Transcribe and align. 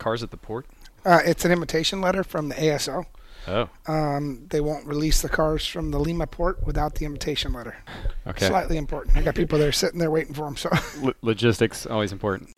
Cars 0.00 0.22
at 0.22 0.30
the 0.30 0.36
port? 0.36 0.66
Uh, 1.04 1.20
it's 1.24 1.44
an 1.44 1.52
invitation 1.52 2.00
letter 2.00 2.24
from 2.24 2.48
the 2.48 2.54
ASO. 2.56 3.04
Oh. 3.46 3.68
Um, 3.86 4.46
they 4.48 4.60
won't 4.60 4.86
release 4.86 5.22
the 5.22 5.28
cars 5.28 5.66
from 5.66 5.90
the 5.92 5.98
Lima 5.98 6.26
port 6.26 6.64
without 6.66 6.96
the 6.96 7.04
invitation 7.04 7.52
letter. 7.52 7.76
Okay. 8.26 8.48
Slightly 8.48 8.76
important. 8.76 9.16
I 9.16 9.22
got 9.22 9.34
people 9.34 9.58
there 9.58 9.72
sitting 9.72 9.98
there 10.00 10.10
waiting 10.10 10.34
for 10.34 10.46
them. 10.46 10.56
So 10.56 10.70
L- 11.02 11.12
logistics 11.22 11.86
always 11.86 12.12
important. 12.12 12.50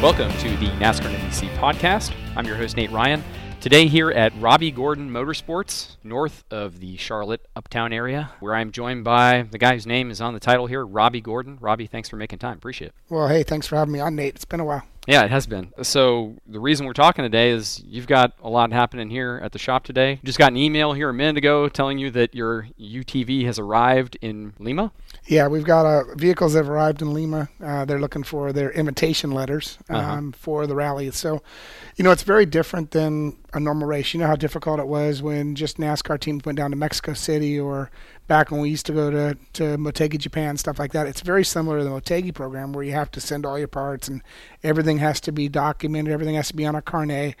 Welcome 0.00 0.32
to 0.38 0.48
the 0.56 0.70
NASCAR 0.78 1.14
NBC 1.14 1.54
podcast. 1.56 2.14
I'm 2.36 2.46
your 2.46 2.56
host 2.56 2.76
Nate 2.76 2.90
Ryan. 2.90 3.22
Today 3.60 3.88
here 3.88 4.10
at 4.12 4.32
Robby 4.40 4.70
Gordon 4.70 5.10
Motorsports, 5.10 5.96
north 6.04 6.44
of 6.48 6.78
the 6.78 6.96
Charlotte 6.96 7.44
Uptown 7.56 7.92
area, 7.92 8.30
where 8.38 8.54
I'm 8.54 8.70
joined 8.70 9.02
by 9.02 9.42
the 9.42 9.58
guy 9.58 9.74
whose 9.74 9.86
name 9.86 10.12
is 10.12 10.20
on 10.20 10.32
the 10.32 10.38
title 10.40 10.66
here, 10.68 10.86
Robby 10.86 11.20
Gordon. 11.20 11.58
Robby, 11.60 11.88
thanks 11.88 12.08
for 12.08 12.14
making 12.16 12.38
time. 12.38 12.56
Appreciate 12.56 12.88
it. 12.88 12.94
well, 13.08 13.26
hey, 13.26 13.42
thanks 13.42 13.66
for 13.66 13.74
having 13.74 13.92
me 13.92 13.98
on, 13.98 14.14
Nate. 14.14 14.36
It's 14.36 14.44
been 14.44 14.60
a 14.60 14.64
while. 14.64 14.84
Yeah, 15.08 15.24
it 15.24 15.30
has 15.30 15.46
been. 15.46 15.72
So 15.82 16.36
the 16.46 16.60
reason 16.60 16.84
we're 16.84 16.92
talking 16.92 17.22
today 17.22 17.48
is 17.48 17.82
you've 17.86 18.06
got 18.06 18.34
a 18.42 18.48
lot 18.50 18.70
happening 18.72 19.08
here 19.08 19.40
at 19.42 19.52
the 19.52 19.58
shop 19.58 19.84
today. 19.84 20.20
Just 20.22 20.38
got 20.38 20.52
an 20.52 20.58
email 20.58 20.92
here 20.92 21.08
a 21.08 21.14
minute 21.14 21.38
ago 21.38 21.66
telling 21.70 21.96
you 21.98 22.10
that 22.10 22.34
your 22.34 22.68
UTV 22.78 23.46
has 23.46 23.58
arrived 23.58 24.18
in 24.20 24.52
Lima. 24.58 24.92
Yeah, 25.26 25.48
we've 25.48 25.64
got 25.64 25.86
uh, 25.86 26.14
vehicles 26.16 26.52
that 26.52 26.58
have 26.58 26.68
arrived 26.68 27.00
in 27.00 27.14
Lima. 27.14 27.48
Uh, 27.64 27.86
they're 27.86 27.98
looking 27.98 28.22
for 28.22 28.52
their 28.52 28.70
invitation 28.72 29.30
letters 29.30 29.78
um, 29.88 29.96
Uh-huh. 29.96 30.22
for 30.36 30.66
the 30.66 30.74
rally. 30.74 31.10
So, 31.10 31.42
you 31.96 32.04
know, 32.04 32.10
it's 32.10 32.22
very 32.22 32.44
different 32.44 32.90
than 32.90 33.38
a 33.54 33.60
normal 33.60 33.88
race. 33.88 34.12
You 34.12 34.20
know 34.20 34.26
how 34.26 34.36
difficult 34.36 34.78
it 34.78 34.88
was 34.88 35.22
when 35.22 35.54
just 35.54 35.78
NASCAR 35.78 36.20
teams 36.20 36.44
went 36.44 36.58
down 36.58 36.70
to 36.72 36.76
Mexico 36.76 37.14
City 37.14 37.58
or 37.58 37.90
back 38.28 38.50
when 38.50 38.60
we 38.60 38.70
used 38.70 38.86
to 38.86 38.92
go 38.92 39.10
to, 39.10 39.36
to 39.54 39.62
Motegi, 39.76 40.18
Japan, 40.18 40.56
stuff 40.56 40.78
like 40.78 40.92
that. 40.92 41.06
It's 41.06 41.22
very 41.22 41.44
similar 41.44 41.78
to 41.78 41.84
the 41.84 41.90
Motegi 41.90 42.32
program 42.32 42.72
where 42.72 42.84
you 42.84 42.92
have 42.92 43.10
to 43.12 43.20
send 43.20 43.44
all 43.44 43.58
your 43.58 43.68
parts 43.68 44.06
and 44.06 44.22
everything 44.62 44.98
has 44.98 45.20
to 45.22 45.32
be 45.32 45.48
documented, 45.48 46.12
everything 46.12 46.36
has 46.36 46.48
to 46.48 46.56
be 46.56 46.66
on 46.66 46.76
a 46.76 46.82
carnet, 46.82 47.34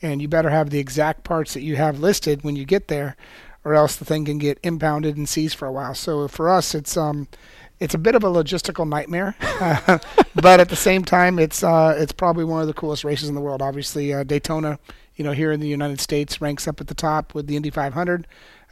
and 0.00 0.22
you 0.22 0.28
better 0.28 0.50
have 0.50 0.70
the 0.70 0.78
exact 0.78 1.24
parts 1.24 1.54
that 1.54 1.62
you 1.62 1.76
have 1.76 1.98
listed 1.98 2.44
when 2.44 2.54
you 2.54 2.64
get 2.64 2.88
there 2.88 3.16
or 3.64 3.74
else 3.74 3.96
the 3.96 4.04
thing 4.04 4.24
can 4.24 4.38
get 4.38 4.58
impounded 4.62 5.16
and 5.16 5.28
seized 5.28 5.56
for 5.56 5.66
a 5.66 5.72
while. 5.72 5.94
So 5.94 6.28
for 6.28 6.48
us, 6.48 6.74
it's 6.74 6.96
um, 6.96 7.26
it's 7.80 7.94
a 7.94 7.98
bit 7.98 8.14
of 8.14 8.22
a 8.22 8.28
logistical 8.28 8.88
nightmare, 8.88 9.34
but 10.34 10.60
at 10.60 10.68
the 10.68 10.76
same 10.76 11.04
time, 11.04 11.38
it's 11.38 11.64
uh, 11.64 11.94
it's 11.98 12.12
probably 12.12 12.44
one 12.44 12.60
of 12.60 12.66
the 12.66 12.74
coolest 12.74 13.04
races 13.04 13.28
in 13.28 13.34
the 13.34 13.40
world. 13.40 13.62
Obviously, 13.62 14.12
uh, 14.12 14.22
Daytona, 14.22 14.78
you 15.16 15.24
know, 15.24 15.32
here 15.32 15.50
in 15.50 15.60
the 15.60 15.68
United 15.68 16.00
States, 16.00 16.40
ranks 16.40 16.68
up 16.68 16.80
at 16.80 16.86
the 16.86 16.94
top 16.94 17.34
with 17.34 17.46
the 17.46 17.56
Indy 17.56 17.70
500. 17.70 18.26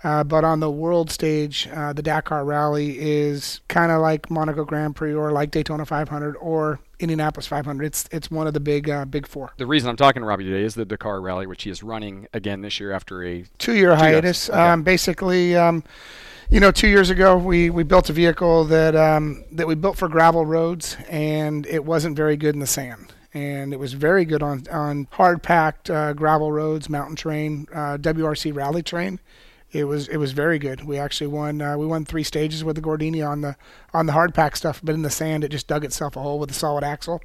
Uh, 0.04 0.24
but 0.24 0.42
on 0.42 0.60
the 0.60 0.70
world 0.70 1.10
stage, 1.10 1.68
uh, 1.72 1.92
the 1.92 2.02
Dakar 2.02 2.44
Rally 2.44 2.98
is 2.98 3.60
kind 3.68 3.92
of 3.92 4.00
like 4.00 4.30
Monaco 4.30 4.64
Grand 4.64 4.96
Prix 4.96 5.14
or 5.14 5.30
like 5.30 5.52
Daytona 5.52 5.86
500 5.86 6.36
or 6.36 6.80
Indianapolis 6.98 7.46
500. 7.46 7.84
It's 7.84 8.08
it's 8.10 8.30
one 8.30 8.46
of 8.46 8.54
the 8.54 8.60
big 8.60 8.91
uh, 8.91 9.04
big 9.04 9.26
four. 9.26 9.52
The 9.58 9.66
reason 9.66 9.88
I'm 9.91 9.96
talking 9.96 10.22
to 10.22 10.26
Robbie 10.26 10.44
today 10.44 10.64
is 10.64 10.74
the 10.74 10.84
Dakar 10.84 11.20
Rally, 11.20 11.46
which 11.46 11.62
he 11.62 11.70
is 11.70 11.82
running 11.82 12.26
again 12.32 12.62
this 12.62 12.80
year 12.80 12.92
after 12.92 13.24
a 13.24 13.44
two 13.58 13.74
year 13.74 13.94
hiatus. 13.94 14.50
Okay. 14.50 14.58
Um, 14.58 14.82
basically, 14.82 15.56
um, 15.56 15.84
you 16.50 16.58
know, 16.58 16.72
two 16.72 16.88
years 16.88 17.10
ago 17.10 17.36
we, 17.36 17.70
we 17.70 17.84
built 17.84 18.10
a 18.10 18.12
vehicle 18.12 18.64
that 18.64 18.96
um, 18.96 19.44
that 19.52 19.68
we 19.68 19.76
built 19.76 19.96
for 19.96 20.08
gravel 20.08 20.44
roads, 20.44 20.96
and 21.08 21.64
it 21.66 21.84
wasn't 21.84 22.16
very 22.16 22.36
good 22.36 22.54
in 22.54 22.60
the 22.60 22.66
sand. 22.66 23.12
And 23.34 23.72
it 23.72 23.78
was 23.78 23.94
very 23.94 24.24
good 24.24 24.42
on 24.42 24.64
on 24.70 25.06
hard 25.12 25.44
packed 25.44 25.91
uh, 25.91 26.12
gravel 26.12 26.50
roads, 26.50 26.88
mountain 26.88 27.16
terrain, 27.16 27.66
uh, 27.72 27.98
WRC 27.98 28.54
rally 28.54 28.82
terrain. 28.82 29.20
It 29.72 29.84
was 29.84 30.06
it 30.09 30.19
was 30.19 30.33
very 30.33 30.59
good. 30.59 30.84
We 30.84 30.99
actually 30.99 31.28
won 31.28 31.62
uh, 31.62 31.78
we 31.78 31.87
won 31.87 32.05
three 32.05 32.22
stages 32.22 32.62
with 32.62 32.77
the 32.77 32.83
Gordini 32.83 33.27
on 33.27 33.41
the 33.41 33.56
on 33.94 34.06
the 34.06 34.12
hard 34.12 34.34
pack 34.34 34.55
stuff, 34.55 34.81
but 34.84 34.94
in 34.94 35.03
the 35.03 35.10
sand 35.10 35.44
it 35.44 35.49
just 35.49 35.66
dug 35.66 35.84
itself 35.84 36.15
a 36.15 36.21
hole 36.21 36.38
with 36.38 36.50
a 36.50 36.55
solid 36.55 36.84
axle. 36.84 37.22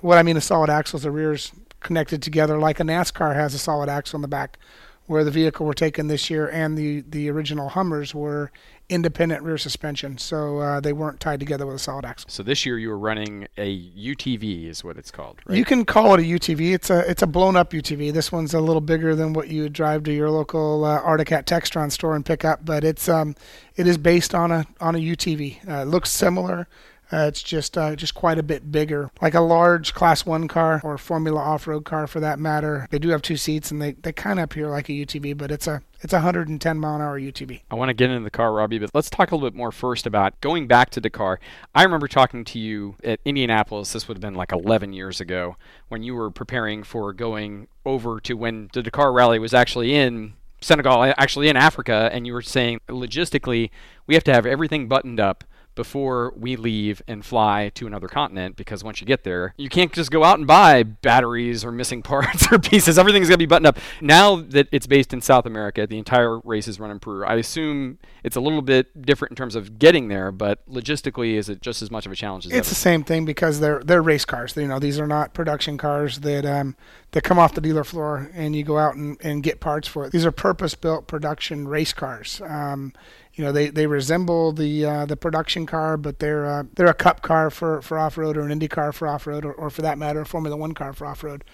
What 0.00 0.18
I 0.18 0.22
mean 0.22 0.36
a 0.36 0.40
solid 0.40 0.70
axle 0.70 0.98
is 0.98 1.02
the 1.02 1.10
rear's 1.10 1.52
connected 1.80 2.22
together 2.22 2.58
like 2.58 2.80
a 2.80 2.84
NASCAR 2.84 3.34
has 3.34 3.54
a 3.54 3.58
solid 3.58 3.88
axle 3.88 4.16
in 4.16 4.22
the 4.22 4.28
back 4.28 4.58
where 5.06 5.24
the 5.24 5.30
vehicle 5.30 5.64
we're 5.64 5.72
taking 5.72 6.06
this 6.06 6.28
year 6.28 6.48
and 6.48 6.76
the, 6.76 7.00
the 7.08 7.30
original 7.30 7.70
Hummers 7.70 8.14
were 8.14 8.52
independent 8.88 9.42
rear 9.42 9.58
suspension, 9.58 10.18
so 10.18 10.58
uh, 10.58 10.80
they 10.80 10.92
weren't 10.92 11.20
tied 11.20 11.40
together 11.40 11.66
with 11.66 11.76
a 11.76 11.78
solid 11.78 12.04
axle. 12.04 12.30
So 12.30 12.42
this 12.42 12.64
year 12.64 12.78
you 12.78 12.88
were 12.88 12.98
running 12.98 13.46
a 13.56 13.90
UTV, 13.90 14.66
is 14.68 14.82
what 14.82 14.96
it's 14.96 15.10
called, 15.10 15.40
right? 15.46 15.56
You 15.56 15.64
can 15.64 15.84
call 15.84 16.14
it 16.14 16.20
a 16.20 16.22
UTV. 16.22 16.74
It's 16.74 16.90
a 16.90 17.08
it's 17.10 17.22
a 17.22 17.26
blown 17.26 17.56
up 17.56 17.72
UTV. 17.72 18.12
This 18.12 18.32
one's 18.32 18.54
a 18.54 18.60
little 18.60 18.80
bigger 18.80 19.14
than 19.14 19.32
what 19.32 19.48
you 19.48 19.62
would 19.62 19.72
drive 19.72 20.04
to 20.04 20.12
your 20.12 20.30
local 20.30 20.84
uh, 20.84 21.00
Arctic 21.00 21.28
Cat 21.28 21.46
Textron 21.46 21.92
store 21.92 22.16
and 22.16 22.24
pick 22.24 22.44
up, 22.44 22.64
but 22.64 22.84
it's 22.84 23.08
um 23.08 23.34
it 23.76 23.86
is 23.86 23.98
based 23.98 24.34
on 24.34 24.50
a 24.50 24.66
on 24.80 24.94
a 24.94 24.98
UTV. 24.98 25.68
Uh, 25.68 25.82
it 25.82 25.86
looks 25.86 26.10
similar. 26.10 26.66
Uh, 27.10 27.26
it's 27.28 27.42
just 27.42 27.78
uh, 27.78 27.96
just 27.96 28.14
quite 28.14 28.38
a 28.38 28.42
bit 28.42 28.70
bigger, 28.70 29.10
like 29.22 29.34
a 29.34 29.40
large 29.40 29.94
Class 29.94 30.26
One 30.26 30.46
car 30.46 30.80
or 30.84 30.98
Formula 30.98 31.40
Off 31.40 31.66
Road 31.66 31.84
car 31.84 32.06
for 32.06 32.20
that 32.20 32.38
matter. 32.38 32.86
They 32.90 32.98
do 32.98 33.08
have 33.10 33.22
two 33.22 33.36
seats, 33.36 33.70
and 33.70 33.80
they, 33.80 33.92
they 33.92 34.12
kind 34.12 34.38
of 34.38 34.44
appear 34.44 34.68
like 34.68 34.88
a 34.88 34.92
UTV, 34.92 35.36
but 35.36 35.50
it's 35.50 35.66
a 35.66 35.82
it's 36.00 36.12
a 36.12 36.16
110 36.16 36.78
mile 36.78 36.96
an 36.96 37.00
hour 37.00 37.18
UTV. 37.18 37.62
I 37.70 37.74
want 37.74 37.88
to 37.88 37.94
get 37.94 38.10
into 38.10 38.24
the 38.24 38.30
car, 38.30 38.52
Robby, 38.52 38.78
but 38.78 38.90
let's 38.94 39.10
talk 39.10 39.30
a 39.30 39.34
little 39.34 39.50
bit 39.50 39.56
more 39.56 39.72
first 39.72 40.06
about 40.06 40.38
going 40.40 40.66
back 40.66 40.90
to 40.90 41.00
Dakar. 41.00 41.40
I 41.74 41.82
remember 41.82 42.08
talking 42.08 42.44
to 42.44 42.58
you 42.58 42.96
at 43.02 43.20
Indianapolis. 43.24 43.92
This 43.92 44.06
would 44.06 44.16
have 44.16 44.22
been 44.22 44.34
like 44.34 44.52
11 44.52 44.92
years 44.92 45.20
ago 45.20 45.56
when 45.88 46.02
you 46.02 46.14
were 46.14 46.30
preparing 46.30 46.82
for 46.82 47.12
going 47.12 47.68
over 47.86 48.20
to 48.20 48.34
when 48.34 48.68
the 48.74 48.82
Dakar 48.82 49.12
Rally 49.12 49.38
was 49.38 49.54
actually 49.54 49.94
in 49.94 50.34
Senegal, 50.60 51.04
actually 51.16 51.48
in 51.48 51.56
Africa, 51.56 52.10
and 52.12 52.26
you 52.26 52.32
were 52.32 52.42
saying 52.42 52.80
logistically 52.88 53.70
we 54.06 54.14
have 54.14 54.24
to 54.24 54.32
have 54.32 54.44
everything 54.44 54.88
buttoned 54.88 55.20
up 55.20 55.44
before 55.78 56.34
we 56.36 56.56
leave 56.56 57.00
and 57.06 57.24
fly 57.24 57.70
to 57.72 57.86
another 57.86 58.08
continent 58.08 58.56
because 58.56 58.82
once 58.82 59.00
you 59.00 59.06
get 59.06 59.22
there, 59.22 59.54
you 59.56 59.68
can't 59.68 59.92
just 59.92 60.10
go 60.10 60.24
out 60.24 60.36
and 60.36 60.44
buy 60.44 60.82
batteries 60.82 61.64
or 61.64 61.70
missing 61.70 62.02
parts 62.12 62.50
or 62.50 62.58
pieces. 62.58 62.98
Everything's 62.98 63.28
going 63.28 63.36
to 63.36 63.38
be 63.38 63.46
buttoned 63.46 63.68
up. 63.68 63.78
Now 64.00 64.34
that 64.36 64.66
it's 64.72 64.88
based 64.88 65.12
in 65.12 65.20
South 65.20 65.46
America, 65.46 65.86
the 65.86 65.96
entire 65.96 66.40
race 66.40 66.66
is 66.66 66.80
run 66.80 66.90
in 66.90 66.98
Peru. 66.98 67.24
I 67.24 67.34
assume 67.36 67.98
it's 68.24 68.34
a 68.34 68.40
little 68.40 68.60
bit 68.60 69.02
different 69.02 69.30
in 69.30 69.36
terms 69.36 69.54
of 69.54 69.78
getting 69.78 70.08
there, 70.08 70.32
but 70.32 70.68
logistically, 70.68 71.34
is 71.34 71.48
it 71.48 71.62
just 71.62 71.80
as 71.80 71.92
much 71.92 72.06
of 72.06 72.10
a 72.10 72.16
challenge 72.16 72.44
as 72.46 72.50
It's 72.50 72.58
ever? 72.58 72.68
the 72.70 72.74
same 72.74 73.04
thing 73.04 73.24
because 73.24 73.60
they're 73.60 73.80
they're 73.84 74.02
race 74.02 74.24
cars. 74.24 74.56
You 74.56 74.66
know, 74.66 74.80
these 74.80 74.98
are 74.98 75.06
not 75.06 75.32
production 75.32 75.78
cars 75.78 76.18
that 76.20 76.44
um, 76.44 76.74
that 77.12 77.22
come 77.22 77.38
off 77.38 77.54
the 77.54 77.60
dealer 77.60 77.84
floor 77.84 78.30
and 78.34 78.56
you 78.56 78.64
go 78.64 78.78
out 78.78 78.96
and, 78.96 79.16
and 79.22 79.44
get 79.44 79.60
parts 79.60 79.86
for 79.86 80.04
it. 80.06 80.10
These 80.10 80.26
are 80.26 80.32
purpose 80.32 80.74
built 80.74 81.06
production 81.06 81.68
race 81.68 81.92
cars. 81.92 82.42
Um, 82.44 82.92
you 83.38 83.44
know, 83.44 83.52
they, 83.52 83.68
they 83.68 83.86
resemble 83.86 84.50
the 84.50 84.84
uh, 84.84 85.06
the 85.06 85.16
production 85.16 85.64
car, 85.64 85.96
but 85.96 86.18
they're 86.18 86.44
uh, 86.44 86.64
they're 86.74 86.88
a 86.88 86.94
cup 86.94 87.22
car 87.22 87.50
for, 87.50 87.80
for 87.80 87.96
off 87.96 88.18
road 88.18 88.36
or 88.36 88.40
an 88.40 88.50
Indy 88.50 88.66
car 88.66 88.92
for 88.92 89.06
off 89.06 89.28
road, 89.28 89.44
or, 89.44 89.52
or 89.52 89.70
for 89.70 89.80
that 89.82 89.96
matter, 89.96 90.22
a 90.22 90.26
Formula 90.26 90.56
One 90.56 90.74
car 90.74 90.92
for 90.92 91.06
off 91.06 91.22
road. 91.22 91.44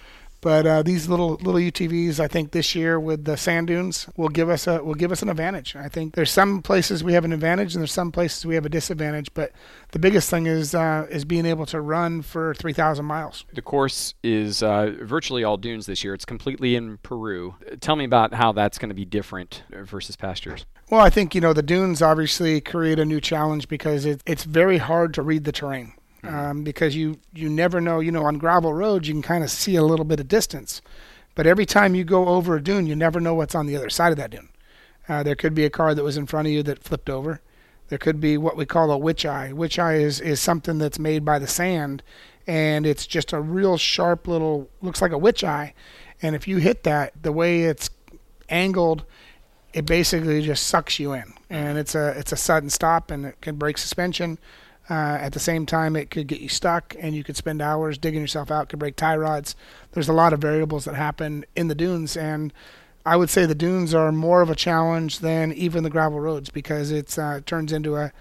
But 0.45 0.67
uh, 0.67 0.83
these 0.83 1.09
little 1.09 1.39
little 1.41 1.53
UTVs, 1.59 2.19
I 2.19 2.27
think 2.27 2.51
this 2.51 2.75
year 2.75 2.99
with 2.99 3.25
the 3.25 3.35
sand 3.35 3.65
dunes 3.65 4.07
will 4.15 4.29
give 4.29 4.47
us 4.47 4.67
a 4.67 4.83
will 4.83 4.93
give 4.93 5.11
us 5.11 5.23
an 5.23 5.29
advantage. 5.29 5.75
I 5.75 5.89
think 5.89 6.13
there's 6.13 6.29
some 6.29 6.61
places 6.61 7.03
we 7.03 7.13
have 7.13 7.25
an 7.25 7.33
advantage 7.33 7.73
and 7.73 7.81
there's 7.81 7.91
some 7.91 8.11
places 8.11 8.45
we 8.45 8.53
have 8.53 8.63
a 8.63 8.69
disadvantage. 8.69 9.33
But 9.33 9.53
the 9.89 9.97
biggest 9.97 10.29
thing 10.29 10.45
is 10.45 10.75
uh, 10.75 11.07
is 11.09 11.25
being 11.25 11.47
able 11.47 11.65
to 11.65 11.81
run 11.81 12.21
for 12.21 12.53
3,000 12.53 13.03
miles. 13.05 13.43
The 13.55 13.63
course 13.63 14.13
is 14.21 14.61
uh, 14.61 14.93
virtually 15.01 15.43
all 15.43 15.57
dunes 15.57 15.87
this 15.87 16.03
year. 16.03 16.13
It's 16.13 16.25
completely 16.25 16.75
in 16.75 16.99
Peru. 16.99 17.55
Tell 17.79 17.95
me 17.95 18.05
about 18.05 18.35
how 18.35 18.51
that's 18.51 18.77
going 18.77 18.89
to 18.89 18.95
be 18.95 19.03
different 19.03 19.63
versus 19.71 20.15
past 20.15 20.45
years. 20.45 20.67
Well, 20.91 21.01
I 21.01 21.09
think 21.09 21.33
you 21.33 21.41
know 21.41 21.53
the 21.53 21.63
dunes 21.63 22.03
obviously 22.03 22.61
create 22.61 22.99
a 22.99 23.05
new 23.05 23.19
challenge 23.19 23.67
because 23.67 24.05
it, 24.05 24.21
it's 24.27 24.43
very 24.43 24.77
hard 24.77 25.15
to 25.15 25.23
read 25.23 25.43
the 25.43 25.51
terrain 25.51 25.93
um, 26.27 26.63
because 26.63 26.95
you 26.95 27.19
you 27.33 27.49
never 27.49 27.81
know. 27.81 27.99
You 27.99 28.11
know, 28.11 28.25
on 28.25 28.37
gravel 28.37 28.73
roads, 28.73 29.07
you 29.07 29.13
can 29.13 29.21
kind 29.21 29.43
of 29.43 29.49
see 29.49 29.75
a 29.75 29.83
little 29.83 30.05
bit 30.05 30.19
of 30.19 30.27
distance, 30.27 30.81
but 31.35 31.47
every 31.47 31.65
time 31.65 31.95
you 31.95 32.03
go 32.03 32.27
over 32.27 32.55
a 32.55 32.63
dune, 32.63 32.85
you 32.85 32.95
never 32.95 33.19
know 33.19 33.33
what's 33.33 33.55
on 33.55 33.65
the 33.65 33.75
other 33.75 33.89
side 33.89 34.11
of 34.11 34.17
that 34.17 34.31
dune. 34.31 34.49
Uh, 35.07 35.23
there 35.23 35.35
could 35.35 35.53
be 35.53 35.65
a 35.65 35.69
car 35.69 35.93
that 35.93 36.03
was 36.03 36.17
in 36.17 36.25
front 36.25 36.47
of 36.47 36.53
you 36.53 36.63
that 36.63 36.83
flipped 36.83 37.09
over. 37.09 37.41
There 37.89 37.99
could 37.99 38.19
be 38.19 38.37
what 38.37 38.57
we 38.57 38.65
call 38.65 38.91
a 38.91 38.97
witch 38.97 39.25
eye. 39.25 39.53
Witch 39.53 39.77
eye 39.77 39.95
is, 39.95 40.19
is 40.19 40.41
something 40.41 40.79
that's 40.79 40.97
made 40.97 41.23
by 41.23 41.37
the 41.37 41.47
sand, 41.47 42.01
and 42.47 42.85
it's 42.85 43.05
just 43.05 43.31
a 43.31 43.39
real 43.39 43.77
sharp 43.77 44.27
little, 44.27 44.69
looks 44.81 45.01
like 45.01 45.11
a 45.11 45.17
witch 45.17 45.43
eye. 45.43 45.73
And 46.21 46.35
if 46.35 46.47
you 46.47 46.57
hit 46.57 46.83
that, 46.83 47.13
the 47.21 47.31
way 47.31 47.63
it's 47.63 47.89
angled, 48.49 49.05
it 49.73 49.85
basically 49.85 50.41
just 50.41 50.65
sucks 50.65 50.99
you 50.99 51.13
in. 51.13 51.33
And 51.49 51.77
it's 51.77 51.93
a 51.93 52.17
it's 52.17 52.31
a 52.31 52.37
sudden 52.37 52.69
stop, 52.69 53.11
and 53.11 53.25
it 53.25 53.41
can 53.41 53.55
break 53.55 53.77
suspension. 53.77 54.39
Uh, 54.89 55.17
at 55.19 55.33
the 55.33 55.39
same 55.39 55.65
time, 55.65 55.95
it 55.95 56.11
could 56.11 56.27
get 56.27 56.41
you 56.41 56.49
stuck, 56.49 56.95
and 56.99 57.15
you 57.15 57.23
could 57.23 57.35
spend 57.35 57.61
hours 57.61 57.97
digging 57.97 58.21
yourself 58.21 58.51
out. 58.51 58.69
Could 58.69 58.79
break 58.79 58.95
tie 58.95 59.15
rods. 59.15 59.55
There's 59.93 60.09
a 60.09 60.13
lot 60.13 60.31
of 60.31 60.39
variables 60.39 60.85
that 60.85 60.95
happen 60.95 61.43
in 61.55 61.67
the 61.69 61.75
dunes, 61.75 62.15
and 62.15 62.53
I 63.05 63.15
would 63.15 63.29
say 63.29 63.45
the 63.45 63.55
dunes 63.55 63.93
are 63.93 64.11
more 64.11 64.41
of 64.41 64.49
a 64.49 64.55
challenge 64.55 65.19
than 65.19 65.53
even 65.53 65.83
the 65.83 65.89
gravel 65.89 66.19
roads 66.19 66.49
because 66.49 66.91
it 66.91 67.17
uh, 67.17 67.41
turns 67.45 67.71
into 67.71 67.95
a, 67.95 68.11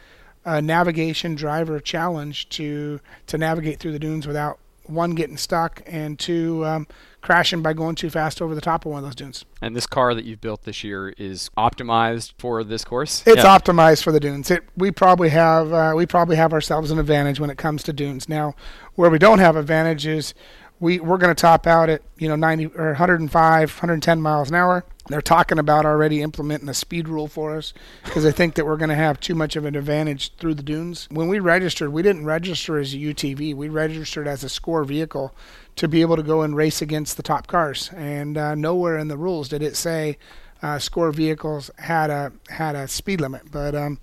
a 0.45 0.61
navigation 0.61 1.35
driver 1.35 1.81
challenge 1.81 2.49
to 2.51 3.01
to 3.27 3.39
navigate 3.39 3.79
through 3.79 3.93
the 3.93 3.99
dunes 3.99 4.27
without 4.27 4.59
one 4.87 5.15
getting 5.15 5.37
stuck 5.37 5.83
and 5.87 6.19
two 6.19 6.65
um, 6.65 6.87
crashing 7.21 7.63
by 7.63 7.73
going 7.73 7.95
too 7.95 8.11
fast 8.11 8.43
over 8.43 8.55
the 8.55 8.61
top 8.61 8.85
of 8.85 8.93
one 8.93 8.99
of 8.99 9.05
those 9.05 9.15
dunes. 9.15 9.45
And 9.63 9.75
this 9.75 9.87
car 9.87 10.15
that 10.15 10.25
you've 10.25 10.41
built 10.41 10.65
this 10.65 10.85
year 10.85 11.09
is 11.17 11.51
optimized 11.57 12.35
for 12.39 12.63
this 12.63 12.85
course. 12.85 13.23
It's 13.27 13.43
yeah. 13.43 13.59
optimized 13.59 14.03
for 14.03 14.13
the 14.13 14.21
dunes. 14.21 14.51
It, 14.51 14.63
we 14.77 14.91
probably 14.91 15.31
have 15.31 15.73
uh, 15.73 15.93
we 15.97 16.07
probably 16.07 16.37
have 16.37 16.53
ourselves 16.53 16.91
an 16.91 16.99
advantage 16.99 17.41
when 17.41 17.51
it 17.51 17.59
comes 17.59 17.83
to 17.85 17.93
dunes. 17.93 18.29
Now, 18.29 18.55
where 18.95 19.11
we 19.11 19.19
don't 19.19 19.39
have 19.39 19.57
advantage 19.57 20.07
is 20.07 20.35
we 20.81 21.01
we're 21.01 21.19
going 21.19 21.35
to 21.35 21.41
top 21.41 21.67
out 21.67 21.89
at 21.89 22.03
you 22.19 22.29
know 22.29 22.37
90 22.37 22.67
or 22.77 22.89
105, 22.89 23.71
110 23.71 24.21
miles 24.21 24.51
an 24.51 24.57
hour. 24.57 24.85
They're 25.09 25.21
talking 25.21 25.59
about 25.59 25.85
already 25.85 26.23
implementing 26.23 26.69
a 26.69 26.75
speed 26.75 27.09
rule 27.09 27.29
for 27.29 27.57
us 27.57 27.75
because 28.05 28.25
they 28.25 28.33
think 28.33 28.55
that 28.55 28.65
we're 28.65 28.79
going 28.79 28.89
to 28.89 28.95
have 28.95 29.21
too 29.21 29.35
much 29.35 29.55
of 29.55 29.67
an 29.67 29.77
advantage 29.77 30.35
through 30.37 30.55
the 30.55 30.63
dunes. 30.63 31.09
When 31.11 31.29
we 31.29 31.41
registered, 31.41 31.93
we 31.93 32.01
didn't 32.01 32.25
register 32.25 32.79
as 32.79 32.95
a 32.95 32.97
UTV. 32.97 33.55
We 33.55 33.69
registered 33.69 34.27
as 34.27 34.43
a 34.45 34.49
score 34.49 34.83
vehicle 34.83 35.35
to 35.77 35.89
be 35.89 36.01
able 36.01 36.17
to 36.17 36.23
go 36.23 36.41
and 36.41 36.57
race 36.57 36.81
against 36.81 37.19
the 37.19 37.23
top 37.23 37.49
cars. 37.49 37.91
And 37.95 38.39
uh, 38.39 38.55
nowhere 38.55 38.97
in 38.97 39.09
the 39.09 39.19
rules 39.19 39.51
did 39.51 39.63
it 39.63 39.77
say 39.77 40.17
uh, 40.63 40.79
score 40.79 41.13
vehicles 41.13 41.71
had 41.77 42.09
a 42.09 42.33
had 42.49 42.75
a 42.75 42.89
speed 42.89 43.21
limit. 43.21 43.51
But 43.51 43.75
um, 43.75 43.99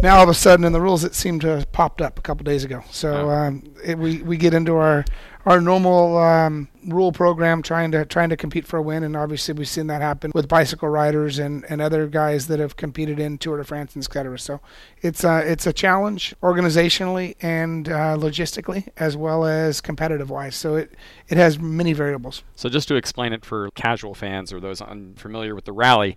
now 0.00 0.16
all 0.16 0.22
of 0.22 0.30
a 0.30 0.34
sudden 0.34 0.64
in 0.64 0.72
the 0.72 0.80
rules 0.80 1.04
it 1.04 1.14
seemed 1.14 1.42
to 1.42 1.48
have 1.48 1.70
popped 1.72 2.00
up 2.00 2.18
a 2.18 2.22
couple 2.22 2.44
days 2.44 2.64
ago. 2.64 2.82
So 2.90 3.28
um, 3.28 3.62
it, 3.84 3.98
we 3.98 4.22
we 4.22 4.38
get 4.38 4.54
into 4.54 4.76
our 4.76 5.04
our 5.46 5.60
normal 5.60 6.16
um, 6.18 6.68
rule 6.86 7.12
program 7.12 7.62
trying 7.62 7.90
to 7.90 8.04
trying 8.04 8.28
to 8.30 8.36
compete 8.36 8.66
for 8.66 8.78
a 8.78 8.82
win 8.82 9.04
and 9.04 9.16
obviously 9.16 9.54
we've 9.54 9.68
seen 9.68 9.86
that 9.86 10.00
happen 10.00 10.32
with 10.34 10.48
bicycle 10.48 10.88
riders 10.88 11.38
and, 11.38 11.64
and 11.68 11.80
other 11.80 12.06
guys 12.06 12.46
that 12.46 12.58
have 12.58 12.76
competed 12.76 13.18
in 13.18 13.38
Tour 13.38 13.58
de 13.58 13.64
France 13.64 13.94
and 13.94 14.04
etc. 14.04 14.38
So 14.38 14.60
it's 15.02 15.24
a, 15.24 15.38
it's 15.40 15.66
a 15.66 15.72
challenge 15.72 16.34
organizationally 16.42 17.36
and 17.40 17.88
uh, 17.88 18.16
logistically 18.16 18.88
as 18.96 19.16
well 19.16 19.44
as 19.44 19.80
competitive 19.80 20.30
wise. 20.30 20.56
So 20.56 20.76
it 20.76 20.94
it 21.28 21.36
has 21.38 21.58
many 21.58 21.92
variables. 21.92 22.42
So 22.56 22.68
just 22.68 22.88
to 22.88 22.96
explain 22.96 23.32
it 23.32 23.44
for 23.44 23.70
casual 23.74 24.14
fans 24.14 24.52
or 24.52 24.60
those 24.60 24.80
unfamiliar 24.80 25.54
with 25.54 25.64
the 25.64 25.72
rally, 25.72 26.16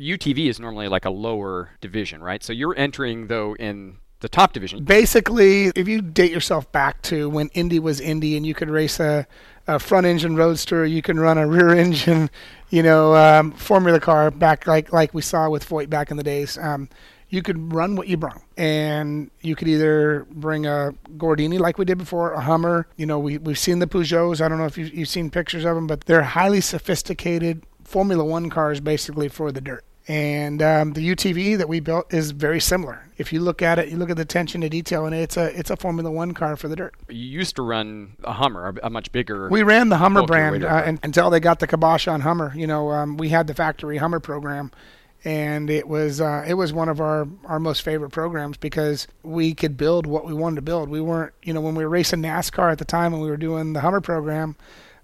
UTV 0.00 0.48
is 0.48 0.58
normally 0.58 0.88
like 0.88 1.04
a 1.04 1.10
lower 1.10 1.70
division, 1.80 2.22
right? 2.22 2.42
So 2.42 2.52
you're 2.52 2.76
entering 2.76 3.26
though 3.26 3.54
in 3.56 3.98
the 4.24 4.28
top 4.30 4.54
division. 4.54 4.82
Basically, 4.82 5.66
if 5.76 5.86
you 5.86 6.00
date 6.00 6.32
yourself 6.32 6.70
back 6.72 7.02
to 7.02 7.28
when 7.28 7.48
Indy 7.48 7.78
was 7.78 8.00
Indy 8.00 8.38
and 8.38 8.46
you 8.46 8.54
could 8.54 8.70
race 8.70 8.98
a, 8.98 9.26
a 9.66 9.78
front 9.78 10.06
engine 10.06 10.34
roadster, 10.34 10.86
you 10.86 11.02
can 11.02 11.20
run 11.20 11.36
a 11.36 11.46
rear 11.46 11.74
engine, 11.84 12.30
you 12.70 12.82
know, 12.82 13.14
um, 13.14 13.52
Formula 13.52 14.00
car 14.00 14.30
back 14.30 14.66
like 14.66 14.92
like 14.92 15.12
we 15.12 15.20
saw 15.20 15.50
with 15.50 15.68
Foyt 15.68 15.90
back 15.90 16.10
in 16.10 16.16
the 16.16 16.22
days. 16.22 16.56
Um, 16.56 16.88
you 17.28 17.42
could 17.42 17.72
run 17.72 17.96
what 17.96 18.08
you 18.08 18.16
brought, 18.16 18.40
and 18.56 19.30
you 19.42 19.54
could 19.54 19.68
either 19.68 20.26
bring 20.30 20.64
a 20.64 20.94
Gordini 21.18 21.58
like 21.58 21.76
we 21.76 21.84
did 21.84 21.98
before, 21.98 22.32
a 22.32 22.40
Hummer. 22.40 22.86
You 22.96 23.04
know, 23.04 23.18
we 23.18 23.36
we've 23.36 23.58
seen 23.58 23.78
the 23.78 23.86
Peugeots. 23.86 24.40
I 24.40 24.48
don't 24.48 24.56
know 24.56 24.64
if 24.64 24.78
you've, 24.78 24.94
you've 24.94 25.08
seen 25.08 25.30
pictures 25.30 25.66
of 25.66 25.74
them, 25.74 25.86
but 25.86 26.06
they're 26.06 26.22
highly 26.22 26.62
sophisticated 26.62 27.62
Formula 27.84 28.24
One 28.24 28.48
cars, 28.48 28.80
basically 28.80 29.28
for 29.28 29.52
the 29.52 29.60
dirt. 29.60 29.84
And 30.06 30.60
um, 30.60 30.92
the 30.92 31.14
UTV 31.14 31.56
that 31.56 31.68
we 31.68 31.80
built 31.80 32.12
is 32.12 32.32
very 32.32 32.60
similar. 32.60 33.08
If 33.16 33.32
you 33.32 33.40
look 33.40 33.62
at 33.62 33.78
it, 33.78 33.88
you 33.88 33.96
look 33.96 34.10
at 34.10 34.16
the 34.16 34.22
attention 34.22 34.60
to 34.60 34.68
detail, 34.68 35.06
and 35.06 35.14
it's 35.14 35.38
a 35.38 35.58
it's 35.58 35.70
a 35.70 35.76
Formula 35.76 36.10
One 36.10 36.34
car 36.34 36.56
for 36.56 36.68
the 36.68 36.76
dirt. 36.76 36.94
You 37.08 37.26
used 37.26 37.56
to 37.56 37.62
run 37.62 38.16
a 38.22 38.32
Hummer, 38.32 38.74
a 38.82 38.90
much 38.90 39.12
bigger. 39.12 39.48
We 39.48 39.62
ran 39.62 39.88
the 39.88 39.96
Hummer 39.96 40.26
brand 40.26 40.62
uh, 40.62 40.82
and, 40.84 40.98
until 41.02 41.30
they 41.30 41.40
got 41.40 41.58
the 41.60 41.66
kibosh 41.66 42.06
on 42.06 42.20
Hummer. 42.20 42.52
You 42.54 42.66
know, 42.66 42.90
um, 42.90 43.16
we 43.16 43.30
had 43.30 43.46
the 43.46 43.54
factory 43.54 43.96
Hummer 43.96 44.20
program, 44.20 44.72
and 45.24 45.70
it 45.70 45.88
was 45.88 46.20
uh, 46.20 46.44
it 46.46 46.54
was 46.54 46.70
one 46.74 46.90
of 46.90 47.00
our 47.00 47.26
our 47.46 47.58
most 47.58 47.80
favorite 47.80 48.10
programs 48.10 48.58
because 48.58 49.08
we 49.22 49.54
could 49.54 49.78
build 49.78 50.06
what 50.06 50.26
we 50.26 50.34
wanted 50.34 50.56
to 50.56 50.62
build. 50.62 50.90
We 50.90 51.00
weren't, 51.00 51.32
you 51.42 51.54
know, 51.54 51.62
when 51.62 51.76
we 51.76 51.82
were 51.82 51.90
racing 51.90 52.20
NASCAR 52.20 52.70
at 52.70 52.78
the 52.78 52.84
time 52.84 53.14
and 53.14 53.22
we 53.22 53.30
were 53.30 53.38
doing 53.38 53.72
the 53.72 53.80
Hummer 53.80 54.02
program 54.02 54.56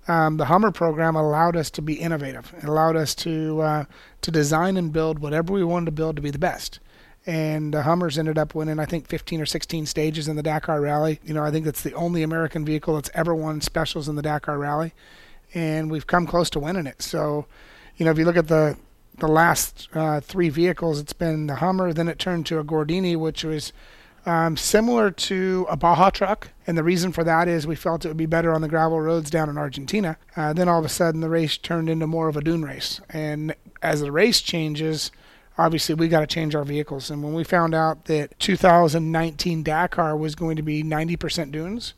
um, 0.09 0.37
the 0.39 0.47
Hummer 0.47 0.71
program 0.71 1.15
allowed 1.15 1.57
us 1.57 1.71
to 1.71 1.83
be 1.83 1.95
innovative. 1.95 2.53
It 2.59 2.65
allowed 2.65 2.97
us 2.97 3.15
to 3.17 3.61
uh, 3.61 3.85
to 4.23 4.31
design 4.31 4.77
and 4.77 4.93
build 4.93 5.19
whatever 5.19 5.53
we 5.53 5.65
wanted 5.65 5.87
to 5.87 5.93
build 5.93 6.17
to 6.17 6.23
be 6.23 6.31
the 6.31 6.39
best. 6.39 6.81
And 7.27 7.75
the 7.75 7.83
Hummers 7.83 8.19
ended 8.19 8.39
up 8.39 8.55
winning, 8.55 8.79
I 8.79 8.87
think, 8.87 9.07
15 9.07 9.43
or 9.43 9.47
16 9.47 9.85
stages 9.85 10.27
in 10.27 10.37
the 10.37 10.43
Dakar 10.43 10.81
Rally. 10.81 11.21
You 11.23 11.35
know, 11.35 11.45
I 11.45 11.51
think 11.51 11.67
that's 11.67 11.83
the 11.83 11.93
only 11.93 12.23
American 12.23 12.65
vehicle 12.65 12.95
that's 12.95 13.11
ever 13.13 13.35
won 13.35 13.61
specials 13.61 14.09
in 14.09 14.17
the 14.17 14.23
Dakar 14.23 14.59
Rally, 14.59 14.95
and 15.53 15.91
we've 15.91 16.07
come 16.07 16.27
close 16.27 16.49
to 16.51 16.61
winning 16.61 16.87
it. 16.87 17.03
So, 17.03 17.47
you 17.97 18.05
know, 18.07 18.11
if 18.11 18.19
you 18.19 18.25
look 18.25 18.37
at 18.37 18.49
the 18.49 18.77
the 19.19 19.29
last 19.29 19.89
uh, 19.93 20.21
three 20.21 20.49
vehicles, 20.49 20.99
it's 20.99 21.13
been 21.13 21.47
the 21.47 21.57
Hummer, 21.57 21.93
then 21.93 22.09
it 22.09 22.19
turned 22.19 22.47
to 22.47 22.59
a 22.59 22.65
Gordini, 22.65 23.17
which 23.17 23.45
was 23.45 23.73
um, 24.27 24.57
similar 24.57 25.11
to 25.11 25.67
a 25.69 25.77
Baja 25.77 26.11
truck. 26.11 26.51
And 26.67 26.77
the 26.77 26.85
reason 26.85 27.13
for 27.13 27.25
that 27.25 27.49
is 27.49 27.67
we 27.67 27.75
felt 27.77 28.05
it 28.05 28.09
would 28.09 28.17
be 28.17 28.27
better 28.27 28.53
on 28.53 28.61
the 28.61 28.69
gravel 28.69 29.01
roads 29.01 29.31
down 29.31 29.49
in 29.49 29.59
Argentina. 29.59 30.17
Uh, 30.37 30.53
then 30.53 30.69
all 30.69 30.79
of 30.79 30.85
a 30.85 30.91
sudden, 30.91 31.21
the 31.21 31.31
race 31.31 31.57
turned 31.57 31.89
into 31.89 32.07
more 32.07 32.29
of 32.29 32.37
a 32.37 32.41
dune 32.41 32.63
race. 32.63 33.01
And 33.09 33.55
as 33.83 34.01
the 34.01 34.13
race 34.13 34.41
changes, 34.41 35.11
obviously 35.59 35.95
we 35.95 36.09
got 36.09 36.21
to 36.21 36.27
change 36.27 36.55
our 36.55 36.65
vehicles. 36.65 37.11
And 37.11 37.23
when 37.23 37.35
we 37.35 37.45
found 37.45 37.75
out 37.75 38.07
that 38.07 38.39
2019 38.39 39.63
Dakar 39.63 40.17
was 40.17 40.35
going 40.35 40.57
to 40.57 40.63
be 40.63 40.83
90% 40.83 41.53
dunes, 41.53 41.95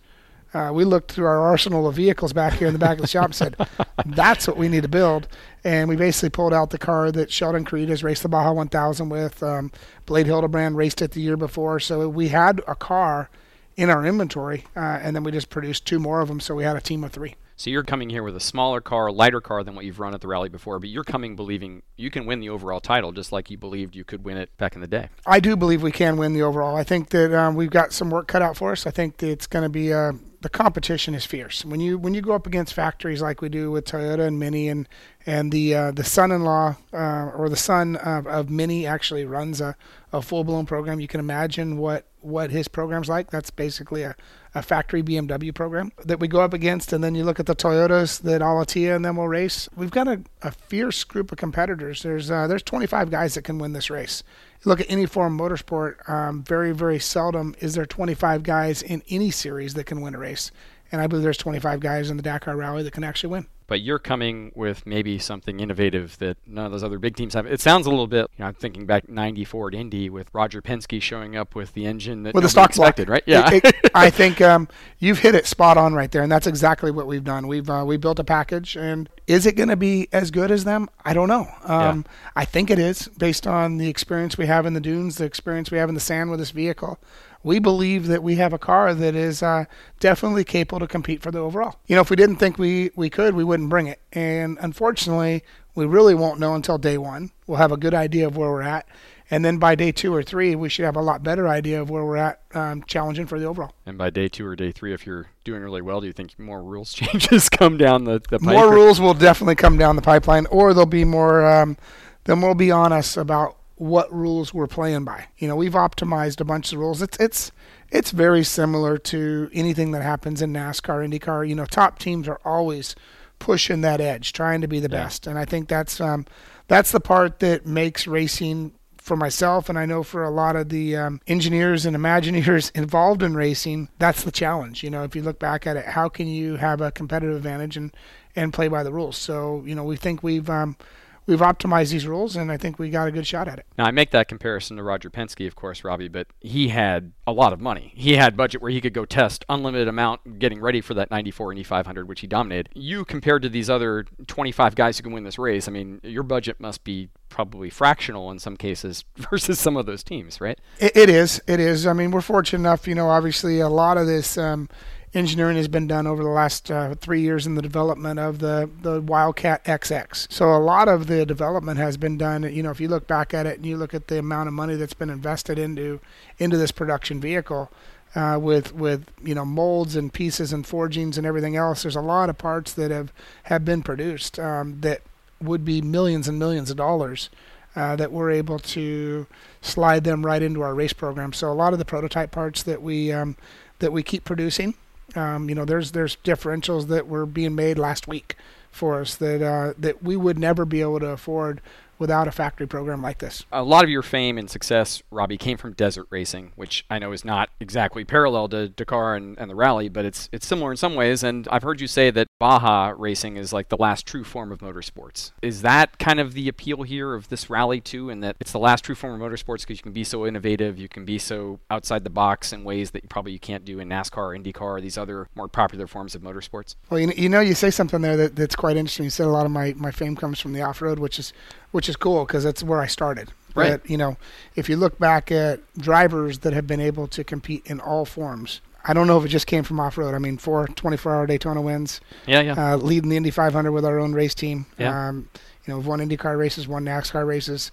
uh, 0.54 0.70
we 0.72 0.84
looked 0.84 1.12
through 1.12 1.26
our 1.26 1.40
arsenal 1.40 1.88
of 1.88 1.94
vehicles 1.94 2.32
back 2.32 2.54
here 2.54 2.66
in 2.66 2.72
the 2.72 2.78
back 2.78 2.98
of 2.98 3.02
the 3.02 3.08
shop 3.08 3.26
and 3.26 3.34
said, 3.34 3.56
that's 4.06 4.46
what 4.46 4.56
we 4.56 4.68
need 4.68 4.82
to 4.82 4.88
build. 4.88 5.28
And 5.64 5.88
we 5.88 5.96
basically 5.96 6.30
pulled 6.30 6.52
out 6.52 6.70
the 6.70 6.78
car 6.78 7.10
that 7.12 7.30
Sheldon 7.30 7.64
Creed 7.64 7.88
has 7.88 8.04
raced 8.04 8.22
the 8.22 8.28
Baja 8.28 8.52
1000 8.52 9.08
with. 9.08 9.42
Um, 9.42 9.72
Blade 10.06 10.26
Hildebrand 10.26 10.76
raced 10.76 11.00
it 11.00 11.12
the 11.12 11.20
year 11.20 11.36
before. 11.36 11.80
So 11.80 12.08
we 12.08 12.28
had 12.28 12.60
a 12.66 12.74
car 12.74 13.30
in 13.76 13.88
our 13.88 14.04
inventory, 14.04 14.66
uh, 14.76 14.98
and 15.02 15.16
then 15.16 15.24
we 15.24 15.32
just 15.32 15.48
produced 15.48 15.86
two 15.86 15.98
more 15.98 16.20
of 16.20 16.28
them. 16.28 16.40
So 16.40 16.54
we 16.54 16.64
had 16.64 16.76
a 16.76 16.80
team 16.80 17.04
of 17.04 17.12
three. 17.12 17.36
So 17.56 17.70
you're 17.70 17.84
coming 17.84 18.10
here 18.10 18.22
with 18.22 18.34
a 18.34 18.40
smaller 18.40 18.80
car, 18.80 19.12
lighter 19.12 19.40
car 19.40 19.62
than 19.62 19.74
what 19.74 19.84
you've 19.84 20.00
run 20.00 20.14
at 20.14 20.20
the 20.20 20.26
rally 20.26 20.48
before, 20.48 20.78
but 20.80 20.88
you're 20.88 21.04
coming 21.04 21.36
believing 21.36 21.82
you 21.96 22.10
can 22.10 22.26
win 22.26 22.40
the 22.40 22.48
overall 22.48 22.80
title 22.80 23.12
just 23.12 23.30
like 23.30 23.50
you 23.50 23.56
believed 23.56 23.94
you 23.94 24.04
could 24.04 24.24
win 24.24 24.36
it 24.36 24.54
back 24.56 24.74
in 24.74 24.80
the 24.80 24.86
day. 24.86 25.10
I 25.26 25.38
do 25.38 25.54
believe 25.54 25.82
we 25.82 25.92
can 25.92 26.16
win 26.16 26.32
the 26.32 26.42
overall. 26.42 26.76
I 26.76 26.82
think 26.82 27.10
that 27.10 27.32
um, 27.32 27.54
we've 27.54 27.70
got 27.70 27.92
some 27.92 28.10
work 28.10 28.26
cut 28.26 28.42
out 28.42 28.56
for 28.56 28.72
us. 28.72 28.86
I 28.86 28.90
think 28.90 29.18
that 29.18 29.30
it's 29.30 29.46
going 29.46 29.62
to 29.62 29.68
be 29.68 29.90
a 29.90 30.12
the 30.42 30.48
competition 30.48 31.14
is 31.14 31.24
fierce. 31.24 31.64
When 31.64 31.80
you 31.80 31.96
when 31.96 32.14
you 32.14 32.20
go 32.20 32.32
up 32.32 32.46
against 32.46 32.74
factories 32.74 33.22
like 33.22 33.40
we 33.40 33.48
do 33.48 33.70
with 33.70 33.84
Toyota 33.84 34.26
and 34.26 34.38
Mini 34.38 34.68
and 34.68 34.88
and 35.24 35.52
the 35.52 35.74
uh, 35.74 35.90
the 35.92 36.04
son-in-law 36.04 36.76
uh, 36.92 37.30
or 37.36 37.48
the 37.48 37.56
son 37.56 37.96
of, 37.96 38.26
of 38.26 38.50
Mini 38.50 38.86
actually 38.86 39.24
runs 39.24 39.60
a, 39.60 39.76
a 40.12 40.20
full-blown 40.20 40.66
program. 40.66 41.00
You 41.00 41.08
can 41.08 41.20
imagine 41.20 41.78
what 41.78 42.06
what 42.20 42.50
his 42.50 42.68
program's 42.68 43.08
like. 43.08 43.30
That's 43.30 43.50
basically 43.50 44.02
a, 44.02 44.16
a 44.54 44.62
factory 44.62 45.02
BMW 45.02 45.54
program 45.54 45.92
that 46.04 46.20
we 46.20 46.28
go 46.28 46.40
up 46.40 46.52
against, 46.52 46.92
and 46.92 47.02
then 47.02 47.14
you 47.14 47.24
look 47.24 47.40
at 47.40 47.46
the 47.46 47.56
Toyotas 47.56 48.20
that 48.22 48.42
Al-Attiyah 48.42 48.96
and 48.96 49.04
then 49.04 49.16
will 49.16 49.28
race. 49.28 49.68
We've 49.74 49.90
got 49.90 50.08
a, 50.08 50.20
a 50.42 50.50
fierce 50.50 51.04
group 51.04 51.32
of 51.32 51.38
competitors. 51.38 52.02
There's 52.02 52.30
uh, 52.30 52.46
there's 52.46 52.62
25 52.62 53.10
guys 53.10 53.34
that 53.34 53.42
can 53.42 53.58
win 53.58 53.72
this 53.72 53.90
race 53.90 54.22
look 54.64 54.80
at 54.80 54.86
any 54.88 55.06
form 55.06 55.38
of 55.38 55.50
motorsport, 55.50 56.08
um, 56.08 56.42
very, 56.42 56.72
very 56.72 56.98
seldom 56.98 57.54
is 57.60 57.74
there 57.74 57.86
25 57.86 58.42
guys 58.42 58.82
in 58.82 59.02
any 59.08 59.30
series 59.30 59.74
that 59.74 59.84
can 59.84 60.00
win 60.00 60.14
a 60.14 60.18
race. 60.18 60.50
And 60.92 61.00
I 61.00 61.06
believe 61.06 61.22
there's 61.22 61.38
25 61.38 61.80
guys 61.80 62.10
in 62.10 62.18
the 62.18 62.22
Dakar 62.22 62.54
Rally 62.54 62.82
that 62.82 62.92
can 62.92 63.02
actually 63.02 63.30
win. 63.30 63.46
but 63.66 63.80
you're 63.80 63.98
coming 63.98 64.52
with 64.54 64.84
maybe 64.84 65.18
something 65.18 65.58
innovative 65.58 66.18
that 66.18 66.36
none 66.46 66.66
of 66.66 66.72
those 66.72 66.84
other 66.84 66.98
big 66.98 67.16
teams 67.16 67.32
have. 67.32 67.46
It 67.46 67.58
sounds 67.62 67.86
a 67.86 67.90
little 67.90 68.06
bit, 68.06 68.26
you 68.36 68.42
know, 68.42 68.48
I'm 68.48 68.54
thinking 68.54 68.84
back 68.84 69.08
'94 69.08 69.68
at 69.68 69.74
Indy 69.74 70.10
with 70.10 70.28
Roger 70.34 70.60
Penske 70.60 71.00
showing 71.00 71.34
up 71.34 71.54
with 71.54 71.72
the 71.72 71.86
engine 71.86 72.24
that 72.24 72.34
with 72.34 72.42
the 72.42 72.50
stock 72.50 72.68
expected, 72.68 73.06
block. 73.06 73.14
right? 73.14 73.22
Yeah, 73.26 73.50
it, 73.50 73.64
it, 73.64 73.90
I 73.94 74.10
think 74.10 74.42
um, 74.42 74.68
you've 74.98 75.20
hit 75.20 75.34
it 75.34 75.46
spot 75.46 75.78
on 75.78 75.94
right 75.94 76.10
there, 76.10 76.22
and 76.22 76.30
that's 76.30 76.46
exactly 76.46 76.90
what 76.90 77.06
we've 77.06 77.24
done. 77.24 77.48
We've 77.48 77.70
uh, 77.70 77.84
we 77.86 77.96
built 77.96 78.18
a 78.18 78.24
package, 78.24 78.76
and 78.76 79.08
is 79.26 79.46
it 79.46 79.56
going 79.56 79.70
to 79.70 79.76
be 79.76 80.08
as 80.12 80.30
good 80.30 80.50
as 80.50 80.64
them? 80.64 80.90
I 81.06 81.14
don't 81.14 81.28
know. 81.28 81.48
Um, 81.64 82.04
yeah. 82.06 82.12
I 82.36 82.44
think 82.44 82.70
it 82.70 82.78
is 82.78 83.08
based 83.16 83.46
on 83.46 83.78
the 83.78 83.88
experience 83.88 84.36
we 84.36 84.44
have 84.44 84.66
in 84.66 84.74
the 84.74 84.80
dunes, 84.80 85.16
the 85.16 85.24
experience 85.24 85.70
we 85.70 85.78
have 85.78 85.88
in 85.88 85.94
the 85.94 86.00
sand 86.00 86.30
with 86.30 86.40
this 86.40 86.50
vehicle 86.50 86.98
we 87.42 87.58
believe 87.58 88.06
that 88.06 88.22
we 88.22 88.36
have 88.36 88.52
a 88.52 88.58
car 88.58 88.94
that 88.94 89.14
is 89.14 89.42
uh, 89.42 89.64
definitely 90.00 90.44
capable 90.44 90.80
to 90.80 90.86
compete 90.86 91.22
for 91.22 91.30
the 91.30 91.38
overall. 91.38 91.76
You 91.86 91.96
know, 91.96 92.02
if 92.02 92.10
we 92.10 92.16
didn't 92.16 92.36
think 92.36 92.58
we, 92.58 92.90
we 92.94 93.10
could, 93.10 93.34
we 93.34 93.44
wouldn't 93.44 93.68
bring 93.68 93.86
it. 93.86 94.00
And 94.12 94.58
unfortunately, 94.60 95.42
we 95.74 95.86
really 95.86 96.14
won't 96.14 96.38
know 96.38 96.54
until 96.54 96.78
day 96.78 96.98
one. 96.98 97.30
We'll 97.46 97.58
have 97.58 97.72
a 97.72 97.76
good 97.76 97.94
idea 97.94 98.26
of 98.26 98.36
where 98.36 98.50
we're 98.50 98.62
at. 98.62 98.86
And 99.30 99.42
then 99.42 99.56
by 99.56 99.74
day 99.74 99.92
two 99.92 100.14
or 100.14 100.22
three, 100.22 100.54
we 100.54 100.68
should 100.68 100.84
have 100.84 100.94
a 100.94 101.00
lot 101.00 101.22
better 101.22 101.48
idea 101.48 101.80
of 101.80 101.88
where 101.88 102.04
we're 102.04 102.18
at 102.18 102.42
um, 102.52 102.82
challenging 102.82 103.26
for 103.26 103.38
the 103.38 103.46
overall. 103.46 103.72
And 103.86 103.96
by 103.96 104.10
day 104.10 104.28
two 104.28 104.46
or 104.46 104.54
day 104.54 104.72
three, 104.72 104.92
if 104.92 105.06
you're 105.06 105.30
doing 105.42 105.62
really 105.62 105.80
well, 105.80 106.02
do 106.02 106.06
you 106.06 106.12
think 106.12 106.38
more 106.38 106.62
rules 106.62 106.92
changes 106.92 107.48
come 107.48 107.78
down 107.78 108.04
the, 108.04 108.20
the 108.28 108.38
More 108.40 108.70
rules 108.70 109.00
will 109.00 109.14
definitely 109.14 109.54
come 109.54 109.78
down 109.78 109.96
the 109.96 110.02
pipeline, 110.02 110.44
or 110.46 110.74
there'll 110.74 110.84
be 110.84 111.04
more, 111.04 111.46
um, 111.50 111.78
then 112.24 112.42
we'll 112.42 112.54
be 112.54 112.70
on 112.70 112.92
us 112.92 113.16
about 113.16 113.56
what 113.82 114.12
rules 114.14 114.54
we're 114.54 114.68
playing 114.68 115.04
by. 115.04 115.26
You 115.38 115.48
know, 115.48 115.56
we've 115.56 115.72
optimized 115.72 116.40
a 116.40 116.44
bunch 116.44 116.72
of 116.72 116.78
rules. 116.78 117.02
It's 117.02 117.18
it's 117.18 117.50
it's 117.90 118.12
very 118.12 118.44
similar 118.44 118.96
to 118.96 119.50
anything 119.52 119.90
that 119.90 120.02
happens 120.02 120.40
in 120.40 120.52
NASCAR, 120.52 121.04
IndyCar. 121.06 121.48
You 121.48 121.56
know, 121.56 121.66
top 121.66 121.98
teams 121.98 122.28
are 122.28 122.40
always 122.44 122.94
pushing 123.40 123.80
that 123.80 124.00
edge, 124.00 124.32
trying 124.32 124.60
to 124.60 124.68
be 124.68 124.78
the 124.78 124.88
yeah. 124.88 125.02
best, 125.02 125.26
and 125.26 125.36
I 125.36 125.44
think 125.44 125.68
that's 125.68 126.00
um, 126.00 126.26
that's 126.68 126.92
the 126.92 127.00
part 127.00 127.40
that 127.40 127.66
makes 127.66 128.06
racing 128.06 128.72
for 128.98 129.16
myself, 129.16 129.68
and 129.68 129.76
I 129.76 129.84
know 129.84 130.04
for 130.04 130.22
a 130.22 130.30
lot 130.30 130.54
of 130.54 130.68
the 130.68 130.94
um, 130.94 131.20
engineers 131.26 131.84
and 131.84 131.96
Imagineers 131.96 132.70
involved 132.76 133.24
in 133.24 133.34
racing, 133.34 133.88
that's 133.98 134.22
the 134.22 134.30
challenge. 134.30 134.84
You 134.84 134.90
know, 134.90 135.02
if 135.02 135.16
you 135.16 135.22
look 135.22 135.40
back 135.40 135.66
at 135.66 135.76
it, 135.76 135.86
how 135.86 136.08
can 136.08 136.28
you 136.28 136.54
have 136.54 136.80
a 136.80 136.92
competitive 136.92 137.36
advantage 137.36 137.76
and 137.76 137.92
and 138.36 138.52
play 138.52 138.68
by 138.68 138.84
the 138.84 138.92
rules? 138.92 139.16
So, 139.16 139.64
you 139.66 139.74
know, 139.74 139.82
we 139.82 139.96
think 139.96 140.22
we've 140.22 140.48
um, 140.48 140.76
we've 141.26 141.40
optimized 141.40 141.90
these 141.90 142.06
rules, 142.06 142.36
and 142.36 142.50
I 142.50 142.56
think 142.56 142.78
we 142.78 142.90
got 142.90 143.08
a 143.08 143.12
good 143.12 143.26
shot 143.26 143.48
at 143.48 143.58
it. 143.58 143.66
Now 143.78 143.84
I 143.84 143.90
make 143.90 144.10
that 144.10 144.28
comparison 144.28 144.76
to 144.76 144.82
Roger 144.82 145.10
Penske, 145.10 145.46
of 145.46 145.54
course, 145.54 145.84
Robby, 145.84 146.08
but 146.08 146.26
he 146.40 146.68
had 146.68 147.12
a 147.26 147.32
lot 147.32 147.52
of 147.52 147.60
money. 147.60 147.92
He 147.96 148.16
had 148.16 148.36
budget 148.36 148.60
where 148.60 148.70
he 148.70 148.80
could 148.80 148.94
go 148.94 149.04
test 149.04 149.44
unlimited 149.48 149.88
amount, 149.88 150.38
getting 150.38 150.60
ready 150.60 150.80
for 150.80 150.94
that 150.94 151.10
94 151.10 151.52
Indy 151.52 151.62
500, 151.62 152.08
which 152.08 152.20
he 152.20 152.26
dominated. 152.26 152.68
You 152.74 153.04
compared 153.04 153.42
to 153.42 153.48
these 153.48 153.70
other 153.70 154.06
25 154.26 154.74
guys 154.74 154.98
who 154.98 155.04
can 155.04 155.12
win 155.12 155.24
this 155.24 155.38
race, 155.38 155.68
I 155.68 155.70
mean, 155.70 156.00
your 156.02 156.22
budget 156.22 156.60
must 156.60 156.84
be 156.84 157.08
probably 157.28 157.70
fractional 157.70 158.30
in 158.30 158.38
some 158.38 158.56
cases 158.56 159.04
versus 159.16 159.58
some 159.58 159.76
of 159.76 159.86
those 159.86 160.02
teams, 160.02 160.40
right? 160.40 160.58
it, 160.78 160.96
it 160.96 161.08
is. 161.08 161.40
It 161.46 161.60
is. 161.60 161.86
I 161.86 161.92
mean, 161.92 162.10
we're 162.10 162.20
fortunate 162.20 162.60
enough. 162.60 162.86
You 162.86 162.94
know, 162.94 163.08
obviously, 163.08 163.60
a 163.60 163.68
lot 163.68 163.96
of 163.96 164.06
this. 164.06 164.36
Um, 164.36 164.68
engineering 165.14 165.56
has 165.56 165.68
been 165.68 165.86
done 165.86 166.06
over 166.06 166.22
the 166.22 166.28
last 166.28 166.70
uh, 166.70 166.94
three 166.94 167.20
years 167.20 167.46
in 167.46 167.54
the 167.54 167.62
development 167.62 168.18
of 168.18 168.38
the, 168.38 168.68
the 168.80 169.00
Wildcat 169.00 169.64
XX. 169.64 170.32
So 170.32 170.54
a 170.54 170.58
lot 170.58 170.88
of 170.88 171.06
the 171.06 171.26
development 171.26 171.78
has 171.78 171.96
been 171.96 172.16
done. 172.16 172.42
You 172.42 172.62
know, 172.62 172.70
if 172.70 172.80
you 172.80 172.88
look 172.88 173.06
back 173.06 173.34
at 173.34 173.46
it 173.46 173.56
and 173.56 173.66
you 173.66 173.76
look 173.76 173.94
at 173.94 174.08
the 174.08 174.18
amount 174.18 174.48
of 174.48 174.54
money 174.54 174.74
that's 174.76 174.94
been 174.94 175.10
invested 175.10 175.58
into 175.58 176.00
into 176.38 176.56
this 176.56 176.70
production 176.70 177.20
vehicle, 177.20 177.70
uh, 178.14 178.38
with 178.40 178.74
with 178.74 179.06
you 179.22 179.34
know 179.34 179.44
molds 179.44 179.96
and 179.96 180.12
pieces 180.12 180.52
and 180.52 180.66
forgings 180.66 181.18
and 181.18 181.26
everything 181.26 181.56
else, 181.56 181.82
there's 181.82 181.96
a 181.96 182.00
lot 182.00 182.30
of 182.30 182.38
parts 182.38 182.72
that 182.74 182.90
have 182.90 183.12
have 183.44 183.64
been 183.64 183.82
produced 183.82 184.38
um, 184.38 184.80
that 184.80 185.02
would 185.40 185.64
be 185.64 185.82
millions 185.82 186.28
and 186.28 186.38
millions 186.38 186.70
of 186.70 186.76
dollars. 186.76 187.28
Uh, 187.74 187.96
that 187.96 188.12
we're 188.12 188.30
able 188.30 188.58
to 188.58 189.26
slide 189.62 190.04
them 190.04 190.26
right 190.26 190.42
into 190.42 190.60
our 190.60 190.74
race 190.74 190.92
program. 190.92 191.32
So 191.32 191.50
a 191.50 191.54
lot 191.54 191.72
of 191.72 191.78
the 191.78 191.86
prototype 191.86 192.30
parts 192.30 192.62
that 192.64 192.82
we 192.82 193.10
um, 193.10 193.34
that 193.78 193.92
we 193.92 194.02
keep 194.02 194.24
producing 194.24 194.74
um, 195.16 195.48
you 195.48 195.54
know, 195.54 195.64
there's 195.64 195.92
there's 195.92 196.16
differentials 196.24 196.88
that 196.88 197.08
were 197.08 197.26
being 197.26 197.54
made 197.54 197.78
last 197.78 198.08
week 198.08 198.36
for 198.70 199.00
us 199.00 199.14
that 199.16 199.42
uh, 199.42 199.74
that 199.78 200.02
we 200.02 200.16
would 200.16 200.38
never 200.38 200.64
be 200.64 200.80
able 200.80 201.00
to 201.00 201.08
afford 201.08 201.60
without 201.98 202.26
a 202.26 202.32
factory 202.32 202.66
program 202.66 203.00
like 203.00 203.18
this. 203.18 203.44
A 203.52 203.62
lot 203.62 203.84
of 203.84 203.90
your 203.90 204.02
fame 204.02 204.36
and 204.36 204.50
success, 204.50 205.04
Robby, 205.12 205.38
came 205.38 205.56
from 205.56 205.72
desert 205.72 206.06
racing, 206.10 206.50
which 206.56 206.84
I 206.90 206.98
know 206.98 207.12
is 207.12 207.24
not 207.24 207.48
exactly 207.60 208.04
parallel 208.04 208.48
to 208.48 208.68
Dakar 208.70 209.14
and, 209.14 209.38
and 209.38 209.48
the 209.48 209.54
rally, 209.54 209.88
but 209.88 210.04
it's 210.04 210.28
it's 210.32 210.46
similar 210.46 210.72
in 210.72 210.76
some 210.76 210.96
ways. 210.96 211.22
And 211.22 211.46
I've 211.48 211.62
heard 211.62 211.80
you 211.80 211.86
say 211.86 212.10
that 212.10 212.26
Baja 212.38 212.92
racing 212.96 213.36
is 213.36 213.52
like 213.52 213.68
the 213.68 213.76
last 213.76 214.04
true 214.04 214.24
form 214.24 214.50
of 214.50 214.58
motorsports. 214.58 215.30
Is 215.42 215.62
that 215.62 216.00
kind 216.00 216.18
of 216.18 216.34
the 216.34 216.48
appeal 216.48 216.82
here 216.82 217.14
of 217.14 217.28
this 217.28 217.48
rally 217.48 217.80
too, 217.80 218.10
and 218.10 218.20
that 218.24 218.34
it's 218.40 218.50
the 218.50 218.58
last 218.58 218.84
true 218.84 218.96
form 218.96 219.20
of 219.20 219.30
motorsports 219.30 219.60
because 219.60 219.78
you 219.78 219.82
can 219.84 219.92
be 219.92 220.02
so 220.02 220.26
innovative, 220.26 220.76
you 220.76 220.88
can 220.88 221.04
be 221.04 221.18
so 221.18 221.60
outside 221.70 222.02
the 222.02 222.10
box 222.10 222.52
in 222.52 222.64
ways 222.64 222.90
that 222.90 223.04
you 223.04 223.08
probably 223.08 223.30
you 223.30 223.38
can't 223.38 223.64
do 223.64 223.78
in 223.78 223.88
NASCAR 223.88 224.16
or 224.16 224.36
IndyCar 224.36 224.60
or 224.60 224.80
these 224.80 224.98
other 224.98 225.28
more 225.36 225.46
popular 225.46 225.86
forms 225.86 226.16
of 226.16 226.22
motorsports? 226.22 226.74
Well, 226.90 226.98
you, 226.98 227.12
you 227.16 227.28
know, 227.28 227.38
you 227.38 227.54
say 227.54 227.70
something 227.70 228.02
there 228.02 228.16
that, 228.16 228.34
that's 228.34 228.56
quite 228.56 228.76
interesting. 228.76 229.04
You 229.04 229.10
said 229.10 229.26
a 229.26 229.30
lot 229.30 229.46
of 229.46 229.52
my, 229.52 229.74
my 229.76 229.92
fame 229.92 230.16
comes 230.16 230.40
from 230.40 230.52
the 230.52 230.62
off-road, 230.62 230.98
which 230.98 231.20
is 231.20 231.32
which 231.70 231.88
is 231.88 231.94
cool 231.94 232.24
because 232.24 232.42
that's 232.42 232.64
where 232.64 232.80
I 232.80 232.86
started. 232.86 233.30
Right. 233.54 233.80
But, 233.80 233.88
you 233.88 233.96
know, 233.96 234.16
if 234.56 234.68
you 234.68 234.76
look 234.76 234.98
back 234.98 235.30
at 235.30 235.60
drivers 235.76 236.40
that 236.40 236.54
have 236.54 236.66
been 236.66 236.80
able 236.80 237.06
to 237.08 237.22
compete 237.22 237.66
in 237.66 237.80
all 237.80 238.04
forms, 238.04 238.60
I 238.84 238.92
don't 238.92 239.06
know 239.06 239.18
if 239.18 239.24
it 239.24 239.28
just 239.28 239.46
came 239.46 239.62
from 239.62 239.78
off 239.78 239.96
road. 239.96 240.14
I 240.14 240.18
mean, 240.18 240.38
four 240.38 240.66
24 240.66 241.14
hour 241.14 241.26
Daytona 241.26 241.62
wins. 241.62 242.00
Yeah, 242.26 242.40
yeah. 242.40 242.72
Uh, 242.72 242.76
leading 242.76 243.10
the 243.10 243.16
Indy 243.16 243.30
500 243.30 243.70
with 243.70 243.84
our 243.84 243.98
own 243.98 244.12
race 244.12 244.34
team. 244.34 244.66
Yeah. 244.78 245.08
Um, 245.08 245.28
you 245.64 245.72
know, 245.72 245.78
we've 245.78 245.86
won 245.86 246.00
IndyCar 246.00 246.36
races, 246.36 246.66
won 246.66 246.84
NASCAR 246.84 247.26
races. 247.26 247.70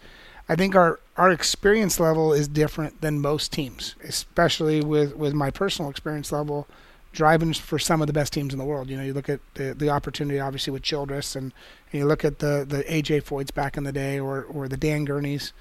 I 0.48 0.56
think 0.56 0.76
our, 0.76 1.00
our 1.18 1.32
experience 1.32 2.00
level 2.00 2.34
is 2.34 2.48
different 2.48 3.02
than 3.02 3.20
most 3.20 3.52
teams, 3.52 3.96
especially 4.04 4.82
with, 4.82 5.16
with 5.16 5.34
my 5.34 5.52
personal 5.52 5.90
experience 5.90 6.32
level 6.32 6.68
driving 7.12 7.54
for 7.54 7.80
some 7.80 8.02
of 8.02 8.08
the 8.08 8.14
best 8.14 8.34
teams 8.34 8.54
in 8.54 8.60
the 8.60 8.66
world. 8.66 8.90
You 8.90 8.98
know, 8.98 9.04
you 9.04 9.14
look 9.14 9.30
at 9.30 9.40
the, 9.56 9.74
the 9.74 9.90
opportunity, 9.90 10.40
obviously, 10.40 10.72
with 10.72 10.84
Childress, 10.84 11.36
and, 11.36 11.54
and 11.92 12.00
you 12.00 12.06
look 12.06 12.24
at 12.24 12.40
the, 12.40 12.66
the 12.68 12.84
AJ 12.84 13.24
Foyts 13.24 13.54
back 13.54 13.78
in 13.78 13.84
the 13.84 13.92
day 13.92 14.20
or, 14.20 14.44
or 14.44 14.68
the 14.68 14.78
Dan 14.78 15.06
Gurneys. 15.06 15.54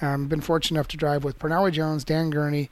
I've 0.00 0.14
um, 0.14 0.28
been 0.28 0.40
fortunate 0.40 0.78
enough 0.78 0.88
to 0.88 0.96
drive 0.96 1.24
with 1.24 1.38
Parnelli 1.38 1.72
Jones, 1.72 2.04
Dan 2.04 2.30
Gurney, 2.30 2.68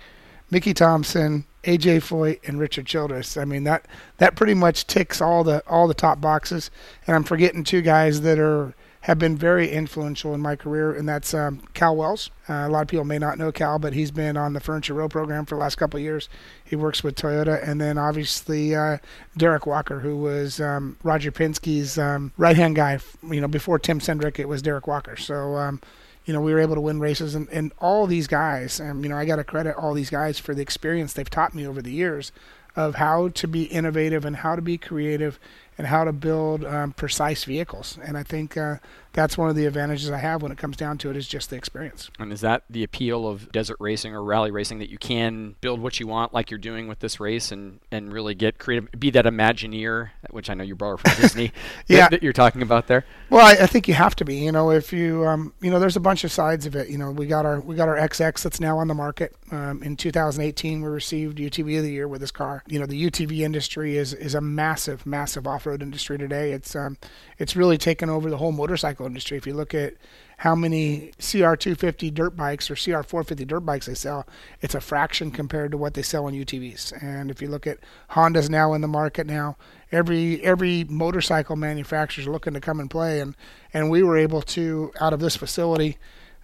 Mickey 0.52 0.74
Thompson, 0.74 1.46
AJ 1.64 2.02
Foyt, 2.02 2.46
and 2.46 2.58
Richard 2.60 2.84
Childress. 2.84 3.38
I 3.38 3.46
mean 3.46 3.64
that 3.64 3.86
that 4.18 4.36
pretty 4.36 4.52
much 4.52 4.86
ticks 4.86 5.18
all 5.18 5.42
the 5.42 5.66
all 5.66 5.88
the 5.88 5.94
top 5.94 6.20
boxes. 6.20 6.70
And 7.06 7.16
I'm 7.16 7.24
forgetting 7.24 7.64
two 7.64 7.80
guys 7.80 8.20
that 8.20 8.38
are 8.38 8.74
have 9.00 9.18
been 9.18 9.34
very 9.34 9.70
influential 9.70 10.34
in 10.34 10.40
my 10.42 10.54
career, 10.54 10.92
and 10.92 11.08
that's 11.08 11.32
um, 11.32 11.62
Cal 11.72 11.96
Wells. 11.96 12.30
Uh, 12.48 12.52
a 12.52 12.68
lot 12.68 12.82
of 12.82 12.88
people 12.88 13.06
may 13.06 13.18
not 13.18 13.38
know 13.38 13.50
Cal, 13.50 13.78
but 13.78 13.94
he's 13.94 14.10
been 14.10 14.36
on 14.36 14.52
the 14.52 14.60
Furniture 14.60 14.92
Row 14.92 15.08
program 15.08 15.46
for 15.46 15.54
the 15.54 15.60
last 15.60 15.76
couple 15.76 15.96
of 15.96 16.04
years. 16.04 16.28
He 16.62 16.76
works 16.76 17.02
with 17.02 17.16
Toyota, 17.16 17.66
and 17.66 17.80
then 17.80 17.96
obviously 17.96 18.76
uh, 18.76 18.98
Derek 19.36 19.66
Walker, 19.66 20.00
who 20.00 20.18
was 20.18 20.60
um, 20.60 20.98
Roger 21.02 21.32
Penske's 21.32 21.96
um, 21.98 22.30
right-hand 22.36 22.76
guy. 22.76 23.00
You 23.28 23.40
know, 23.40 23.48
before 23.48 23.78
Tim 23.78 24.00
Cindric, 24.00 24.38
it 24.38 24.48
was 24.48 24.60
Derek 24.60 24.86
Walker. 24.86 25.16
So 25.16 25.56
um, 25.56 25.80
you 26.24 26.32
know, 26.32 26.40
we 26.40 26.52
were 26.52 26.60
able 26.60 26.74
to 26.74 26.80
win 26.80 27.00
races, 27.00 27.34
and, 27.34 27.48
and 27.50 27.72
all 27.78 28.06
these 28.06 28.26
guys, 28.26 28.80
and 28.80 29.02
you 29.02 29.08
know, 29.08 29.16
I 29.16 29.24
got 29.24 29.36
to 29.36 29.44
credit 29.44 29.76
all 29.76 29.94
these 29.94 30.10
guys 30.10 30.38
for 30.38 30.54
the 30.54 30.62
experience 30.62 31.12
they've 31.12 31.28
taught 31.28 31.54
me 31.54 31.66
over 31.66 31.82
the 31.82 31.92
years 31.92 32.32
of 32.74 32.94
how 32.94 33.28
to 33.28 33.46
be 33.46 33.64
innovative 33.64 34.24
and 34.24 34.36
how 34.36 34.56
to 34.56 34.62
be 34.62 34.78
creative 34.78 35.38
and 35.76 35.86
how 35.86 36.04
to 36.04 36.12
build 36.12 36.64
um, 36.64 36.92
precise 36.92 37.44
vehicles. 37.44 37.98
And 38.02 38.16
I 38.16 38.22
think 38.22 38.56
uh, 38.56 38.76
that's 39.12 39.36
one 39.36 39.48
of 39.50 39.56
the 39.56 39.66
advantages 39.66 40.10
I 40.10 40.18
have 40.18 40.42
when 40.42 40.52
it 40.52 40.58
comes 40.58 40.76
down 40.76 40.98
to 40.98 41.10
it 41.10 41.16
is 41.16 41.28
just 41.28 41.50
the 41.50 41.56
experience. 41.56 42.10
And 42.18 42.32
is 42.32 42.40
that 42.40 42.64
the 42.70 42.82
appeal 42.82 43.28
of 43.28 43.52
desert 43.52 43.76
racing 43.80 44.14
or 44.14 44.22
rally 44.22 44.50
racing 44.50 44.78
that 44.78 44.90
you 44.90 44.98
can 44.98 45.56
build 45.60 45.80
what 45.80 46.00
you 46.00 46.06
want 46.06 46.32
like 46.32 46.50
you're 46.50 46.58
doing 46.58 46.88
with 46.88 47.00
this 47.00 47.20
race 47.20 47.52
and, 47.52 47.80
and 47.90 48.12
really 48.12 48.34
get 48.34 48.58
creative, 48.58 48.88
be 48.98 49.10
that 49.10 49.24
Imagineer, 49.24 50.10
which 50.30 50.48
I 50.48 50.54
know 50.54 50.64
you 50.64 50.74
borrow 50.74 50.96
from 50.96 51.20
Disney, 51.20 51.52
yeah. 51.88 52.08
that, 52.08 52.22
you're 52.22 52.32
talking 52.32 52.62
about 52.62 52.86
there? 52.86 53.04
Well, 53.30 53.44
I, 53.44 53.64
I, 53.64 53.66
think 53.66 53.88
you 53.88 53.94
have 53.94 54.14
to 54.16 54.24
be. 54.24 54.36
You 54.36 54.52
know, 54.52 54.70
if 54.70 54.92
you 54.92 55.26
um, 55.26 55.52
you 55.60 55.70
know, 55.70 55.78
there's 55.78 55.96
a 55.96 56.00
bunch 56.00 56.24
of 56.24 56.32
sides 56.32 56.66
of 56.66 56.76
it. 56.76 56.88
You 56.88 56.98
know, 56.98 57.10
we 57.10 57.26
got 57.26 57.44
our 57.44 57.60
we 57.60 57.74
got 57.74 57.88
our 57.88 57.96
XX 57.96 58.42
that's 58.42 58.60
now 58.60 58.78
on 58.78 58.88
the 58.88 58.94
market. 58.94 59.34
Um, 59.50 59.82
in 59.82 59.96
2018, 59.96 60.80
we 60.80 60.88
received 60.88 61.38
UTV 61.38 61.78
of 61.78 61.84
the 61.84 61.92
year 61.92 62.08
with 62.08 62.20
this 62.20 62.30
car. 62.30 62.62
You 62.66 62.78
know, 62.78 62.86
the 62.86 63.10
UTV 63.10 63.40
industry 63.40 63.96
is 63.96 64.14
is 64.14 64.34
a 64.34 64.40
massive, 64.40 65.04
massive 65.04 65.46
off-road 65.46 65.82
industry 65.82 66.18
today. 66.18 66.52
It's 66.52 66.74
um, 66.76 66.96
it's 67.38 67.56
really 67.56 67.78
taken 67.78 68.08
over 68.08 68.30
the 68.30 68.36
whole 68.36 68.52
motorcycle 68.52 69.01
industry. 69.06 69.36
If 69.36 69.46
you 69.46 69.54
look 69.54 69.74
at 69.74 69.94
how 70.38 70.54
many 70.54 71.12
CR250 71.18 72.12
dirt 72.12 72.36
bikes 72.36 72.70
or 72.70 72.74
CR450 72.74 73.46
dirt 73.46 73.60
bikes 73.60 73.86
they 73.86 73.94
sell, 73.94 74.26
it's 74.60 74.74
a 74.74 74.80
fraction 74.80 75.30
compared 75.30 75.70
to 75.70 75.78
what 75.78 75.94
they 75.94 76.02
sell 76.02 76.26
on 76.26 76.32
UTVs. 76.32 77.02
And 77.02 77.30
if 77.30 77.40
you 77.40 77.48
look 77.48 77.66
at 77.66 77.78
Honda's 78.08 78.50
now 78.50 78.72
in 78.72 78.80
the 78.80 78.88
market 78.88 79.26
now, 79.26 79.56
every 79.90 80.42
every 80.42 80.84
motorcycle 80.84 81.56
manufacturer 81.56 82.22
is 82.22 82.28
looking 82.28 82.54
to 82.54 82.60
come 82.60 82.80
and 82.80 82.90
play, 82.90 83.20
and 83.20 83.36
and 83.72 83.90
we 83.90 84.02
were 84.02 84.16
able 84.16 84.42
to 84.42 84.92
out 85.00 85.12
of 85.12 85.20
this 85.20 85.36
facility, 85.36 85.98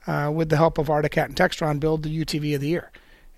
uh, 0.07 0.31
with 0.33 0.49
the 0.49 0.57
help 0.57 0.79
of 0.79 0.89
Arctic 0.91 1.13
Cat 1.13 1.29
and 1.29 1.37
Textron, 1.37 1.81
build 1.81 2.03
the 2.03 2.25
UTV 2.25 2.55
of 2.55 2.61
the 2.61 2.69
year. 2.69 2.91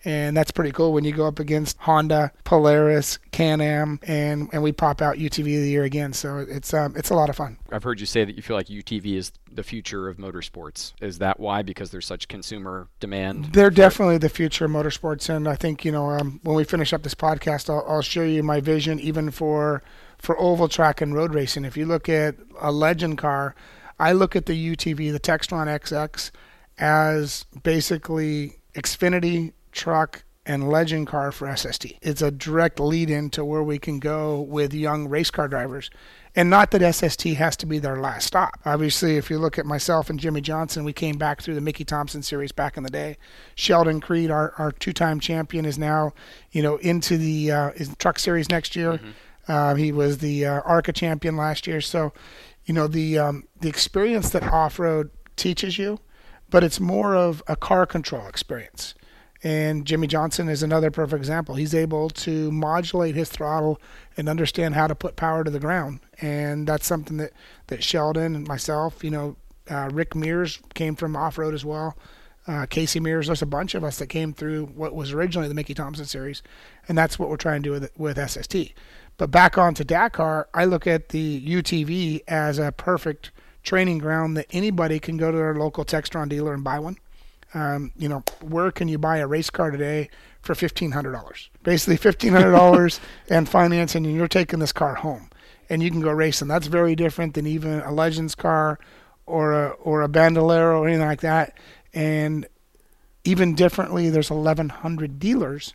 And 0.04 0.36
that's 0.36 0.50
pretty 0.50 0.72
cool 0.72 0.92
when 0.92 1.04
you 1.04 1.12
go 1.12 1.26
up 1.26 1.38
against 1.38 1.76
Honda, 1.78 2.32
Polaris, 2.44 3.18
Can-Am, 3.32 4.00
and 4.02 4.48
and 4.52 4.62
we 4.62 4.72
pop 4.72 5.02
out 5.02 5.16
UTV 5.16 5.38
of 5.56 5.62
the 5.62 5.70
year 5.70 5.84
again. 5.84 6.12
So 6.12 6.38
it's 6.38 6.72
um, 6.72 6.96
it's 6.96 7.10
a 7.10 7.14
lot 7.14 7.28
of 7.28 7.36
fun. 7.36 7.58
I've 7.70 7.82
heard 7.82 8.00
you 8.00 8.06
say 8.06 8.24
that 8.24 8.36
you 8.36 8.42
feel 8.42 8.56
like 8.56 8.66
UTV 8.66 9.16
is 9.16 9.32
the 9.52 9.62
future 9.62 10.08
of 10.08 10.16
motorsports. 10.16 10.94
Is 11.00 11.18
that 11.18 11.38
why? 11.38 11.62
Because 11.62 11.90
there's 11.90 12.06
such 12.06 12.28
consumer 12.28 12.88
demand. 12.98 13.52
They're 13.52 13.70
definitely 13.70 14.18
the 14.18 14.28
future 14.28 14.64
of 14.64 14.70
motorsports, 14.70 15.28
and 15.28 15.48
I 15.48 15.56
think 15.56 15.84
you 15.84 15.92
know 15.92 16.10
um, 16.10 16.40
when 16.42 16.56
we 16.56 16.64
finish 16.64 16.92
up 16.92 17.02
this 17.02 17.14
podcast, 17.14 17.68
I'll, 17.68 17.84
I'll 17.86 18.02
show 18.02 18.22
you 18.22 18.42
my 18.42 18.60
vision 18.60 18.98
even 19.00 19.30
for 19.30 19.82
for 20.18 20.38
oval 20.40 20.68
track 20.68 21.00
and 21.00 21.14
road 21.14 21.34
racing. 21.34 21.64
If 21.64 21.76
you 21.76 21.86
look 21.86 22.08
at 22.08 22.36
a 22.60 22.72
legend 22.72 23.18
car, 23.18 23.54
I 23.98 24.12
look 24.12 24.34
at 24.34 24.46
the 24.46 24.76
UTV, 24.76 25.12
the 25.12 25.20
Textron 25.20 25.66
XX, 25.66 26.30
as 26.78 27.44
basically 27.62 28.60
Xfinity 28.74 29.52
truck 29.72 30.24
and 30.46 30.68
legend 30.68 31.06
car 31.06 31.30
for 31.30 31.54
SST. 31.54 31.92
It's 32.02 32.22
a 32.22 32.30
direct 32.30 32.80
lead 32.80 33.10
in 33.10 33.30
to 33.30 33.44
where 33.44 33.62
we 33.62 33.78
can 33.78 33.98
go 33.98 34.40
with 34.40 34.72
young 34.72 35.06
race 35.08 35.30
car 35.30 35.48
drivers. 35.48 35.90
And 36.34 36.48
not 36.48 36.70
that 36.70 36.94
SST 36.94 37.22
has 37.24 37.56
to 37.58 37.66
be 37.66 37.78
their 37.78 38.00
last 38.00 38.26
stop. 38.26 38.58
Obviously, 38.64 39.16
if 39.16 39.30
you 39.30 39.38
look 39.38 39.58
at 39.58 39.66
myself 39.66 40.08
and 40.08 40.18
Jimmie 40.18 40.40
Johnson, 40.40 40.84
we 40.84 40.92
came 40.92 41.18
back 41.18 41.42
through 41.42 41.56
the 41.56 41.60
Mickey 41.60 41.84
Thompson 41.84 42.22
series 42.22 42.52
back 42.52 42.76
in 42.76 42.84
the 42.84 42.90
day. 42.90 43.16
Sheldon 43.54 44.00
Creed, 44.00 44.30
our, 44.30 44.54
our 44.56 44.72
two-time 44.72 45.20
champion, 45.20 45.64
is 45.64 45.78
now, 45.78 46.12
you 46.52 46.62
know, 46.62 46.76
into 46.76 47.18
the 47.18 47.50
uh, 47.50 47.70
truck 47.98 48.18
series 48.18 48.48
next 48.48 48.76
year. 48.76 48.92
Mm-hmm. 48.92 49.10
Uh, 49.48 49.74
he 49.74 49.90
was 49.90 50.18
the 50.18 50.46
uh, 50.46 50.60
ARCA 50.60 50.92
champion 50.92 51.36
last 51.36 51.66
year. 51.66 51.80
So, 51.80 52.12
you 52.64 52.74
know, 52.74 52.86
the 52.86 53.18
um, 53.18 53.44
the 53.60 53.68
experience 53.68 54.30
that 54.30 54.44
off-road 54.44 55.10
teaches 55.34 55.78
you, 55.78 55.98
but 56.48 56.62
it's 56.62 56.78
more 56.78 57.16
of 57.16 57.42
a 57.48 57.56
car 57.56 57.86
control 57.86 58.26
experience. 58.26 58.94
And 59.42 59.86
Jimmie 59.86 60.06
Johnson 60.06 60.48
is 60.48 60.62
another 60.62 60.90
perfect 60.90 61.18
example. 61.18 61.54
He's 61.54 61.74
able 61.74 62.10
to 62.10 62.50
modulate 62.52 63.14
his 63.14 63.30
throttle 63.30 63.80
and 64.16 64.28
understand 64.28 64.74
how 64.74 64.86
to 64.86 64.94
put 64.94 65.16
power 65.16 65.44
to 65.44 65.50
the 65.50 65.60
ground. 65.60 66.00
And 66.20 66.66
that's 66.66 66.86
something 66.86 67.16
that, 67.16 67.32
that 67.68 67.82
Sheldon 67.82 68.34
and 68.34 68.46
myself, 68.46 69.02
you 69.02 69.10
know, 69.10 69.36
uh, 69.70 69.88
Rick 69.92 70.14
Mears 70.14 70.60
came 70.74 70.94
from 70.94 71.16
off 71.16 71.38
road 71.38 71.54
as 71.54 71.64
well. 71.64 71.96
Uh, 72.46 72.66
Casey 72.66 73.00
Mears, 73.00 73.28
there's 73.28 73.42
a 73.42 73.46
bunch 73.46 73.74
of 73.74 73.84
us 73.84 73.98
that 73.98 74.08
came 74.08 74.32
through 74.32 74.66
what 74.66 74.94
was 74.94 75.12
originally 75.12 75.48
the 75.48 75.54
Mickey 75.54 75.72
Thompson 75.74 76.04
series. 76.04 76.42
And 76.88 76.98
that's 76.98 77.18
what 77.18 77.30
we're 77.30 77.36
trying 77.36 77.62
to 77.62 77.68
do 77.68 77.72
with, 77.72 77.90
with 77.96 78.30
SST. 78.30 78.74
But 79.16 79.30
back 79.30 79.56
onto 79.56 79.84
Dakar, 79.84 80.48
I 80.52 80.64
look 80.64 80.86
at 80.86 81.10
the 81.10 81.40
UTV 81.46 82.22
as 82.26 82.58
a 82.58 82.72
perfect 82.72 83.30
training 83.62 83.98
ground 83.98 84.36
that 84.36 84.46
anybody 84.50 84.98
can 84.98 85.16
go 85.16 85.30
to 85.30 85.36
their 85.36 85.54
local 85.54 85.84
Textron 85.84 86.28
dealer 86.28 86.52
and 86.52 86.64
buy 86.64 86.78
one 86.78 86.96
um, 87.54 87.92
you 87.96 88.08
know, 88.08 88.22
where 88.42 88.70
can 88.70 88.88
you 88.88 88.98
buy 88.98 89.18
a 89.18 89.26
race 89.26 89.50
car 89.50 89.70
today 89.70 90.08
for 90.40 90.54
fifteen 90.54 90.92
hundred 90.92 91.12
dollars? 91.12 91.50
Basically, 91.62 91.96
fifteen 91.96 92.32
hundred 92.32 92.52
dollars 92.52 93.00
and 93.28 93.48
financing, 93.48 94.06
and 94.06 94.14
you're 94.14 94.28
taking 94.28 94.58
this 94.58 94.72
car 94.72 94.94
home, 94.94 95.30
and 95.68 95.82
you 95.82 95.90
can 95.90 96.00
go 96.00 96.10
racing. 96.10 96.48
That's 96.48 96.66
very 96.66 96.94
different 96.94 97.34
than 97.34 97.46
even 97.46 97.80
a 97.80 97.92
Legends 97.92 98.34
car 98.34 98.78
or 99.26 99.52
a 99.52 99.68
or 99.70 100.02
a 100.02 100.08
Bandolero 100.08 100.80
or 100.80 100.88
anything 100.88 101.06
like 101.06 101.20
that. 101.20 101.56
And 101.92 102.46
even 103.24 103.54
differently, 103.54 104.10
there's 104.10 104.30
eleven 104.30 104.68
hundred 104.68 105.18
dealers 105.18 105.74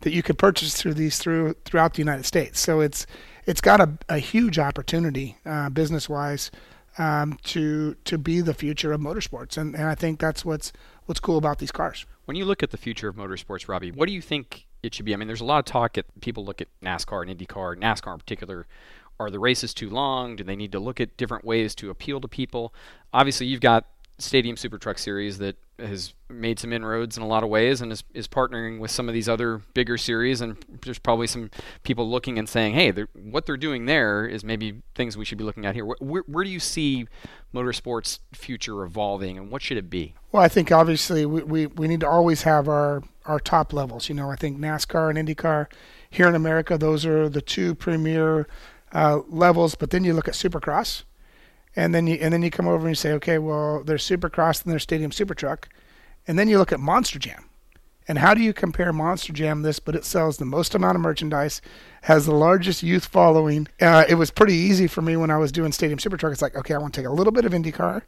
that 0.00 0.12
you 0.12 0.22
could 0.22 0.38
purchase 0.38 0.74
through 0.74 0.94
these 0.94 1.18
through 1.18 1.54
throughout 1.64 1.94
the 1.94 2.00
United 2.00 2.24
States. 2.24 2.60
So 2.60 2.80
it's 2.80 3.06
it's 3.46 3.60
got 3.60 3.80
a, 3.80 3.90
a 4.08 4.18
huge 4.18 4.58
opportunity 4.58 5.36
uh, 5.44 5.70
business 5.70 6.08
wise 6.08 6.50
um, 6.98 7.38
to 7.44 7.94
to 8.04 8.18
be 8.18 8.40
the 8.40 8.54
future 8.54 8.92
of 8.92 9.00
motorsports, 9.00 9.56
and, 9.56 9.74
and 9.74 9.84
I 9.84 9.94
think 9.94 10.20
that's 10.20 10.44
what's 10.44 10.72
what's 11.10 11.18
cool 11.18 11.38
about 11.38 11.58
these 11.58 11.72
cars. 11.72 12.06
When 12.26 12.36
you 12.36 12.44
look 12.44 12.62
at 12.62 12.70
the 12.70 12.76
future 12.76 13.08
of 13.08 13.16
motorsports, 13.16 13.66
Robby, 13.66 13.90
what 13.90 14.06
do 14.06 14.12
you 14.12 14.22
think 14.22 14.68
it 14.80 14.94
should 14.94 15.04
be? 15.04 15.12
I 15.12 15.16
mean, 15.16 15.26
there's 15.26 15.40
a 15.40 15.44
lot 15.44 15.58
of 15.58 15.64
talk. 15.64 15.98
At 15.98 16.06
people 16.20 16.44
look 16.44 16.60
at 16.60 16.68
NASCAR 16.84 17.28
and 17.28 17.36
IndyCar, 17.36 17.76
NASCAR 17.76 18.12
in 18.12 18.18
particular. 18.20 18.68
Are 19.18 19.28
the 19.28 19.40
races 19.40 19.74
too 19.74 19.90
long? 19.90 20.36
Do 20.36 20.44
they 20.44 20.54
need 20.54 20.70
to 20.70 20.78
look 20.78 21.00
at 21.00 21.16
different 21.16 21.44
ways 21.44 21.74
to 21.74 21.90
appeal 21.90 22.20
to 22.20 22.28
people? 22.28 22.72
Obviously, 23.12 23.48
you've 23.48 23.60
got 23.60 23.86
Stadium 24.18 24.56
Super 24.56 24.78
Truck 24.78 24.98
Series 24.98 25.38
that 25.38 25.56
has 25.80 26.14
made 26.28 26.60
some 26.60 26.72
inroads 26.72 27.16
in 27.16 27.24
a 27.24 27.26
lot 27.26 27.42
of 27.42 27.48
ways 27.48 27.80
and 27.80 27.90
is, 27.90 28.04
is 28.14 28.28
partnering 28.28 28.78
with 28.78 28.92
some 28.92 29.08
of 29.08 29.12
these 29.12 29.28
other 29.28 29.62
bigger 29.74 29.98
series. 29.98 30.40
And 30.40 30.64
there's 30.84 31.00
probably 31.00 31.26
some 31.26 31.50
people 31.82 32.08
looking 32.08 32.38
and 32.38 32.48
saying, 32.48 32.74
hey, 32.74 32.92
they're, 32.92 33.08
what 33.14 33.46
they're 33.46 33.56
doing 33.56 33.86
there 33.86 34.26
is 34.26 34.44
maybe 34.44 34.80
things 34.94 35.16
we 35.16 35.24
should 35.24 35.38
be 35.38 35.44
looking 35.44 35.66
at 35.66 35.74
here. 35.74 35.84
Where, 35.84 36.22
where 36.26 36.44
do 36.44 36.50
you 36.50 36.60
see 36.60 37.08
motorsports 37.54 38.20
future 38.32 38.82
evolving 38.84 39.36
and 39.36 39.50
what 39.50 39.62
should 39.62 39.76
it 39.76 39.90
be? 39.90 40.14
Well, 40.32 40.42
I 40.42 40.48
think 40.48 40.70
obviously 40.70 41.26
we, 41.26 41.42
we, 41.42 41.66
we 41.66 41.88
need 41.88 42.00
to 42.00 42.08
always 42.08 42.42
have 42.42 42.68
our, 42.68 43.02
our 43.26 43.40
top 43.40 43.72
levels. 43.72 44.08
You 44.08 44.14
know, 44.14 44.30
I 44.30 44.36
think 44.36 44.58
NASCAR 44.58 45.14
and 45.14 45.28
IndyCar 45.28 45.66
here 46.08 46.28
in 46.28 46.34
America, 46.34 46.78
those 46.78 47.04
are 47.04 47.28
the 47.28 47.42
two 47.42 47.74
premier 47.74 48.46
uh, 48.92 49.20
levels. 49.28 49.74
But 49.74 49.90
then 49.90 50.04
you 50.04 50.14
look 50.14 50.28
at 50.28 50.34
Supercross 50.34 51.04
and 51.76 51.94
then 51.94 52.06
you 52.06 52.16
and 52.20 52.32
then 52.32 52.42
you 52.42 52.50
come 52.50 52.66
over 52.66 52.86
and 52.86 52.90
you 52.90 52.94
say, 52.94 53.12
okay, 53.12 53.38
well, 53.38 53.82
there's 53.84 54.08
Supercross 54.08 54.62
and 54.62 54.72
there's 54.72 54.82
Stadium 54.82 55.12
Super 55.12 55.34
Truck, 55.34 55.68
and 56.26 56.38
then 56.38 56.48
you 56.48 56.58
look 56.58 56.72
at 56.72 56.80
Monster 56.80 57.18
Jam, 57.18 57.44
and 58.10 58.18
how 58.18 58.34
do 58.34 58.42
you 58.42 58.52
compare 58.52 58.92
Monster 58.92 59.32
Jam 59.32 59.62
this, 59.62 59.78
but 59.78 59.94
it 59.94 60.04
sells 60.04 60.36
the 60.36 60.44
most 60.44 60.74
amount 60.74 60.96
of 60.96 61.00
merchandise, 61.00 61.62
has 62.02 62.26
the 62.26 62.34
largest 62.34 62.82
youth 62.82 63.04
following. 63.04 63.68
Uh, 63.80 64.04
it 64.08 64.16
was 64.16 64.32
pretty 64.32 64.54
easy 64.54 64.88
for 64.88 65.00
me 65.00 65.16
when 65.16 65.30
I 65.30 65.38
was 65.38 65.52
doing 65.52 65.70
Stadium 65.70 66.00
Super 66.00 66.16
Truck. 66.16 66.32
It's 66.32 66.42
like, 66.42 66.56
okay, 66.56 66.74
I 66.74 66.78
want 66.78 66.92
to 66.92 67.00
take 67.00 67.06
a 67.06 67.12
little 67.12 67.32
bit 67.32 67.44
of 67.44 67.52
IndyCar, 67.52 68.02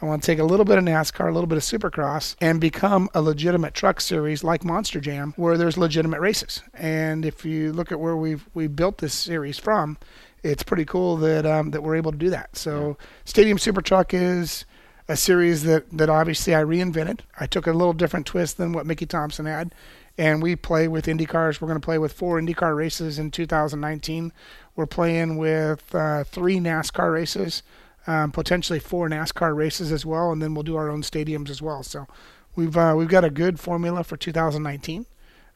I 0.00 0.06
want 0.06 0.22
to 0.22 0.26
take 0.26 0.38
a 0.38 0.44
little 0.44 0.64
bit 0.64 0.78
of 0.78 0.84
NASCAR, 0.84 1.28
a 1.28 1.32
little 1.32 1.48
bit 1.48 1.58
of 1.58 1.64
Supercross, 1.64 2.36
and 2.40 2.60
become 2.60 3.10
a 3.14 3.20
legitimate 3.20 3.74
truck 3.74 4.00
series 4.00 4.44
like 4.44 4.64
Monster 4.64 5.00
Jam, 5.00 5.34
where 5.36 5.58
there's 5.58 5.76
legitimate 5.76 6.20
races. 6.20 6.62
And 6.72 7.26
if 7.26 7.44
you 7.44 7.72
look 7.72 7.90
at 7.90 7.98
where 7.98 8.16
we've 8.16 8.48
we 8.54 8.68
built 8.68 8.98
this 8.98 9.12
series 9.12 9.58
from, 9.58 9.98
it's 10.44 10.62
pretty 10.62 10.84
cool 10.84 11.16
that 11.16 11.44
um, 11.44 11.72
that 11.72 11.82
we're 11.82 11.96
able 11.96 12.12
to 12.12 12.18
do 12.18 12.30
that. 12.30 12.56
So 12.56 12.96
yeah. 13.00 13.06
Stadium 13.24 13.58
Super 13.58 13.82
Truck 13.82 14.14
is 14.14 14.66
a 15.08 15.16
series 15.16 15.62
that 15.62 15.90
that 15.90 16.10
obviously 16.10 16.54
I 16.54 16.62
reinvented. 16.62 17.20
I 17.40 17.46
took 17.46 17.66
a 17.66 17.72
little 17.72 17.94
different 17.94 18.26
twist 18.26 18.58
than 18.58 18.72
what 18.72 18.86
Mickey 18.86 19.06
Thompson 19.06 19.46
had, 19.46 19.74
and 20.18 20.42
we 20.42 20.54
play 20.54 20.86
with 20.86 21.08
Indy 21.08 21.24
cars. 21.26 21.60
We're 21.60 21.68
going 21.68 21.80
to 21.80 21.84
play 21.84 21.98
with 21.98 22.12
four 22.12 22.38
IndyCar 22.38 22.76
races 22.76 23.18
in 23.18 23.30
2019. 23.30 24.32
We're 24.76 24.86
playing 24.86 25.38
with 25.38 25.94
uh, 25.94 26.24
three 26.24 26.58
NASCAR 26.58 27.12
races, 27.12 27.62
um, 28.06 28.32
potentially 28.32 28.78
four 28.78 29.08
NASCAR 29.08 29.56
races 29.56 29.90
as 29.90 30.04
well, 30.04 30.30
and 30.30 30.42
then 30.42 30.54
we'll 30.54 30.62
do 30.62 30.76
our 30.76 30.90
own 30.90 31.02
stadiums 31.02 31.48
as 31.48 31.62
well. 31.62 31.82
So 31.82 32.06
we've 32.54 32.76
uh, 32.76 32.94
we've 32.96 33.08
got 33.08 33.24
a 33.24 33.30
good 33.30 33.58
formula 33.58 34.04
for 34.04 34.18
2019 34.18 35.06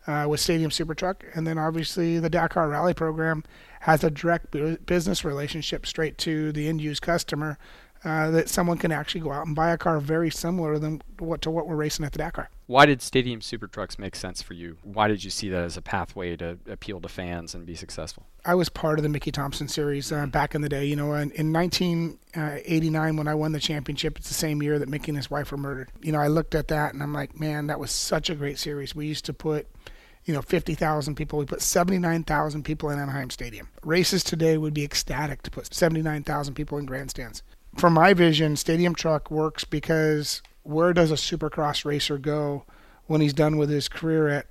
uh, 0.06 0.26
with 0.28 0.40
Stadium 0.40 0.70
Super 0.70 0.94
Truck, 0.94 1.24
and 1.34 1.46
then 1.46 1.58
obviously 1.58 2.18
the 2.18 2.30
Dakar 2.30 2.68
Rally 2.68 2.94
program 2.94 3.44
has 3.80 4.02
a 4.02 4.10
direct 4.10 4.56
business 4.86 5.24
relationship 5.24 5.84
straight 5.84 6.16
to 6.18 6.52
the 6.52 6.68
end 6.68 6.80
use 6.80 7.00
customer 7.00 7.58
uh, 8.04 8.30
that 8.30 8.48
someone 8.48 8.78
can 8.78 8.90
actually 8.90 9.20
go 9.20 9.32
out 9.32 9.46
and 9.46 9.54
buy 9.54 9.70
a 9.70 9.78
car 9.78 10.00
very 10.00 10.30
similar 10.30 10.78
than 10.78 11.00
what 11.18 11.40
to 11.42 11.50
what 11.50 11.68
we're 11.68 11.76
racing 11.76 12.04
at 12.04 12.12
the 12.12 12.18
Dakar. 12.18 12.50
Why 12.66 12.86
did 12.86 13.02
Stadium 13.02 13.40
Super 13.40 13.66
Trucks 13.66 13.98
make 13.98 14.16
sense 14.16 14.42
for 14.42 14.54
you? 14.54 14.78
Why 14.82 15.06
did 15.06 15.22
you 15.22 15.30
see 15.30 15.48
that 15.50 15.62
as 15.62 15.76
a 15.76 15.82
pathway 15.82 16.36
to 16.36 16.58
appeal 16.68 17.00
to 17.00 17.08
fans 17.08 17.54
and 17.54 17.66
be 17.66 17.74
successful? 17.74 18.26
I 18.44 18.54
was 18.54 18.68
part 18.68 18.98
of 18.98 19.02
the 19.02 19.08
Mickey 19.08 19.30
Thompson 19.30 19.68
series 19.68 20.10
uh, 20.10 20.26
back 20.26 20.54
in 20.54 20.62
the 20.62 20.68
day. 20.68 20.84
You 20.84 20.96
know, 20.96 21.14
in, 21.14 21.30
in 21.32 21.52
1989 21.52 23.16
when 23.16 23.28
I 23.28 23.34
won 23.34 23.52
the 23.52 23.60
championship, 23.60 24.18
it's 24.18 24.28
the 24.28 24.34
same 24.34 24.62
year 24.62 24.78
that 24.78 24.88
Mickey 24.88 25.10
and 25.10 25.18
his 25.18 25.30
wife 25.30 25.52
were 25.52 25.58
murdered. 25.58 25.90
You 26.00 26.12
know, 26.12 26.18
I 26.18 26.28
looked 26.28 26.54
at 26.54 26.68
that 26.68 26.94
and 26.94 27.02
I'm 27.02 27.12
like, 27.12 27.38
man, 27.38 27.66
that 27.68 27.78
was 27.78 27.90
such 27.90 28.30
a 28.30 28.34
great 28.34 28.58
series. 28.58 28.94
We 28.94 29.06
used 29.06 29.26
to 29.26 29.32
put 29.32 29.68
you 30.24 30.32
know, 30.32 30.42
50,000 30.42 31.14
people. 31.14 31.38
We 31.38 31.46
put 31.46 31.62
79,000 31.62 32.62
people 32.62 32.90
in 32.90 32.98
Anaheim 32.98 33.30
Stadium. 33.30 33.68
Races 33.82 34.22
today 34.22 34.56
would 34.56 34.74
be 34.74 34.84
ecstatic 34.84 35.42
to 35.42 35.50
put 35.50 35.74
79,000 35.74 36.54
people 36.54 36.78
in 36.78 36.86
grandstands. 36.86 37.42
From 37.76 37.94
my 37.94 38.14
vision, 38.14 38.56
Stadium 38.56 38.94
Truck 38.94 39.30
works 39.30 39.64
because 39.64 40.42
where 40.62 40.92
does 40.92 41.10
a 41.10 41.14
supercross 41.14 41.84
racer 41.84 42.18
go 42.18 42.64
when 43.06 43.20
he's 43.20 43.34
done 43.34 43.56
with 43.56 43.70
his 43.70 43.88
career 43.88 44.28
at 44.28 44.46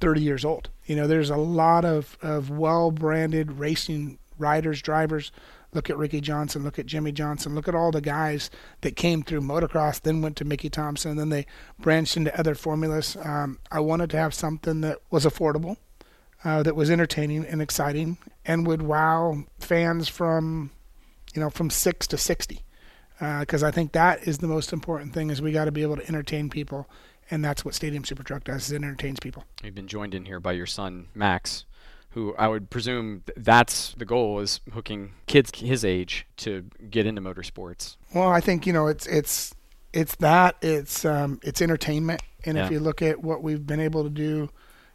30 0.00 0.22
years 0.22 0.44
old? 0.44 0.70
You 0.86 0.96
know, 0.96 1.06
there's 1.06 1.30
a 1.30 1.36
lot 1.36 1.84
of, 1.84 2.18
of 2.22 2.50
well 2.50 2.90
branded 2.90 3.52
racing 3.52 4.18
riders, 4.38 4.82
drivers 4.82 5.30
Look 5.74 5.90
at 5.90 5.98
Ricky 5.98 6.20
Johnson. 6.20 6.62
Look 6.62 6.78
at 6.78 6.86
Jimmie 6.86 7.12
Johnson. 7.12 7.54
Look 7.54 7.66
at 7.66 7.74
all 7.74 7.90
the 7.90 8.00
guys 8.00 8.48
that 8.82 8.94
came 8.94 9.22
through 9.22 9.40
motocross, 9.40 10.00
then 10.00 10.22
went 10.22 10.36
to 10.36 10.44
Mickey 10.44 10.70
Thompson, 10.70 11.16
then 11.16 11.28
they 11.28 11.46
branched 11.78 12.16
into 12.16 12.38
other 12.38 12.54
formulas. 12.54 13.16
Um, 13.22 13.58
I 13.70 13.80
wanted 13.80 14.08
to 14.10 14.16
have 14.16 14.32
something 14.32 14.80
that 14.82 14.98
was 15.10 15.26
affordable, 15.26 15.76
uh, 16.44 16.62
that 16.62 16.76
was 16.76 16.90
entertaining 16.90 17.44
and 17.44 17.60
exciting, 17.60 18.18
and 18.44 18.66
would 18.66 18.82
wow 18.82 19.44
fans 19.58 20.08
from, 20.08 20.70
you 21.34 21.40
know, 21.40 21.50
from 21.50 21.70
six 21.70 22.06
to 22.08 22.18
sixty. 22.18 22.60
Because 23.18 23.62
uh, 23.62 23.68
I 23.68 23.70
think 23.70 23.92
that 23.92 24.26
is 24.26 24.38
the 24.38 24.48
most 24.48 24.72
important 24.72 25.12
thing: 25.12 25.30
is 25.30 25.40
we 25.42 25.52
got 25.52 25.66
to 25.66 25.72
be 25.72 25.82
able 25.82 25.96
to 25.96 26.06
entertain 26.08 26.50
people, 26.50 26.88
and 27.30 27.44
that's 27.44 27.64
what 27.64 27.74
Stadium 27.74 28.04
Super 28.04 28.22
Truck 28.22 28.44
does: 28.44 28.66
is 28.66 28.72
it 28.72 28.76
entertains 28.76 29.20
people. 29.20 29.44
You've 29.62 29.74
been 29.74 29.88
joined 29.88 30.14
in 30.14 30.24
here 30.24 30.40
by 30.40 30.52
your 30.52 30.66
son 30.66 31.08
Max 31.14 31.64
who 32.14 32.32
I 32.36 32.46
would 32.46 32.70
presume 32.70 33.24
that's 33.36 33.92
the 33.94 34.04
goal 34.04 34.38
is 34.38 34.60
hooking 34.72 35.14
kids 35.26 35.50
his 35.58 35.84
age 35.84 36.26
to 36.38 36.64
get 36.88 37.06
into 37.06 37.20
motorsports. 37.20 37.96
Well, 38.14 38.28
I 38.28 38.40
think 38.40 38.66
you 38.66 38.72
know 38.72 38.86
it's 38.86 39.06
it's 39.06 39.52
it's 39.92 40.14
that 40.16 40.56
it's 40.62 41.04
um, 41.04 41.40
it's 41.42 41.60
entertainment, 41.60 42.22
and 42.44 42.56
Yeah. 42.56 42.66
if 42.66 42.70
you 42.70 42.78
look 42.80 43.02
at 43.02 43.22
what 43.22 43.42
we've 43.42 43.66
been 43.66 43.80
able 43.80 44.04
to 44.04 44.10
do, 44.10 44.48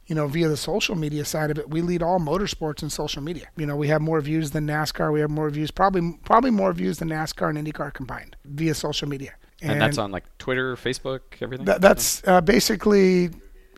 you 0.10 0.16
know, 0.16 0.26
via 0.26 0.50
the 0.50 0.58
social 0.58 0.96
media 0.96 1.24
side 1.24 1.52
of 1.52 1.60
it, 1.60 1.70
we 1.70 1.82
lead 1.82 2.02
all 2.02 2.20
motorsports 2.20 2.82
in 2.82 2.90
social 2.90 3.22
media. 3.22 3.48
You 3.56 3.68
know, 3.68 3.76
we 3.76 3.90
have 3.90 4.02
more 4.02 4.20
views 4.22 4.50
than 4.50 4.66
NASCAR. 4.66 5.14
We 5.14 5.20
have 5.20 5.30
more 5.30 5.52
views, 5.52 5.70
probably 5.70 6.18
probably 6.26 6.50
more 6.50 6.74
views 6.74 6.98
than 6.98 7.10
NASCAR 7.10 7.56
and 7.56 7.60
IndyCar 7.60 7.94
combined 7.94 8.36
via 8.44 8.74
social 8.74 9.08
media. 9.08 9.36
And, 9.62 9.80
that's 9.80 10.00
on 10.00 10.12
like 10.12 10.26
Twitter, 10.40 10.76
Facebook, 10.76 11.22
everything. 11.42 11.66
That, 11.68 11.82
that's 11.82 12.28
uh, 12.28 12.42
basically 12.42 13.30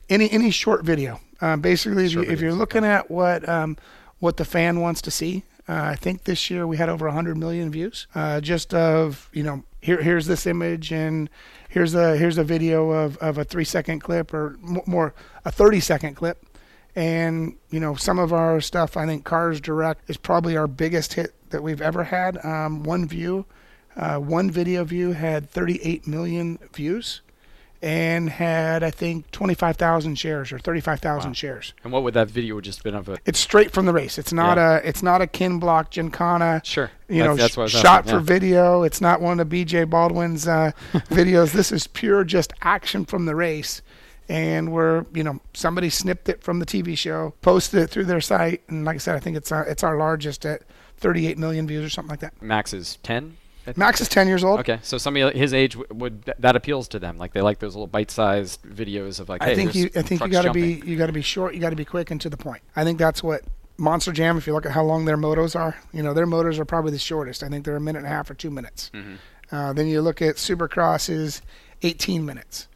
any 0.09 0.31
any 0.31 0.51
short 0.51 0.85
video. 0.85 1.19
Uh, 1.41 1.57
basically, 1.57 2.05
if, 2.05 2.13
you, 2.13 2.23
Short 2.23 2.33
if 2.33 2.39
you're 2.39 2.53
looking 2.53 2.85
at 2.85 3.11
what 3.11 3.47
um, 3.49 3.75
what 4.19 4.37
the 4.37 4.45
fan 4.45 4.79
wants 4.79 5.01
to 5.01 5.11
see, 5.11 5.43
uh, 5.67 5.73
I 5.73 5.95
think 5.95 6.23
this 6.23 6.49
year 6.49 6.65
we 6.65 6.77
had 6.77 6.87
over 6.87 7.07
100 7.07 7.35
million 7.35 7.71
views. 7.71 8.07
Uh, 8.15 8.39
just 8.39 8.73
of 8.73 9.29
you 9.33 9.43
know, 9.43 9.63
here 9.81 10.01
here's 10.01 10.27
this 10.27 10.45
image 10.45 10.91
and 10.93 11.29
here's 11.67 11.95
a 11.95 12.15
here's 12.15 12.37
a 12.37 12.43
video 12.43 12.91
of, 12.91 13.17
of 13.17 13.37
a 13.37 13.43
three 13.43 13.65
second 13.65 13.99
clip 13.99 14.33
or 14.33 14.57
more 14.61 15.13
a 15.43 15.51
30 15.51 15.79
second 15.79 16.15
clip. 16.15 16.45
And 16.95 17.55
you 17.69 17.79
know, 17.79 17.95
some 17.95 18.19
of 18.19 18.31
our 18.33 18.61
stuff, 18.61 18.95
I 18.95 19.05
think 19.05 19.23
Cars 19.23 19.59
Direct 19.59 20.09
is 20.09 20.17
probably 20.17 20.55
our 20.55 20.67
biggest 20.67 21.13
hit 21.13 21.33
that 21.49 21.63
we've 21.63 21.81
ever 21.81 22.03
had. 22.03 22.43
Um, 22.45 22.83
one 22.83 23.07
view, 23.07 23.45
uh, 23.95 24.17
one 24.17 24.51
video 24.51 24.83
view 24.83 25.13
had 25.13 25.49
38 25.49 26.05
million 26.05 26.59
views 26.73 27.21
and 27.81 28.29
had 28.29 28.83
I 28.83 28.91
think 28.91 29.31
25,000 29.31 30.15
shares 30.15 30.51
or 30.51 30.59
35,000 30.59 31.29
wow. 31.29 31.33
shares. 31.33 31.73
And 31.83 31.91
what 31.91 32.03
would 32.03 32.13
that 32.13 32.29
video 32.29 32.61
just 32.61 32.83
been 32.83 32.93
of 32.93 33.09
it? 33.09 33.19
It's 33.25 33.39
straight 33.39 33.71
from 33.71 33.85
the 33.85 33.93
race. 33.93 34.17
It's 34.17 34.33
not 34.33 34.57
yeah. 34.57 34.77
a 34.77 34.87
it's 34.87 35.01
not 35.01 35.21
a 35.21 35.27
Ken 35.27 35.59
Block 35.59 35.91
Gymkhana. 35.91 36.61
Sure. 36.63 36.91
You 37.07 37.23
that's, 37.23 37.57
know, 37.57 37.65
that's 37.65 37.73
shot 37.73 38.07
for 38.07 38.19
video. 38.19 38.83
It's 38.83 39.01
not 39.01 39.19
one 39.19 39.39
of 39.39 39.49
BJ 39.49 39.89
Baldwin's 39.89 40.47
uh, 40.47 40.71
videos. 40.93 41.51
This 41.51 41.71
is 41.71 41.87
pure 41.87 42.23
just 42.23 42.53
action 42.61 43.05
from 43.05 43.25
the 43.25 43.35
race. 43.35 43.81
And 44.29 44.71
we're, 44.71 45.05
you 45.13 45.23
know, 45.23 45.41
somebody 45.53 45.89
snipped 45.89 46.29
it 46.29 46.41
from 46.41 46.59
the 46.59 46.65
TV 46.65 46.97
show, 46.97 47.33
posted 47.41 47.81
it 47.81 47.87
through 47.87 48.05
their 48.05 48.21
site, 48.21 48.61
and 48.69 48.85
like 48.85 48.95
I 48.95 48.99
said, 48.99 49.15
I 49.15 49.19
think 49.19 49.35
it's 49.35 49.51
our, 49.51 49.65
it's 49.65 49.83
our 49.83 49.97
largest 49.97 50.45
at 50.45 50.61
38 50.99 51.37
million 51.37 51.67
views 51.67 51.83
or 51.83 51.89
something 51.89 52.11
like 52.11 52.21
that. 52.21 52.41
Max 52.41 52.71
is 52.71 52.97
10 53.03 53.35
Max 53.77 54.01
is 54.01 54.07
10 54.09 54.27
years 54.27 54.43
old. 54.43 54.59
Okay, 54.61 54.79
so 54.81 54.97
somebody 54.97 55.37
his 55.37 55.53
age 55.53 55.73
w- 55.73 55.87
would 55.93 56.25
th- 56.25 56.37
that 56.39 56.55
appeals 56.55 56.87
to 56.89 56.99
them. 56.99 57.17
Like 57.17 57.33
they 57.33 57.41
like 57.41 57.59
those 57.59 57.75
little 57.75 57.87
bite-sized 57.87 58.61
videos 58.63 59.19
of 59.19 59.29
like. 59.29 59.41
I 59.41 59.47
hey, 59.47 59.55
think 59.55 59.75
you 59.75 59.89
I 59.95 60.01
think 60.01 60.21
you 60.21 60.27
got 60.29 60.43
to 60.43 60.53
be 60.53 60.81
you 60.85 60.97
got 60.97 61.07
to 61.07 61.13
be 61.13 61.21
short, 61.21 61.53
you 61.53 61.59
got 61.61 61.69
to 61.71 61.75
be 61.75 61.85
quick 61.85 62.11
and 62.11 62.19
to 62.21 62.29
the 62.29 62.37
point. 62.37 62.61
I 62.75 62.83
think 62.83 62.97
that's 62.99 63.21
what 63.23 63.41
Monster 63.77 64.11
Jam. 64.11 64.37
If 64.37 64.47
you 64.47 64.53
look 64.53 64.65
at 64.65 64.71
how 64.71 64.83
long 64.83 65.05
their 65.05 65.17
motos 65.17 65.55
are, 65.59 65.77
you 65.93 66.03
know 66.03 66.13
their 66.13 66.25
motors 66.25 66.59
are 66.59 66.65
probably 66.65 66.91
the 66.91 66.99
shortest. 66.99 67.43
I 67.43 67.49
think 67.49 67.65
they're 67.65 67.75
a 67.75 67.81
minute 67.81 67.99
and 67.99 68.07
a 68.07 68.11
half 68.11 68.29
or 68.29 68.33
two 68.33 68.51
minutes. 68.51 68.91
Mhm. 68.93 69.17
Uh, 69.51 69.73
then 69.73 69.87
you 69.87 70.01
look 70.01 70.21
at 70.21 70.35
Supercross 70.35 71.09
is 71.09 71.41
18 71.81 72.25
minutes. 72.25 72.67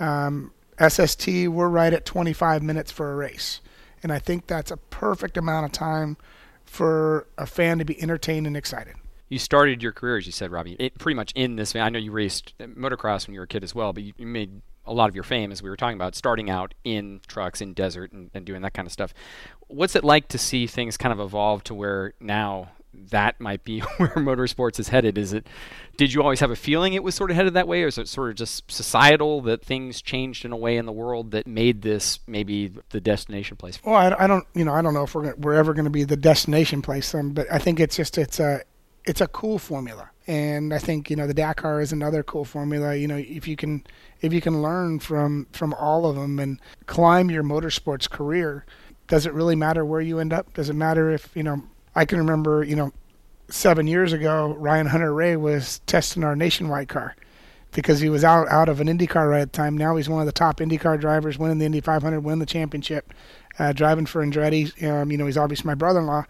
Um, 0.00 0.52
SST 0.78 1.48
we're 1.48 1.68
right 1.68 1.92
at 1.92 2.04
25 2.04 2.62
minutes 2.62 2.90
for 2.90 3.12
a 3.12 3.16
race, 3.16 3.60
and 4.02 4.12
I 4.12 4.18
think 4.18 4.46
that's 4.46 4.70
a 4.70 4.76
perfect 4.76 5.36
amount 5.36 5.66
of 5.66 5.72
time 5.72 6.16
for 6.64 7.26
a 7.38 7.46
fan 7.46 7.78
to 7.78 7.84
be 7.84 8.00
entertained 8.02 8.46
and 8.46 8.56
excited. 8.56 8.94
You 9.28 9.38
started 9.38 9.82
your 9.82 9.92
career, 9.92 10.18
as 10.18 10.26
you 10.26 10.32
said, 10.32 10.52
Robby, 10.52 10.76
it, 10.78 10.98
pretty 10.98 11.16
much 11.16 11.32
in 11.34 11.56
this. 11.56 11.74
I 11.74 11.88
know 11.88 11.98
you 11.98 12.12
raced 12.12 12.54
uh, 12.60 12.64
motocross 12.64 13.26
when 13.26 13.34
you 13.34 13.40
were 13.40 13.44
a 13.44 13.48
kid 13.48 13.64
as 13.64 13.74
well, 13.74 13.92
but 13.92 14.02
you, 14.02 14.12
you 14.16 14.26
made 14.26 14.62
a 14.86 14.92
lot 14.92 15.08
of 15.08 15.14
your 15.14 15.24
fame, 15.24 15.50
as 15.50 15.62
we 15.62 15.68
were 15.68 15.76
talking 15.76 15.96
about, 15.96 16.14
starting 16.14 16.48
out 16.48 16.74
in 16.84 17.20
trucks, 17.26 17.60
in 17.60 17.74
desert, 17.74 18.12
and, 18.12 18.30
and 18.34 18.44
doing 18.44 18.62
that 18.62 18.72
kind 18.72 18.86
of 18.86 18.92
stuff. 18.92 19.12
What's 19.66 19.96
it 19.96 20.04
like 20.04 20.28
to 20.28 20.38
see 20.38 20.66
things 20.66 20.96
kind 20.96 21.12
of 21.12 21.20
evolve 21.20 21.64
to 21.64 21.74
where 21.74 22.14
now 22.20 22.70
that 23.10 23.40
might 23.40 23.62
be 23.64 23.80
where 23.96 24.10
motorsports 24.10 24.78
is 24.78 24.88
headed? 24.88 25.18
Is 25.18 25.32
it? 25.32 25.46
Did 25.96 26.12
you 26.12 26.22
always 26.22 26.40
have 26.40 26.50
a 26.50 26.56
feeling 26.56 26.92
it 26.92 27.02
was 27.02 27.14
sort 27.14 27.30
of 27.30 27.36
headed 27.36 27.54
that 27.54 27.66
way, 27.66 27.82
or 27.82 27.88
is 27.88 27.98
it 27.98 28.08
sort 28.08 28.30
of 28.30 28.36
just 28.36 28.70
societal 28.70 29.40
that 29.42 29.64
things 29.64 30.02
changed 30.02 30.44
in 30.44 30.52
a 30.52 30.56
way 30.56 30.76
in 30.76 30.86
the 30.86 30.92
world 30.92 31.32
that 31.32 31.46
made 31.46 31.82
this 31.82 32.20
maybe 32.26 32.72
the 32.90 33.00
destination 33.00 33.56
place? 33.56 33.80
Well, 33.84 33.94
I, 33.94 34.24
I 34.24 34.26
don't, 34.26 34.46
you 34.54 34.64
know, 34.64 34.72
I 34.72 34.82
don't 34.82 34.94
know 34.94 35.04
if 35.04 35.14
we're 35.14 35.22
gonna, 35.22 35.36
we're 35.36 35.54
ever 35.54 35.74
going 35.74 35.84
to 35.84 35.90
be 35.90 36.04
the 36.04 36.16
destination 36.16 36.80
place, 36.80 37.14
um, 37.14 37.32
but 37.32 37.46
I 37.52 37.58
think 37.58 37.80
it's 37.80 37.96
just 37.96 38.18
it's 38.18 38.38
a 38.38 38.62
it's 39.06 39.20
a 39.20 39.28
cool 39.28 39.58
formula, 39.58 40.10
and 40.26 40.74
I 40.74 40.78
think 40.78 41.08
you 41.08 41.16
know 41.16 41.26
the 41.26 41.34
Dakar 41.34 41.80
is 41.80 41.92
another 41.92 42.22
cool 42.22 42.44
formula. 42.44 42.94
You 42.94 43.08
know, 43.08 43.16
if 43.16 43.46
you 43.46 43.56
can 43.56 43.84
if 44.20 44.32
you 44.32 44.40
can 44.40 44.62
learn 44.62 44.98
from 44.98 45.46
from 45.52 45.72
all 45.74 46.06
of 46.06 46.16
them 46.16 46.38
and 46.38 46.60
climb 46.86 47.30
your 47.30 47.44
motorsports 47.44 48.10
career, 48.10 48.66
does 49.06 49.24
it 49.24 49.32
really 49.32 49.56
matter 49.56 49.84
where 49.84 50.00
you 50.00 50.18
end 50.18 50.32
up? 50.32 50.52
Does 50.54 50.68
it 50.68 50.74
matter 50.74 51.10
if 51.10 51.30
you 51.34 51.42
know? 51.42 51.62
I 51.94 52.04
can 52.04 52.18
remember, 52.18 52.62
you 52.62 52.76
know, 52.76 52.92
seven 53.48 53.86
years 53.86 54.12
ago, 54.12 54.54
Ryan 54.58 54.86
Hunter-Reay 54.86 55.40
was 55.40 55.80
testing 55.86 56.22
our 56.24 56.36
nationwide 56.36 56.88
car 56.88 57.16
because 57.72 58.00
he 58.00 58.08
was 58.08 58.24
out 58.24 58.48
out 58.48 58.68
of 58.68 58.80
an 58.80 58.88
IndyCar 58.88 59.30
ride 59.30 59.42
at 59.42 59.52
the 59.52 59.56
time. 59.56 59.78
Now 59.78 59.96
he's 59.96 60.08
one 60.08 60.20
of 60.20 60.26
the 60.26 60.32
top 60.32 60.58
IndyCar 60.58 61.00
drivers, 61.00 61.38
winning 61.38 61.58
the 61.58 61.66
Indy 61.66 61.80
500, 61.80 62.20
winning 62.20 62.40
the 62.40 62.46
championship, 62.46 63.14
uh, 63.58 63.72
driving 63.72 64.06
for 64.06 64.24
Andretti. 64.24 64.82
Um, 64.82 65.10
you 65.10 65.18
know, 65.18 65.26
he's 65.26 65.38
obviously 65.38 65.68
my 65.68 65.74
brother-in-law. 65.74 66.24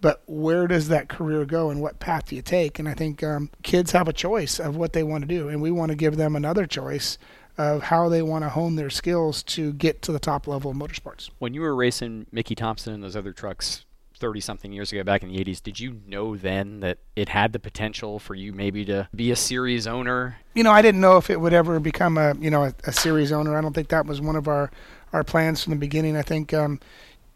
But 0.00 0.22
where 0.26 0.66
does 0.66 0.88
that 0.88 1.08
career 1.08 1.44
go, 1.44 1.70
and 1.70 1.80
what 1.80 1.98
path 1.98 2.26
do 2.26 2.36
you 2.36 2.42
take? 2.42 2.78
And 2.78 2.88
I 2.88 2.94
think 2.94 3.22
um, 3.22 3.50
kids 3.62 3.92
have 3.92 4.06
a 4.06 4.12
choice 4.12 4.60
of 4.60 4.76
what 4.76 4.92
they 4.92 5.02
want 5.02 5.22
to 5.22 5.28
do, 5.28 5.48
and 5.48 5.60
we 5.60 5.70
want 5.70 5.90
to 5.90 5.96
give 5.96 6.16
them 6.16 6.36
another 6.36 6.66
choice 6.66 7.18
of 7.56 7.82
how 7.82 8.08
they 8.08 8.22
want 8.22 8.44
to 8.44 8.48
hone 8.48 8.76
their 8.76 8.90
skills 8.90 9.42
to 9.42 9.72
get 9.72 10.00
to 10.02 10.12
the 10.12 10.20
top 10.20 10.46
level 10.46 10.70
of 10.70 10.76
motorsports. 10.76 11.30
When 11.38 11.54
you 11.54 11.60
were 11.60 11.74
racing 11.74 12.26
Mickey 12.30 12.54
Thompson 12.54 12.94
and 12.94 13.02
those 13.02 13.16
other 13.16 13.32
trucks 13.32 13.84
30 14.14 14.40
something 14.40 14.72
years 14.72 14.92
ago 14.92 15.02
back 15.02 15.24
in 15.24 15.30
the 15.30 15.44
80s, 15.44 15.60
did 15.60 15.80
you 15.80 16.00
know 16.06 16.36
then 16.36 16.78
that 16.80 16.98
it 17.16 17.28
had 17.28 17.52
the 17.52 17.58
potential 17.58 18.20
for 18.20 18.36
you 18.36 18.52
maybe 18.52 18.84
to 18.84 19.08
be 19.14 19.32
a 19.32 19.36
series 19.36 19.88
owner? 19.88 20.36
you 20.58 20.64
know, 20.64 20.72
I 20.72 20.82
didn't 20.82 21.00
know 21.00 21.16
if 21.18 21.30
it 21.30 21.40
would 21.40 21.52
ever 21.52 21.78
become 21.78 22.18
a 22.18 22.34
you 22.40 22.50
know 22.50 22.64
a, 22.64 22.74
a 22.84 22.92
series 22.92 23.30
owner. 23.30 23.56
I 23.56 23.60
don't 23.60 23.74
think 23.74 23.88
that 23.88 24.06
was 24.06 24.20
one 24.20 24.34
of 24.34 24.48
our 24.48 24.72
our 25.12 25.22
plans 25.22 25.62
from 25.62 25.70
the 25.70 25.78
beginning. 25.78 26.16
I 26.16 26.22
think 26.22 26.52
um, 26.52 26.80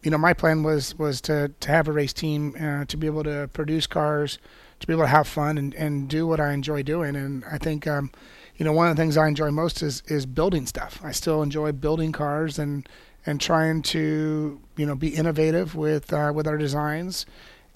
you 0.03 0.11
know 0.11 0.17
my 0.17 0.33
plan 0.33 0.63
was 0.63 0.97
was 0.97 1.21
to 1.21 1.51
to 1.59 1.69
have 1.69 1.87
a 1.87 1.91
race 1.91 2.13
team 2.13 2.55
uh, 2.59 2.85
to 2.85 2.97
be 2.97 3.07
able 3.07 3.23
to 3.23 3.49
produce 3.53 3.87
cars, 3.87 4.37
to 4.79 4.87
be 4.87 4.93
able 4.93 5.03
to 5.03 5.09
have 5.09 5.27
fun 5.27 5.57
and 5.57 5.73
and 5.75 6.09
do 6.09 6.27
what 6.27 6.39
I 6.39 6.53
enjoy 6.53 6.83
doing. 6.83 7.15
And 7.15 7.43
I 7.49 7.57
think 7.57 7.87
um, 7.87 8.11
you 8.57 8.65
know 8.65 8.73
one 8.73 8.89
of 8.89 8.95
the 8.95 9.01
things 9.01 9.17
I 9.17 9.27
enjoy 9.27 9.51
most 9.51 9.81
is 9.81 10.03
is 10.07 10.25
building 10.25 10.65
stuff. 10.67 10.99
I 11.03 11.11
still 11.11 11.41
enjoy 11.41 11.71
building 11.71 12.11
cars 12.11 12.59
and 12.59 12.87
and 13.25 13.39
trying 13.39 13.81
to 13.83 14.59
you 14.75 14.85
know 14.85 14.95
be 14.95 15.09
innovative 15.09 15.75
with 15.75 16.11
uh, 16.11 16.31
with 16.35 16.47
our 16.47 16.57
designs 16.57 17.25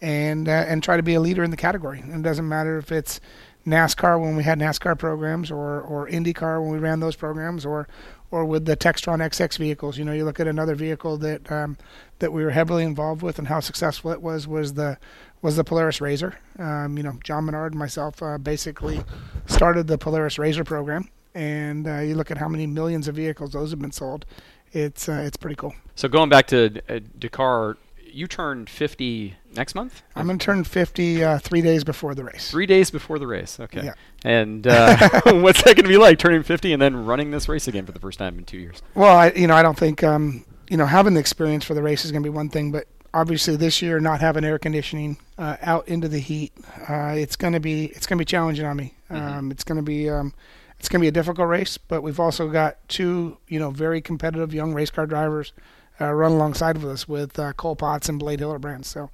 and 0.02 0.50
uh, 0.50 0.66
and 0.68 0.84
try 0.84 0.98
to 0.98 1.04
be 1.04 1.13
a 1.13 1.22
leader 1.22 1.44
in 1.44 1.52
the 1.52 1.58
category. 1.58 2.00
And 2.00 2.13
it 2.13 2.22
doesn't 2.22 2.48
matter 2.48 2.78
if 2.78 2.92
it's 2.92 3.20
NASCAR 3.66 4.20
when 4.20 4.36
we 4.36 4.44
had 4.44 4.60
NASCAR 4.60 4.98
programs, 4.98 5.52
or 5.52 5.82
or 5.82 6.08
IndyCar 6.10 6.62
when 6.62 6.72
we 6.72 6.78
ran 6.78 7.00
those 7.00 7.16
programs, 7.16 7.66
or 7.66 7.88
or 8.32 8.46
with 8.46 8.66
the 8.66 8.76
Textron 8.76 9.20
XX 9.20 9.58
vehicles. 9.58 9.98
You 9.98 10.06
know, 10.06 10.12
you 10.12 10.26
look 10.26 10.40
at 10.40 10.48
another 10.48 10.76
vehicle 10.76 11.18
that 11.18 11.52
um, 11.52 11.78
that 12.20 12.34
we 12.34 12.44
were 12.44 12.52
heavily 12.52 12.84
involved 12.84 13.22
with 13.22 13.40
and 13.40 13.48
how 13.48 13.60
successful 13.60 14.12
it 14.12 14.22
was 14.22 14.48
was 14.48 14.74
the 14.74 14.98
was 15.42 15.56
the 15.56 15.63
Polaris 15.63 16.02
Razor. 16.02 16.38
Um, 16.60 16.98
you 16.98 17.04
know, 17.04 17.18
John 17.24 17.46
Menard 17.46 17.74
and 17.74 17.80
myself 17.80 18.22
uh, 18.22 18.38
basically 18.38 19.04
started 19.46 19.88
the 19.88 19.98
Polaris 19.98 20.38
Razor 20.40 20.63
program, 20.63 21.10
and 21.36 21.88
uh, 21.88 22.00
you 22.00 22.16
look 22.16 22.32
at 22.32 22.38
how 22.38 22.48
many 22.48 22.68
millions 22.68 23.08
of 23.08 23.16
vehicles 23.16 23.52
those 23.52 23.72
have 23.72 23.80
been 23.80 23.92
sold. 23.92 24.26
It's 24.74 25.08
uh, 25.08 25.24
it's 25.26 25.38
pretty 25.38 25.56
cool. 25.56 25.74
So 25.96 26.08
going 26.08 26.30
back 26.30 26.48
to 26.48 26.82
uh, 26.90 27.00
Dakar, 27.18 27.78
you 28.17 28.25
turned 28.25 28.67
50 28.67 29.36
next 29.56 29.75
month? 29.75 30.01
I'm 30.15 30.25
gonna 30.25 30.39
turn 30.39 30.63
50 30.63 31.23
uh, 31.23 31.38
three 31.39 31.62
days 31.62 31.84
before 31.84 32.15
the 32.15 32.23
race. 32.23 32.49
Three 32.49 32.65
days 32.65 32.89
before 32.89 33.19
the 33.19 33.27
race. 33.27 33.60
Okay. 33.60 33.86
Yeah. 33.86 33.93
And 34.25 34.65
uh, 34.65 34.97
what's 35.25 35.62
that 35.63 35.75
going 35.75 35.84
to 35.84 35.89
be 35.89 35.97
like, 35.97 36.17
turning 36.17 36.41
50 36.41 36.73
and 36.73 36.82
then 36.82 37.06
running 37.06 37.30
this 37.30 37.47
race 37.47 37.67
again 37.67 37.86
for 37.86 37.91
the 37.91 37.99
first 37.99 38.17
time 38.17 38.39
in 38.39 38.45
two 38.45 38.58
years? 38.58 38.82
Well, 38.95 39.15
I, 39.15 39.30
you 39.30 39.45
know, 39.45 39.53
I 39.53 39.62
don't 39.62 39.77
think 39.77 40.03
um, 40.03 40.43
you 40.69 40.77
know 40.77 40.88
having 40.88 41.13
the 41.13 41.19
experience 41.19 41.63
for 41.63 41.75
the 41.75 41.84
race 41.84 42.06
is 42.06 42.12
going 42.12 42.23
to 42.23 42.30
be 42.30 42.36
one 42.36 42.49
thing, 42.49 42.71
but 42.71 42.88
obviously 43.13 43.56
this 43.56 43.82
year 43.84 43.99
not 43.99 44.19
having 44.19 44.43
air 44.43 44.58
conditioning 44.58 45.17
uh, 45.38 45.58
out 45.62 45.88
into 45.88 46.08
the 46.08 46.19
heat, 46.19 46.53
uh, 46.89 47.13
it's 47.15 47.36
going 47.36 47.53
to 47.53 47.60
be 47.60 47.86
it's 47.86 48.08
going 48.08 48.17
to 48.17 48.21
be 48.21 48.25
challenging 48.25 48.65
on 48.65 48.77
me. 48.77 48.93
Um, 49.12 49.51
It's 49.51 49.63
going 49.63 49.77
to 49.77 49.84
be 49.84 50.10
um, 50.10 50.34
it's 50.80 50.89
going 50.89 50.99
to 50.99 51.03
be 51.03 51.08
a 51.08 51.12
difficult 51.12 51.47
race, 51.47 51.77
but 51.77 52.01
we've 52.01 52.19
also 52.19 52.49
got 52.49 52.77
two 52.88 53.38
you 53.47 53.60
know 53.60 53.69
very 53.69 54.01
competitive 54.01 54.56
young 54.56 54.73
race 54.73 54.89
car 54.89 55.06
drivers 55.06 55.53
uh, 55.99 56.12
run 56.12 56.31
alongside 56.31 56.75
of 56.75 56.86
us 56.86 57.07
with 57.07 57.38
uh, 57.39 57.53
Cole 57.53 57.75
Potts 57.75 58.10
and 58.10 58.19
Blade 58.19 58.39
Hildebrand. 58.39 58.86
So 58.86 59.10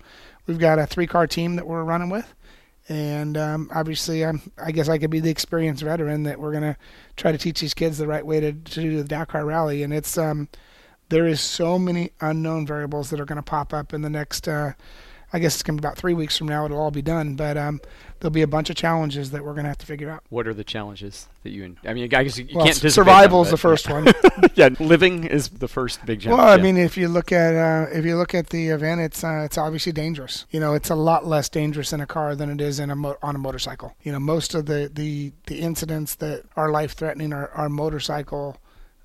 we've 0.47 0.59
got 0.59 0.79
a 0.79 0.85
three 0.85 1.07
car 1.07 1.27
team 1.27 1.55
that 1.55 1.67
we're 1.67 1.83
running 1.83 2.09
with. 2.09 2.33
And 2.89 3.37
um, 3.37 3.69
obviously, 3.73 4.25
I'm, 4.25 4.41
I 4.57 4.71
guess 4.71 4.89
I 4.89 4.97
could 4.97 5.09
be 5.09 5.21
the 5.21 5.29
experienced 5.29 5.83
veteran 5.83 6.23
that 6.23 6.39
we're 6.39 6.51
gonna 6.51 6.77
try 7.15 7.31
to 7.31 7.37
teach 7.37 7.61
these 7.61 7.73
kids 7.73 7.97
the 7.97 8.07
right 8.07 8.25
way 8.25 8.41
to, 8.41 8.51
to 8.51 8.81
do 8.81 8.97
the 8.97 9.05
Dakar 9.05 9.45
Rally. 9.45 9.83
And 9.83 9.93
it's 9.93 10.17
um, 10.17 10.49
there 11.09 11.27
is 11.27 11.41
so 11.41 11.77
many 11.77 12.11
unknown 12.21 12.65
variables 12.65 13.09
that 13.09 13.19
are 13.19 13.25
going 13.25 13.37
to 13.37 13.43
pop 13.43 13.71
up 13.71 13.93
in 13.93 14.01
the 14.01 14.09
next 14.09 14.47
uh, 14.47 14.73
I 15.33 15.39
guess 15.39 15.55
it's 15.55 15.63
going 15.63 15.75
to 15.75 15.81
be 15.81 15.87
about 15.87 15.97
three 15.97 16.13
weeks 16.13 16.37
from 16.37 16.47
now. 16.47 16.65
It'll 16.65 16.79
all 16.79 16.91
be 16.91 17.01
done, 17.01 17.35
but 17.35 17.57
um, 17.57 17.81
there'll 18.19 18.31
be 18.31 18.43
a 18.43 18.47
bunch 18.47 18.69
of 18.69 18.75
challenges 18.75 19.31
that 19.31 19.43
we're 19.43 19.53
going 19.53 19.63
to 19.63 19.69
have 19.69 19.79
to 19.79 19.85
figure 19.87 20.11
out. 20.11 20.23
What 20.29 20.47
are 20.47 20.53
the 20.53 20.63
challenges 20.63 21.27
that 21.41 21.49
you? 21.49 21.63
And 21.63 21.77
I 21.83 21.95
mean, 21.95 22.03
I 22.03 22.23
guess 22.23 22.37
you, 22.37 22.47
well, 22.53 22.65
can't. 22.65 22.77
Survival 22.77 23.41
is 23.41 23.49
the 23.49 23.57
first 23.57 23.89
one. 23.89 24.07
yeah, 24.55 24.69
living 24.79 25.23
is 25.23 25.49
the 25.49 25.67
first 25.67 26.05
big 26.05 26.21
challenge. 26.21 26.39
Well, 26.39 26.47
I 26.47 26.55
yeah. 26.57 26.61
mean, 26.61 26.77
if 26.77 26.97
you 26.97 27.09
look 27.09 27.31
at 27.31 27.55
uh, 27.55 27.87
if 27.91 28.05
you 28.05 28.15
look 28.15 28.35
at 28.35 28.51
the 28.51 28.67
event, 28.67 29.01
it's 29.01 29.23
uh, 29.23 29.41
it's 29.43 29.57
obviously 29.57 29.91
dangerous. 29.91 30.45
You 30.51 30.59
know, 30.59 30.75
it's 30.75 30.91
a 30.91 30.95
lot 30.95 31.25
less 31.25 31.49
dangerous 31.49 31.91
in 31.91 31.99
a 31.99 32.05
car 32.05 32.35
than 32.35 32.51
it 32.51 32.61
is 32.61 32.79
in 32.79 32.91
a 32.91 32.95
mo- 32.95 33.17
on 33.23 33.35
a 33.35 33.39
motorcycle. 33.39 33.95
You 34.03 34.11
know, 34.11 34.19
most 34.19 34.53
of 34.53 34.67
the 34.67 34.91
the, 34.93 35.33
the 35.47 35.59
incidents 35.61 36.13
that 36.15 36.43
are 36.55 36.69
life 36.69 36.93
threatening 36.93 37.33
are, 37.33 37.49
are 37.49 37.69
motorcycle 37.69 38.57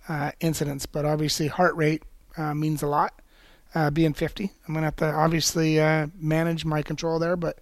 uh, 0.08 0.32
incidents, 0.40 0.84
but 0.84 1.06
obviously 1.06 1.46
heart 1.46 1.74
rate 1.74 2.02
uh, 2.36 2.54
means 2.54 2.82
a 2.82 2.86
lot. 2.86 3.14
Uh, 3.74 3.90
being 3.90 4.14
50, 4.14 4.50
I'm 4.66 4.74
gonna 4.74 4.86
have 4.86 4.96
to 4.96 5.12
obviously 5.12 5.78
uh, 5.78 6.06
manage 6.18 6.64
my 6.64 6.82
control 6.82 7.18
there, 7.18 7.36
but 7.36 7.58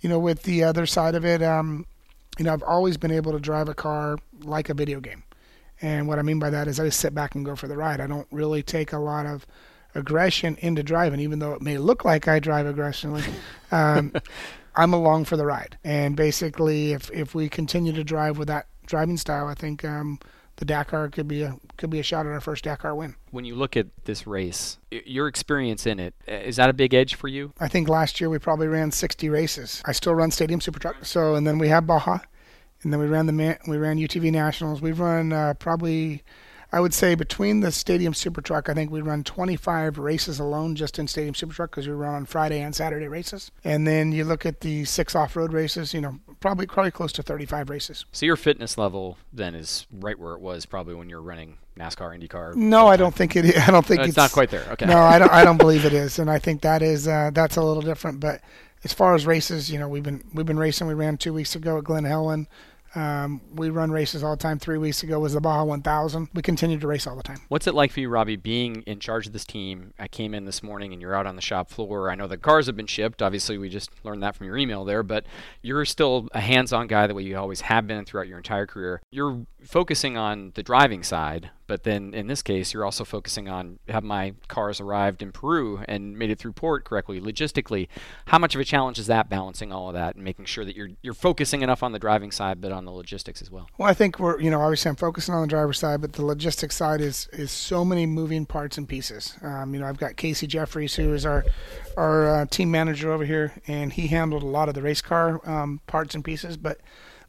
you 0.00 0.08
know, 0.08 0.18
with 0.18 0.42
the 0.42 0.64
other 0.64 0.86
side 0.86 1.14
of 1.14 1.24
it, 1.24 1.42
um, 1.42 1.86
you 2.38 2.44
know, 2.44 2.52
I've 2.52 2.62
always 2.62 2.96
been 2.96 3.10
able 3.10 3.32
to 3.32 3.38
drive 3.38 3.68
a 3.68 3.74
car 3.74 4.18
like 4.42 4.68
a 4.68 4.74
video 4.74 5.00
game. 5.00 5.22
And 5.80 6.06
what 6.08 6.18
I 6.18 6.22
mean 6.22 6.38
by 6.38 6.50
that 6.50 6.68
is 6.68 6.78
I 6.80 6.86
just 6.86 7.00
sit 7.00 7.14
back 7.14 7.34
and 7.34 7.44
go 7.44 7.56
for 7.56 7.68
the 7.68 7.76
ride. 7.76 8.00
I 8.00 8.06
don't 8.06 8.26
really 8.30 8.62
take 8.62 8.92
a 8.92 8.98
lot 8.98 9.26
of 9.26 9.46
aggression 9.94 10.56
into 10.60 10.82
driving, 10.82 11.20
even 11.20 11.38
though 11.38 11.52
it 11.52 11.62
may 11.62 11.78
look 11.78 12.04
like 12.04 12.28
I 12.28 12.38
drive 12.38 12.66
aggressively. 12.66 13.24
Um, 13.74 14.12
I'm 14.76 14.92
along 14.92 15.24
for 15.24 15.38
the 15.38 15.46
ride. 15.46 15.78
And 15.82 16.14
basically, 16.14 16.92
if, 16.92 17.10
if 17.10 17.34
we 17.34 17.48
continue 17.48 17.94
to 17.94 18.04
drive 18.04 18.36
with 18.36 18.48
that 18.48 18.66
driving 18.84 19.16
style, 19.16 19.46
I 19.46 19.54
think 19.54 19.82
um, 19.82 20.18
the 20.62 20.66
Dakar 20.66 21.08
could 21.08 21.26
be 21.26 21.42
a 21.42 21.56
could 21.76 21.90
be 21.90 21.98
a 21.98 22.04
shot 22.04 22.24
at 22.24 22.30
our 22.30 22.40
first 22.40 22.62
Dakar 22.62 22.94
win. 22.94 23.16
When 23.32 23.44
you 23.44 23.56
look 23.56 23.76
at 23.76 23.88
this 24.04 24.28
race, 24.28 24.78
your 24.92 25.26
experience 25.26 25.86
in 25.86 25.98
it 25.98 26.14
is 26.28 26.54
that 26.54 26.70
a 26.70 26.72
big 26.72 26.94
edge 26.94 27.16
for 27.16 27.26
you? 27.26 27.52
I 27.58 27.66
think 27.66 27.88
last 27.88 28.20
year 28.20 28.30
we 28.30 28.38
probably 28.38 28.68
ran 28.68 28.92
60 28.92 29.28
races. 29.28 29.82
I 29.86 29.90
still 29.90 30.14
run 30.14 30.30
Stadium 30.30 30.60
Super 30.60 30.78
Truck. 30.78 31.04
So 31.04 31.34
and 31.34 31.44
then 31.44 31.58
we 31.58 31.66
have 31.66 31.84
Baja, 31.84 32.20
and 32.84 32.92
then 32.92 33.00
we 33.00 33.06
ran 33.06 33.26
the 33.26 33.58
we 33.66 33.76
ran 33.76 33.98
UTV 33.98 34.30
Nationals. 34.30 34.80
We've 34.80 35.00
run 35.00 35.32
uh, 35.32 35.54
probably. 35.54 36.22
I 36.74 36.80
would 36.80 36.94
say 36.94 37.14
between 37.14 37.60
the 37.60 37.70
Stadium 37.70 38.14
Super 38.14 38.40
Truck, 38.40 38.70
I 38.70 38.74
think 38.74 38.90
we 38.90 39.02
run 39.02 39.24
25 39.24 39.98
races 39.98 40.40
alone 40.40 40.74
just 40.74 40.98
in 40.98 41.06
Stadium 41.06 41.34
Super 41.34 41.52
Truck 41.52 41.70
because 41.70 41.86
we 41.86 41.92
run 41.92 42.14
on 42.14 42.24
Friday 42.24 42.60
and 42.60 42.74
Saturday 42.74 43.08
races. 43.08 43.50
And 43.62 43.86
then 43.86 44.10
you 44.10 44.24
look 44.24 44.46
at 44.46 44.60
the 44.60 44.86
six 44.86 45.14
off-road 45.14 45.52
races, 45.52 45.92
you 45.92 46.00
know, 46.00 46.18
probably 46.40 46.66
probably 46.66 46.90
close 46.90 47.12
to 47.12 47.22
35 47.22 47.68
races. 47.68 48.06
So 48.12 48.24
your 48.24 48.36
fitness 48.36 48.78
level 48.78 49.18
then 49.32 49.54
is 49.54 49.86
right 49.92 50.18
where 50.18 50.32
it 50.32 50.40
was 50.40 50.64
probably 50.64 50.94
when 50.94 51.10
you 51.10 51.16
were 51.16 51.22
running 51.22 51.58
NASCAR, 51.78 52.18
IndyCar. 52.18 52.54
No, 52.54 52.86
I 52.86 52.96
don't 52.96 53.14
think 53.14 53.36
it. 53.36 53.44
Is. 53.44 53.56
I 53.68 53.70
don't 53.70 53.84
think 53.84 53.98
no, 53.98 54.04
it's, 54.04 54.10
it's, 54.10 54.16
not 54.16 54.32
quite 54.32 54.50
there. 54.50 54.66
Okay. 54.72 54.86
No, 54.86 54.98
I 54.98 55.18
don't. 55.18 55.30
I 55.30 55.44
don't 55.44 55.56
believe 55.58 55.84
it 55.84 55.92
is, 55.92 56.18
and 56.18 56.30
I 56.30 56.38
think 56.38 56.62
that 56.62 56.82
is 56.82 57.06
uh, 57.06 57.30
that's 57.32 57.56
a 57.56 57.62
little 57.62 57.82
different. 57.82 58.20
But 58.20 58.40
as 58.84 58.92
far 58.92 59.14
as 59.14 59.26
races, 59.26 59.70
you 59.70 59.78
know, 59.78 59.88
we've 59.88 60.02
been 60.02 60.24
we've 60.32 60.46
been 60.46 60.58
racing. 60.58 60.86
We 60.86 60.94
ran 60.94 61.16
two 61.16 61.32
weeks 61.32 61.54
ago 61.54 61.78
at 61.78 61.84
Glen 61.84 62.04
Helen. 62.04 62.48
Um, 62.94 63.40
we 63.54 63.70
run 63.70 63.90
races 63.90 64.22
all 64.22 64.36
the 64.36 64.42
time. 64.42 64.58
Three 64.58 64.78
weeks 64.78 65.02
ago 65.02 65.18
was 65.18 65.32
the 65.32 65.40
Baja 65.40 65.64
1000. 65.64 66.28
We 66.34 66.42
continue 66.42 66.78
to 66.78 66.86
race 66.86 67.06
all 67.06 67.16
the 67.16 67.22
time. 67.22 67.38
What's 67.48 67.66
it 67.66 67.74
like 67.74 67.90
for 67.90 68.00
you, 68.00 68.08
Robby, 68.08 68.36
being 68.36 68.82
in 68.82 69.00
charge 69.00 69.26
of 69.26 69.32
this 69.32 69.44
team? 69.44 69.94
I 69.98 70.08
came 70.08 70.34
in 70.34 70.44
this 70.44 70.62
morning 70.62 70.92
and 70.92 71.00
you're 71.00 71.14
out 71.14 71.26
on 71.26 71.36
the 71.36 71.42
shop 71.42 71.70
floor. 71.70 72.10
I 72.10 72.14
know 72.14 72.26
the 72.26 72.36
cars 72.36 72.66
have 72.66 72.76
been 72.76 72.86
shipped. 72.86 73.22
Obviously, 73.22 73.56
we 73.56 73.68
just 73.68 73.90
learned 74.04 74.22
that 74.22 74.36
from 74.36 74.46
your 74.46 74.56
email 74.56 74.84
there, 74.84 75.02
but 75.02 75.24
you're 75.62 75.84
still 75.84 76.28
a 76.32 76.40
hands 76.40 76.72
on 76.72 76.86
guy 76.86 77.06
the 77.06 77.14
way 77.14 77.22
you 77.22 77.36
always 77.36 77.62
have 77.62 77.86
been 77.86 78.04
throughout 78.04 78.28
your 78.28 78.38
entire 78.38 78.66
career. 78.66 79.00
You're 79.10 79.46
focusing 79.62 80.16
on 80.16 80.52
the 80.54 80.62
driving 80.62 81.02
side, 81.02 81.50
but 81.66 81.84
then 81.84 82.14
in 82.14 82.26
this 82.26 82.42
case, 82.42 82.72
you're 82.72 82.84
also 82.84 83.04
focusing 83.04 83.48
on 83.48 83.78
have 83.88 84.04
my 84.04 84.34
cars 84.48 84.80
arrived 84.80 85.22
in 85.22 85.32
Peru 85.32 85.80
and 85.88 86.18
made 86.18 86.30
it 86.30 86.38
through 86.38 86.52
port 86.52 86.84
correctly, 86.84 87.20
logistically. 87.20 87.88
How 88.26 88.38
much 88.38 88.54
of 88.54 88.60
a 88.60 88.64
challenge 88.64 88.98
is 88.98 89.06
that 89.06 89.28
balancing 89.28 89.72
all 89.72 89.88
of 89.88 89.94
that 89.94 90.14
and 90.14 90.24
making 90.24 90.46
sure 90.46 90.64
that 90.64 90.76
you're 90.76 90.90
you're 91.02 91.14
focusing 91.14 91.62
enough 91.62 91.82
on 91.82 91.92
the 91.92 91.98
driving 91.98 92.30
side, 92.30 92.60
but 92.60 92.72
on 92.72 92.84
the 92.84 92.90
logistics 92.90 93.42
as 93.42 93.50
well? 93.50 93.68
Well, 93.78 93.88
I 93.88 93.94
think 93.94 94.18
we're 94.18 94.40
you 94.40 94.50
know 94.50 94.60
obviously 94.60 94.88
I'm 94.88 94.96
focusing 94.96 95.34
on 95.34 95.42
the 95.42 95.48
driver's 95.48 95.78
side, 95.78 96.00
but 96.00 96.12
the 96.14 96.24
logistics 96.24 96.76
side 96.76 97.00
is 97.00 97.28
is 97.32 97.50
so 97.50 97.84
many 97.84 98.06
moving 98.06 98.46
parts 98.46 98.78
and 98.78 98.88
pieces. 98.88 99.34
Um, 99.42 99.74
you 99.74 99.80
know 99.80 99.86
I've 99.86 99.98
got 99.98 100.16
Casey 100.16 100.46
Jeffries 100.46 100.94
who 100.94 101.14
is 101.14 101.24
our 101.26 101.44
our 101.96 102.42
uh, 102.42 102.46
team 102.46 102.70
manager 102.70 103.12
over 103.12 103.24
here, 103.24 103.52
and 103.66 103.92
he 103.92 104.08
handled 104.08 104.42
a 104.42 104.46
lot 104.46 104.68
of 104.68 104.74
the 104.74 104.82
race 104.82 105.02
car 105.02 105.40
um, 105.48 105.80
parts 105.86 106.14
and 106.14 106.24
pieces, 106.24 106.56
but 106.56 106.80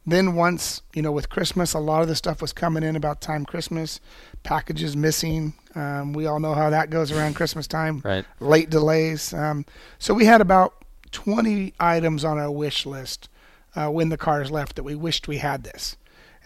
then 0.06 0.34
once 0.34 0.82
you 0.92 1.02
know 1.02 1.12
with 1.12 1.30
christmas 1.30 1.72
a 1.72 1.78
lot 1.78 2.02
of 2.02 2.08
the 2.08 2.14
stuff 2.14 2.42
was 2.42 2.52
coming 2.52 2.82
in 2.82 2.94
about 2.94 3.20
time 3.20 3.44
christmas 3.44 4.00
packages 4.44 4.96
missing. 4.96 5.54
Um, 5.74 6.12
we 6.12 6.26
all 6.26 6.38
know 6.38 6.54
how 6.54 6.70
that 6.70 6.90
goes 6.90 7.10
around 7.10 7.34
christmas 7.34 7.66
time. 7.66 8.00
Right. 8.04 8.24
late 8.38 8.70
delays. 8.70 9.34
Um, 9.34 9.66
so 9.98 10.14
we 10.14 10.26
had 10.26 10.40
about 10.40 10.84
20 11.10 11.74
items 11.80 12.24
on 12.24 12.38
our 12.38 12.50
wish 12.50 12.86
list 12.86 13.28
uh, 13.74 13.88
when 13.88 14.10
the 14.10 14.16
cars 14.16 14.52
left 14.52 14.76
that 14.76 14.84
we 14.84 14.94
wished 14.94 15.26
we 15.26 15.38
had 15.38 15.64
this. 15.64 15.96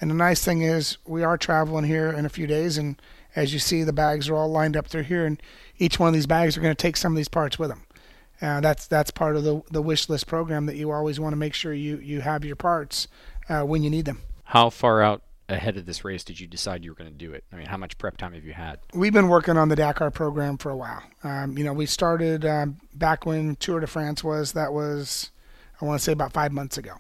And 0.01 0.11
the 0.11 0.14
nice 0.14 0.42
thing 0.42 0.62
is 0.62 0.97
we 1.05 1.23
are 1.23 1.37
traveling 1.37 1.85
here 1.85 2.11
in 2.11 2.25
a 2.25 2.31
few 2.31 2.47
days 2.47 2.79
and 2.79 3.01
as 3.37 3.53
you 3.53 3.59
see 3.59 3.83
the 3.83 3.92
bags 3.92 4.29
are 4.29 4.37
all 4.37 4.51
lined 4.51 4.77
up 4.77 4.87
through 4.87 5.03
here 5.03 5.27
and 5.27 5.42
each 5.79 5.99
one 5.99 6.09
of 6.09 6.14
these 6.14 6.27
bags 6.27 6.57
are 6.57 6.61
going 6.61 6.75
to 6.75 6.83
take 6.83 6.97
some 6.97 7.12
of 7.12 7.16
these 7.16 7.29
parts 7.29 7.59
with 7.59 7.68
them 7.68 7.83
uh, 8.40 8.61
that's 8.61 8.87
that's 8.87 9.11
part 9.11 9.37
of 9.37 9.44
the 9.44 9.62
the 9.70 9.83
wish 9.83 10.09
list 10.09 10.27
program 10.27 10.66
that 10.66 10.77
you 10.77 10.90
always 10.90 11.18
want 11.18 11.33
to 11.33 11.37
make 11.37 11.55
sure 11.55 11.72
you 11.72 11.98
you 11.98 12.20
have 12.20 12.44
your 12.44 12.57
parts 12.57 13.09
uh, 13.48 13.62
when 13.62 13.83
you 13.83 13.90
need 13.90 14.05
them. 14.05 14.22
How 14.44 14.70
far 14.70 15.03
out 15.03 15.22
ahead 15.48 15.77
of 15.77 15.87
this 15.87 16.05
race 16.05 16.24
did 16.24 16.38
you 16.38 16.46
decide 16.46 16.85
you 16.85 16.90
were 16.90 16.94
going 16.94 17.11
to 17.11 17.16
do 17.16 17.33
it? 17.33 17.44
I 17.53 17.57
mean, 17.57 17.66
how 17.66 17.77
much 17.77 17.96
prep 17.98 18.16
time 18.16 18.35
have 18.35 18.44
you 18.44 18.53
had? 18.53 18.79
We've 18.92 19.12
been 19.12 19.29
working 19.29 19.57
on 19.57 19.68
the 19.68 19.77
Dakar 19.77 20.11
program 20.11 20.59
for 20.59 20.70
a 20.70 20.77
while. 20.77 21.03
Um, 21.24 21.57
you 21.57 21.64
know, 21.64 21.72
we 21.72 21.87
started 21.87 22.44
um, 22.44 22.79
back 22.94 23.24
when 23.24 23.57
Tour 23.57 23.81
de 23.81 23.87
France 23.87 24.22
was. 24.22 24.53
That 24.53 24.72
was, 24.72 25.31
I 25.81 25.85
want 25.87 25.98
to 26.01 26.05
say, 26.05 26.12
about 26.12 26.33
five 26.33 26.53
months 26.53 26.77
ago. 26.77 26.94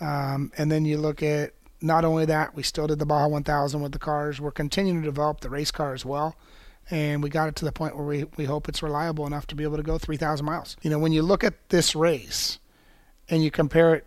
Um, 0.00 0.52
and 0.58 0.72
then 0.72 0.84
you 0.84 0.98
look 0.98 1.22
at 1.22 1.52
not 1.80 2.04
only 2.04 2.24
that, 2.26 2.56
we 2.56 2.62
still 2.62 2.86
did 2.86 2.98
the 2.98 3.06
Baja 3.06 3.28
1000 3.28 3.80
with 3.80 3.92
the 3.92 3.98
cars. 3.98 4.40
We're 4.40 4.50
continuing 4.50 5.02
to 5.02 5.08
develop 5.08 5.40
the 5.40 5.50
race 5.50 5.70
car 5.70 5.94
as 5.94 6.04
well. 6.04 6.36
And 6.90 7.22
we 7.22 7.30
got 7.30 7.48
it 7.48 7.56
to 7.56 7.64
the 7.64 7.72
point 7.72 7.96
where 7.96 8.04
we, 8.04 8.24
we 8.36 8.44
hope 8.44 8.68
it's 8.68 8.82
reliable 8.82 9.26
enough 9.26 9.46
to 9.48 9.54
be 9.54 9.64
able 9.64 9.78
to 9.78 9.82
go 9.82 9.96
3,000 9.98 10.44
miles. 10.44 10.76
You 10.82 10.90
know, 10.90 10.98
when 10.98 11.12
you 11.12 11.22
look 11.22 11.42
at 11.42 11.70
this 11.70 11.96
race 11.96 12.58
and 13.28 13.42
you 13.42 13.50
compare 13.50 13.94
it 13.94 14.06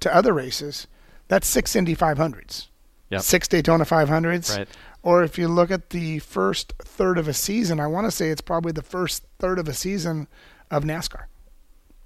to 0.00 0.14
other 0.14 0.32
races, 0.32 0.86
that's 1.28 1.46
six 1.48 1.74
Indy 1.74 1.96
500s, 1.96 2.68
Yep. 3.10 3.22
six 3.22 3.48
Daytona 3.48 3.84
500s. 3.84 4.56
Right. 4.56 4.68
Or 5.02 5.24
if 5.24 5.36
you 5.38 5.48
look 5.48 5.70
at 5.70 5.90
the 5.90 6.18
first 6.20 6.74
third 6.78 7.18
of 7.18 7.26
a 7.26 7.32
season, 7.32 7.80
I 7.80 7.86
want 7.86 8.06
to 8.06 8.10
say 8.10 8.30
it's 8.30 8.40
probably 8.40 8.72
the 8.72 8.82
first 8.82 9.24
third 9.38 9.58
of 9.58 9.66
a 9.66 9.72
season 9.72 10.28
of 10.70 10.84
NASCAR, 10.84 11.24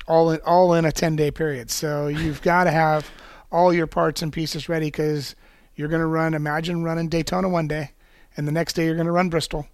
all 0.07 0.31
in 0.31 0.41
all 0.47 0.73
in 0.75 0.85
a 0.85 0.93
10 0.93 1.17
day 1.17 1.31
period. 1.31 1.71
So 1.71 2.07
you've 2.07 2.41
got 2.53 2.65
to 2.65 2.71
have 2.71 3.11
all 3.51 3.73
your 3.75 3.87
parts 3.87 4.23
and 4.23 4.33
pieces 4.33 4.69
ready 4.69 4.87
because 4.87 5.35
you're 5.75 5.89
going 5.89 6.01
to 6.01 6.07
run. 6.07 6.35
Imagine 6.35 6.85
running 6.85 7.09
Daytona 7.09 7.49
one 7.49 7.67
day, 7.69 7.91
and 8.37 8.47
the 8.49 8.53
next 8.53 8.75
day 8.75 8.85
you're 8.87 8.95
going 8.95 9.07
to 9.07 9.13
run 9.13 9.29
Bristol, 9.29 9.67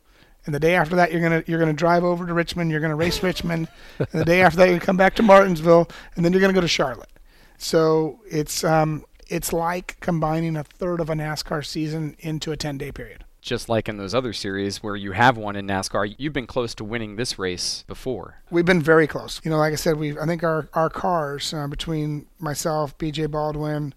and 0.46 0.54
the 0.54 0.60
day 0.60 0.74
after 0.74 0.96
that 0.96 1.12
you're 1.12 1.20
going 1.20 1.42
to 1.42 1.50
you're 1.50 1.64
to 1.64 1.72
drive 1.72 2.04
over 2.04 2.26
to 2.26 2.34
Richmond. 2.34 2.70
You're 2.70 2.80
going 2.80 2.90
to 2.90 2.96
race 2.96 3.22
Richmond, 3.22 3.68
and 3.98 4.08
the 4.12 4.24
day 4.24 4.42
after 4.42 4.58
that 4.58 4.70
you 4.70 4.80
come 4.80 4.96
back 4.96 5.14
to 5.16 5.22
Martinsville, 5.22 5.88
and 6.16 6.24
then 6.24 6.32
you're 6.32 6.40
going 6.40 6.52
to 6.52 6.58
go 6.58 6.62
to 6.62 6.68
Charlotte. 6.68 7.10
So 7.58 8.20
it's 8.30 8.64
um, 8.64 9.04
it's 9.28 9.52
like 9.52 9.96
combining 10.00 10.56
a 10.56 10.64
third 10.64 11.00
of 11.00 11.08
a 11.08 11.14
NASCAR 11.14 11.64
season 11.64 12.16
into 12.18 12.52
a 12.52 12.56
10 12.56 12.78
day 12.78 12.90
period. 12.92 13.24
Just 13.40 13.70
like 13.70 13.88
in 13.88 13.96
those 13.96 14.14
other 14.14 14.34
series 14.34 14.82
where 14.82 14.96
you 14.96 15.12
have 15.12 15.38
one 15.38 15.56
in 15.56 15.66
NASCAR, 15.66 16.14
you've 16.18 16.34
been 16.34 16.46
close 16.46 16.74
to 16.74 16.84
winning 16.84 17.16
this 17.16 17.38
race 17.38 17.84
before. 17.86 18.42
We've 18.50 18.66
been 18.66 18.82
very 18.82 19.06
close. 19.06 19.40
You 19.42 19.50
know, 19.50 19.56
like 19.56 19.72
I 19.72 19.76
said, 19.76 19.96
we 19.96 20.18
I 20.18 20.26
think 20.26 20.42
our 20.42 20.68
our 20.74 20.90
cars 20.90 21.54
uh, 21.54 21.66
between 21.66 22.26
myself, 22.38 22.98
BJ 22.98 23.30
Baldwin, 23.30 23.94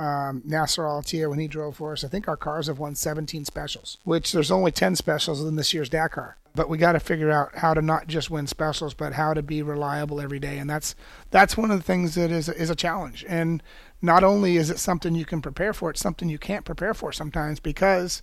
um, 0.00 0.40
Nasser 0.46 0.86
Al-Attiyah 0.86 1.28
when 1.28 1.38
he 1.38 1.46
drove 1.46 1.76
for 1.76 1.92
us, 1.92 2.04
I 2.04 2.08
think 2.08 2.26
our 2.26 2.36
cars 2.36 2.68
have 2.68 2.78
won 2.78 2.94
17 2.94 3.44
specials, 3.44 3.98
which 4.04 4.32
there's 4.32 4.50
only 4.50 4.72
10 4.72 4.96
specials 4.96 5.44
in 5.44 5.56
this 5.56 5.74
year's 5.74 5.90
Dakar. 5.90 6.38
But 6.54 6.70
we 6.70 6.78
got 6.78 6.92
to 6.92 7.00
figure 7.00 7.30
out 7.30 7.56
how 7.56 7.74
to 7.74 7.82
not 7.82 8.06
just 8.06 8.30
win 8.30 8.46
specials, 8.46 8.94
but 8.94 9.12
how 9.12 9.34
to 9.34 9.42
be 9.42 9.62
reliable 9.62 10.20
every 10.20 10.40
day, 10.40 10.58
and 10.58 10.68
that's 10.68 10.96
that's 11.30 11.56
one 11.56 11.70
of 11.70 11.76
the 11.76 11.84
things 11.84 12.16
that 12.16 12.32
is 12.32 12.48
is 12.48 12.70
a 12.70 12.74
challenge. 12.74 13.24
And 13.28 13.62
not 14.02 14.24
only 14.24 14.56
is 14.56 14.68
it 14.68 14.80
something 14.80 15.14
you 15.14 15.24
can 15.24 15.42
prepare 15.42 15.72
for, 15.72 15.90
it's 15.90 16.00
something 16.00 16.28
you 16.28 16.38
can't 16.38 16.64
prepare 16.64 16.92
for 16.92 17.12
sometimes 17.12 17.60
because 17.60 18.22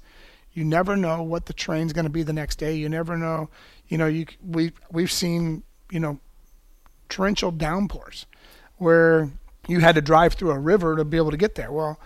you 0.51 0.65
never 0.65 0.97
know 0.97 1.21
what 1.21 1.45
the 1.45 1.53
train's 1.53 1.93
going 1.93 2.03
to 2.03 2.11
be 2.11 2.23
the 2.23 2.33
next 2.33 2.57
day. 2.57 2.75
You 2.75 2.89
never 2.89 3.17
know, 3.17 3.49
you 3.87 3.97
know, 3.97 4.07
you 4.07 4.25
we 4.45 4.73
we've 4.91 5.11
seen, 5.11 5.63
you 5.89 6.01
know, 6.01 6.19
torrential 7.07 7.51
downpours 7.51 8.25
where 8.77 9.29
you 9.67 9.79
had 9.79 9.95
to 9.95 10.01
drive 10.01 10.33
through 10.33 10.51
a 10.51 10.59
river 10.59 10.95
to 10.95 11.05
be 11.05 11.17
able 11.17 11.31
to 11.31 11.37
get 11.37 11.55
there. 11.55 11.71
Well, 11.71 11.99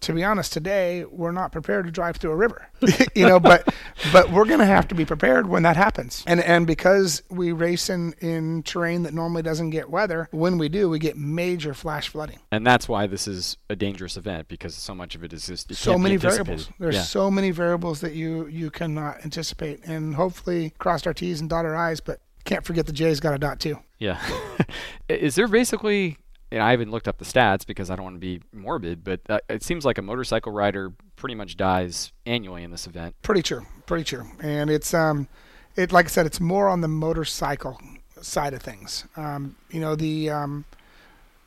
to 0.00 0.12
be 0.12 0.22
honest, 0.22 0.52
today 0.52 1.04
we're 1.04 1.32
not 1.32 1.50
prepared 1.50 1.86
to 1.86 1.90
drive 1.90 2.16
through 2.16 2.30
a 2.30 2.36
river, 2.36 2.68
you 3.14 3.26
know. 3.26 3.40
But 3.40 3.72
but 4.12 4.30
we're 4.30 4.44
going 4.44 4.60
to 4.60 4.66
have 4.66 4.86
to 4.88 4.94
be 4.94 5.04
prepared 5.04 5.48
when 5.48 5.64
that 5.64 5.76
happens. 5.76 6.22
And 6.26 6.40
and 6.40 6.66
because 6.66 7.22
we 7.30 7.52
race 7.52 7.90
in 7.90 8.14
in 8.20 8.62
terrain 8.62 9.02
that 9.02 9.12
normally 9.12 9.42
doesn't 9.42 9.70
get 9.70 9.90
weather, 9.90 10.28
when 10.30 10.58
we 10.58 10.68
do, 10.68 10.88
we 10.88 10.98
get 10.98 11.16
major 11.16 11.74
flash 11.74 12.08
flooding. 12.08 12.38
And 12.52 12.66
that's 12.66 12.88
why 12.88 13.06
this 13.06 13.26
is 13.26 13.56
a 13.68 13.76
dangerous 13.76 14.16
event 14.16 14.48
because 14.48 14.74
so 14.74 14.94
much 14.94 15.14
of 15.14 15.24
it 15.24 15.32
is 15.32 15.46
just 15.46 15.70
it 15.70 15.74
So 15.74 15.98
many 15.98 16.16
variables. 16.16 16.70
There's 16.78 16.94
yeah. 16.94 17.02
so 17.02 17.30
many 17.30 17.50
variables 17.50 18.00
that 18.00 18.14
you 18.14 18.46
you 18.46 18.70
cannot 18.70 19.24
anticipate. 19.24 19.84
And 19.84 20.14
hopefully, 20.14 20.74
crossed 20.78 21.06
our 21.06 21.14
T's 21.14 21.40
and 21.40 21.50
dot 21.50 21.64
our 21.64 21.74
I's, 21.74 22.00
but 22.00 22.20
can't 22.44 22.64
forget 22.64 22.86
the 22.86 22.92
J's 22.92 23.20
got 23.20 23.34
a 23.34 23.38
dot 23.38 23.58
too. 23.58 23.78
Yeah. 23.98 24.20
Is 25.08 25.34
there 25.34 25.48
basically 25.48 26.18
and 26.50 26.62
I 26.62 26.70
haven't 26.70 26.90
looked 26.90 27.08
up 27.08 27.18
the 27.18 27.24
stats 27.24 27.66
because 27.66 27.90
I 27.90 27.96
don't 27.96 28.04
want 28.04 28.16
to 28.16 28.20
be 28.20 28.40
morbid, 28.52 29.04
but 29.04 29.20
uh, 29.28 29.40
it 29.48 29.62
seems 29.62 29.84
like 29.84 29.98
a 29.98 30.02
motorcycle 30.02 30.52
rider 30.52 30.92
pretty 31.16 31.34
much 31.34 31.56
dies 31.56 32.12
annually 32.26 32.62
in 32.62 32.70
this 32.70 32.86
event. 32.86 33.14
Pretty 33.22 33.42
true, 33.42 33.66
pretty 33.86 34.04
true. 34.04 34.26
And 34.40 34.70
it's 34.70 34.94
um, 34.94 35.28
it 35.76 35.92
like 35.92 36.06
I 36.06 36.08
said, 36.08 36.26
it's 36.26 36.40
more 36.40 36.68
on 36.68 36.80
the 36.80 36.88
motorcycle 36.88 37.78
side 38.20 38.54
of 38.54 38.62
things. 38.62 39.04
Um, 39.16 39.56
you 39.70 39.80
know, 39.80 39.94
the 39.94 40.30
um, 40.30 40.64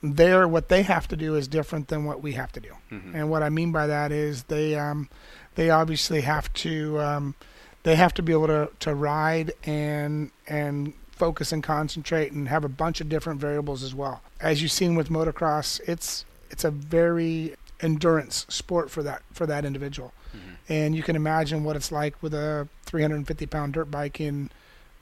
there 0.03 0.47
what 0.47 0.69
they 0.69 0.83
have 0.83 1.07
to 1.09 1.15
do 1.15 1.35
is 1.35 1.47
different 1.47 1.87
than 1.87 2.05
what 2.05 2.21
we 2.21 2.33
have 2.33 2.51
to 2.53 2.59
do. 2.59 2.71
Mm-hmm. 2.91 3.15
And 3.15 3.29
what 3.29 3.43
I 3.43 3.49
mean 3.49 3.71
by 3.71 3.87
that 3.87 4.11
is 4.11 4.43
they 4.43 4.77
um, 4.77 5.09
they 5.55 5.69
obviously 5.69 6.21
have 6.21 6.51
to 6.53 6.99
um, 6.99 7.35
they 7.83 7.95
have 7.95 8.13
to 8.15 8.21
be 8.21 8.31
able 8.31 8.47
to, 8.47 8.69
to 8.79 8.95
ride 8.95 9.51
and 9.63 10.31
and 10.47 10.93
focus 11.21 11.51
and 11.51 11.61
concentrate 11.61 12.31
and 12.31 12.47
have 12.47 12.65
a 12.65 12.67
bunch 12.83 12.99
of 12.99 13.07
different 13.07 13.39
variables 13.39 13.83
as 13.83 13.93
well. 13.93 14.23
As 14.39 14.59
you've 14.59 14.71
seen 14.71 14.95
with 14.95 15.09
motocross, 15.09 15.79
it's 15.87 16.25
it's 16.49 16.63
a 16.63 16.71
very 16.71 17.55
endurance 17.79 18.47
sport 18.49 18.89
for 18.89 19.03
that 19.03 19.21
for 19.31 19.45
that 19.45 19.63
individual. 19.63 20.13
Mm-hmm. 20.35 20.73
And 20.73 20.95
you 20.95 21.03
can 21.03 21.15
imagine 21.15 21.63
what 21.63 21.75
it's 21.75 21.91
like 21.91 22.15
with 22.23 22.33
a 22.33 22.67
350 22.87 23.45
pound 23.45 23.73
dirt 23.73 23.91
bike 23.91 24.19
in 24.19 24.49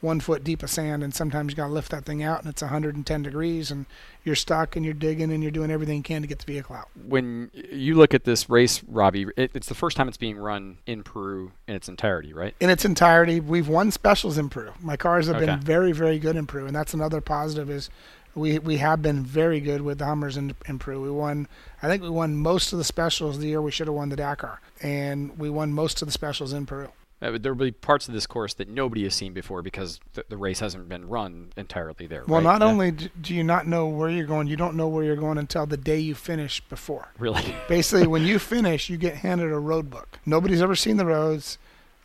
one 0.02 0.20
foot 0.20 0.44
deep 0.44 0.64
of 0.64 0.70
sand, 0.70 1.04
and 1.04 1.14
sometimes 1.14 1.52
you 1.52 1.58
got 1.58 1.68
to 1.68 1.74
lift 1.74 1.92
that 1.92 2.06
thing 2.06 2.24
out, 2.24 2.40
and 2.40 2.50
it's 2.50 2.62
110 2.62 3.24
degrees, 3.24 3.70
and 3.70 3.86
you're 4.24 4.36
stuck, 4.36 4.76
and 4.76 4.86
you're 4.86 4.94
digging, 4.94 5.32
and 5.32 5.44
you're 5.44 5.52
doing 5.52 5.72
everything 5.72 5.98
you 5.98 6.04
can 6.04 6.22
to 6.22 6.28
get 6.28 6.40
the 6.40 6.46
vehicle 6.46 6.76
out. 6.76 6.88
When 7.08 7.52
you 7.54 7.96
look 7.96 8.14
at 8.14 8.24
this 8.24 8.50
race, 8.50 8.82
Robby, 8.88 9.28
it, 9.36 9.52
it's 9.54 9.68
the 9.68 9.76
first 9.76 9.98
time 9.98 10.08
it's 10.08 10.18
being 10.18 10.38
run 10.38 10.78
in 10.86 11.04
Peru 11.04 11.52
in 11.68 11.76
its 11.76 11.90
entirety, 11.90 12.34
right? 12.34 12.56
In 12.60 12.70
its 12.70 12.86
entirety, 12.86 13.40
we've 13.40 13.68
won 13.68 13.92
specials 13.92 14.38
in 14.38 14.50
Peru. 14.50 14.72
My 14.82 14.96
cars 14.96 15.28
have 15.28 15.38
okay. 15.38 15.46
been 15.48 15.60
very, 15.60 15.92
very 15.92 16.20
good 16.20 16.36
in 16.36 16.48
Peru, 16.48 16.66
and 16.66 16.76
that's 16.76 16.94
another 16.94 17.20
positive 17.22 17.70
is 17.70 17.90
we 18.36 18.60
we 18.60 18.78
have 18.78 19.02
been 19.02 19.24
very 19.24 19.60
good 19.60 19.82
with 19.82 19.98
the 19.98 20.06
Hummers 20.06 20.38
in, 20.38 20.56
in 20.68 20.80
Peru. 20.80 21.02
We 21.02 21.12
won, 21.12 21.48
I 21.82 21.88
think 21.88 22.04
we 22.04 22.10
won 22.10 22.36
most 22.36 22.72
of 22.72 22.78
the 22.78 22.86
specials 22.86 23.40
the 23.40 23.48
year 23.48 23.62
we 23.62 23.72
should 23.72 23.88
have 23.88 23.96
won 23.96 24.10
the 24.10 24.16
Dakar, 24.16 24.62
and 24.82 25.38
we 25.38 25.50
won 25.50 25.74
most 25.74 26.02
of 26.02 26.08
the 26.08 26.12
specials 26.12 26.54
in 26.54 26.66
Peru. 26.66 26.90
Uh, 27.22 27.38
there 27.38 27.54
will 27.54 27.66
be 27.66 27.72
parts 27.72 28.08
of 28.08 28.14
this 28.14 28.26
course 28.26 28.54
that 28.54 28.70
nobody 28.70 29.04
has 29.04 29.14
seen 29.14 29.34
before 29.34 29.62
because 29.62 30.00
th- 30.14 30.26
the 30.30 30.38
race 30.38 30.62
hasn't 30.62 30.88
been 30.88 31.08
run 31.10 31.52
entirely 31.58 32.08
there. 32.08 32.24
Well, 32.26 32.38
right? 32.40 32.44
not 32.44 32.62
only 32.62 32.92
do 32.92 33.36
you 33.36 33.44
not 33.44 33.68
know 33.68 33.88
where 33.88 34.10
you're 34.10 34.26
going, 34.26 34.48
you 34.48 34.56
don't 34.56 34.76
know 34.76 34.88
where 34.88 35.04
you're 35.04 35.18
going 35.18 35.38
until 35.38 35.66
the 35.66 35.76
day 35.76 36.00
you 36.00 36.16
finish 36.16 36.62
before. 36.62 37.10
Really? 37.18 37.56
basically, 37.68 38.08
when 38.08 38.26
you 38.26 38.40
finish, 38.40 38.90
you 38.90 38.98
get 38.98 39.16
handed 39.16 39.52
a 39.52 39.60
road 39.60 39.90
book. 39.90 40.20
Nobody's 40.26 40.62
ever 40.62 40.76
seen 40.76 40.96
the 40.96 41.06
roads. 41.06 41.58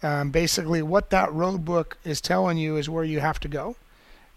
Um, 0.02 0.30
basically, 0.30 0.82
what 0.82 1.10
that 1.10 1.32
road 1.32 1.64
book 1.64 1.96
is 2.04 2.20
telling 2.20 2.58
you 2.58 2.76
is 2.76 2.90
where 2.90 3.04
you 3.04 3.20
have 3.20 3.38
to 3.40 3.48
go. 3.48 3.76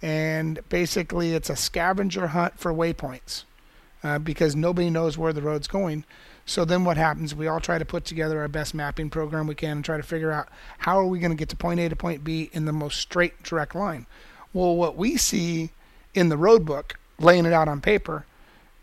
And 0.01 0.59
basically, 0.69 1.33
it's 1.33 1.49
a 1.49 1.55
scavenger 1.55 2.27
hunt 2.27 2.59
for 2.59 2.71
waypoints 2.71 3.45
uh, 4.03 4.19
because 4.19 4.55
nobody 4.55 4.91
knows 4.91 5.17
where 5.17 5.33
the 5.33 5.41
road's 5.41 5.67
going. 5.67 6.05
So 6.47 6.63
then 6.63 6.85
what 6.85 6.95
happens? 6.95 7.35
We 7.35 7.47
all 7.47 7.59
try 7.59 7.77
to 7.77 7.83
put 7.83 8.05
together 8.05 8.39
our 8.39 8.47
best 8.47 8.73
mapping 8.73 9.09
program 9.09 9.47
we 9.47 9.53
can 9.53 9.77
and 9.77 9.85
try 9.85 9.97
to 9.97 10.03
figure 10.03 10.31
out 10.31 10.47
how 10.79 10.97
are 10.97 11.05
we 11.05 11.19
going 11.19 11.31
to 11.31 11.37
get 11.37 11.49
to 11.49 11.57
point 11.57 11.81
A 11.81 11.89
to 11.89 11.95
point 11.95 12.23
B 12.23 12.49
in 12.53 12.63
the 12.63 12.71
most 12.71 13.01
straight, 13.01 13.43
direct 13.43 13.75
line. 13.75 14.05
Well, 14.53 14.77
what 14.77 14.95
we 14.95 15.17
see 15.17 15.71
in 16.13 16.29
the 16.29 16.37
road 16.37 16.65
book, 16.65 16.97
laying 17.19 17.45
it 17.45 17.51
out 17.51 17.67
on 17.67 17.81
paper, 17.81 18.25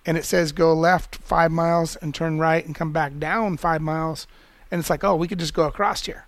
and 0.05 0.19
it 0.19 0.27
says 0.27 0.53
go 0.53 0.75
left 0.75 1.17
five 1.17 1.51
miles 1.51 1.97
and 1.97 2.15
turn 2.15 2.39
right 2.39 2.65
and 2.65 2.75
come 2.75 2.93
back 2.93 3.19
down 3.19 3.57
five 3.57 3.81
miles, 3.81 4.27
and 4.71 4.79
it's 4.79 4.91
like, 4.91 5.03
oh, 5.03 5.17
we 5.17 5.27
could 5.27 5.39
just 5.39 5.55
go 5.55 5.65
across 5.65 6.05
here. 6.05 6.27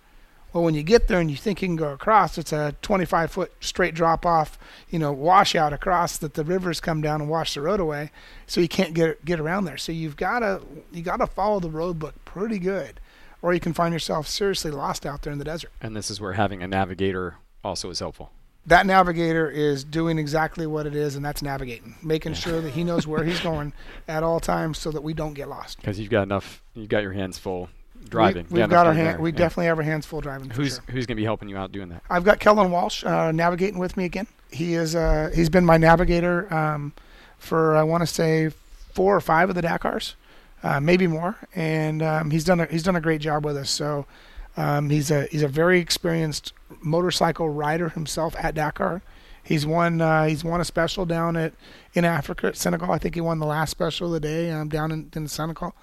Well, 0.53 0.63
when 0.63 0.73
you 0.73 0.83
get 0.83 1.07
there 1.07 1.19
and 1.19 1.29
you 1.29 1.37
think 1.37 1.61
you 1.61 1.67
can 1.67 1.75
go 1.75 1.91
across, 1.91 2.37
it's 2.37 2.53
a 2.53 2.73
25 2.81 3.31
foot 3.31 3.51
straight 3.59 3.93
drop 3.93 4.25
off, 4.25 4.57
you 4.89 4.97
know, 4.97 5.11
washout 5.11 5.73
across 5.73 6.17
that 6.17 6.35
the 6.35 6.43
rivers 6.43 6.79
come 6.79 7.01
down 7.01 7.21
and 7.21 7.29
wash 7.29 7.53
the 7.53 7.61
road 7.61 7.79
away, 7.79 8.11
so 8.45 8.61
you 8.61 8.67
can't 8.67 8.93
get 8.93 9.23
get 9.25 9.39
around 9.39 9.65
there. 9.65 9.77
So 9.77 9.91
you've 9.91 10.15
got 10.15 10.39
to 10.39 10.61
you 10.91 11.01
got 11.01 11.17
to 11.17 11.27
follow 11.27 11.59
the 11.59 11.69
road 11.69 11.99
book 11.99 12.15
pretty 12.23 12.59
good, 12.59 12.99
or 13.41 13.53
you 13.53 13.59
can 13.59 13.73
find 13.73 13.93
yourself 13.93 14.27
seriously 14.27 14.71
lost 14.71 15.05
out 15.05 15.21
there 15.21 15.33
in 15.33 15.39
the 15.39 15.45
desert. 15.45 15.71
And 15.81 15.95
this 15.95 16.09
is 16.09 16.21
where 16.21 16.33
having 16.33 16.63
a 16.63 16.67
navigator 16.67 17.35
also 17.63 17.89
is 17.89 17.99
helpful. 17.99 18.31
That 18.65 18.85
navigator 18.85 19.49
is 19.49 19.83
doing 19.83 20.17
exactly 20.17 20.67
what 20.67 20.85
it 20.85 20.95
is, 20.95 21.15
and 21.15 21.23
that's 21.23 21.41
navigating, 21.41 21.95
making 22.01 22.33
yeah. 22.33 22.39
sure 22.39 22.61
that 22.61 22.71
he 22.71 22.83
knows 22.83 23.07
where 23.07 23.23
he's 23.23 23.39
going 23.39 23.73
at 24.07 24.23
all 24.23 24.39
times, 24.39 24.77
so 24.77 24.91
that 24.91 25.03
we 25.03 25.13
don't 25.13 25.33
get 25.33 25.49
lost. 25.49 25.77
Because 25.77 25.99
you've 25.99 26.09
got 26.09 26.23
enough, 26.23 26.61
you've 26.73 26.89
got 26.89 27.03
your 27.03 27.13
hands 27.13 27.37
full 27.37 27.69
driving. 28.07 28.47
We, 28.49 28.59
have 28.59 28.69
got 28.69 28.87
our 28.87 28.93
hand, 28.93 29.19
we 29.19 29.31
yeah. 29.31 29.37
definitely 29.37 29.67
have 29.67 29.77
our 29.77 29.83
hands 29.83 30.05
full 30.05 30.21
driving. 30.21 30.49
Who's 30.49 30.75
sure. 30.75 30.83
who's 30.87 31.05
going 31.05 31.15
to 31.15 31.21
be 31.21 31.23
helping 31.23 31.49
you 31.49 31.57
out 31.57 31.71
doing 31.71 31.89
that? 31.89 32.03
I've 32.09 32.23
got 32.23 32.39
Kellon 32.39 32.69
Walch 32.69 33.05
uh, 33.05 33.31
navigating 33.31 33.79
with 33.79 33.97
me 33.97 34.05
again. 34.05 34.27
He 34.51 34.73
is 34.73 34.95
uh, 34.95 35.31
he's 35.33 35.49
been 35.49 35.65
my 35.65 35.77
navigator 35.77 36.51
um, 36.53 36.93
for 37.37 37.75
I 37.75 37.83
want 37.83 38.01
to 38.01 38.07
say 38.07 38.51
four 38.93 39.15
or 39.15 39.21
five 39.21 39.49
of 39.49 39.55
the 39.55 39.61
Dakars, 39.61 40.15
uh, 40.63 40.79
maybe 40.79 41.07
more, 41.07 41.37
and 41.53 42.01
um, 42.01 42.31
he's 42.31 42.43
done 42.43 42.59
a, 42.59 42.65
he's 42.65 42.83
done 42.83 42.95
a 42.95 43.01
great 43.01 43.21
job 43.21 43.45
with 43.45 43.57
us. 43.57 43.69
So 43.69 44.05
um, 44.55 44.89
he's 44.89 45.11
a 45.11 45.25
he's 45.27 45.43
a 45.43 45.47
very 45.47 45.79
experienced 45.79 46.53
motorcycle 46.81 47.49
rider 47.49 47.89
himself 47.89 48.35
at 48.37 48.55
Dakar. 48.55 49.01
He's 49.43 49.65
won 49.65 50.01
uh, 50.01 50.25
he's 50.25 50.43
won 50.43 50.59
a 50.59 50.65
special 50.65 51.05
down 51.05 51.37
at 51.37 51.53
in 51.93 52.05
Africa 52.05 52.47
at 52.47 52.57
Senegal. 52.57 52.91
I 52.91 52.97
think 52.97 53.15
he 53.15 53.21
won 53.21 53.39
the 53.39 53.45
last 53.45 53.71
special 53.71 54.07
of 54.07 54.13
the 54.13 54.19
day 54.19 54.51
um, 54.51 54.67
down 54.67 54.91
in, 54.91 55.11
in 55.15 55.27
Senegal 55.27 55.75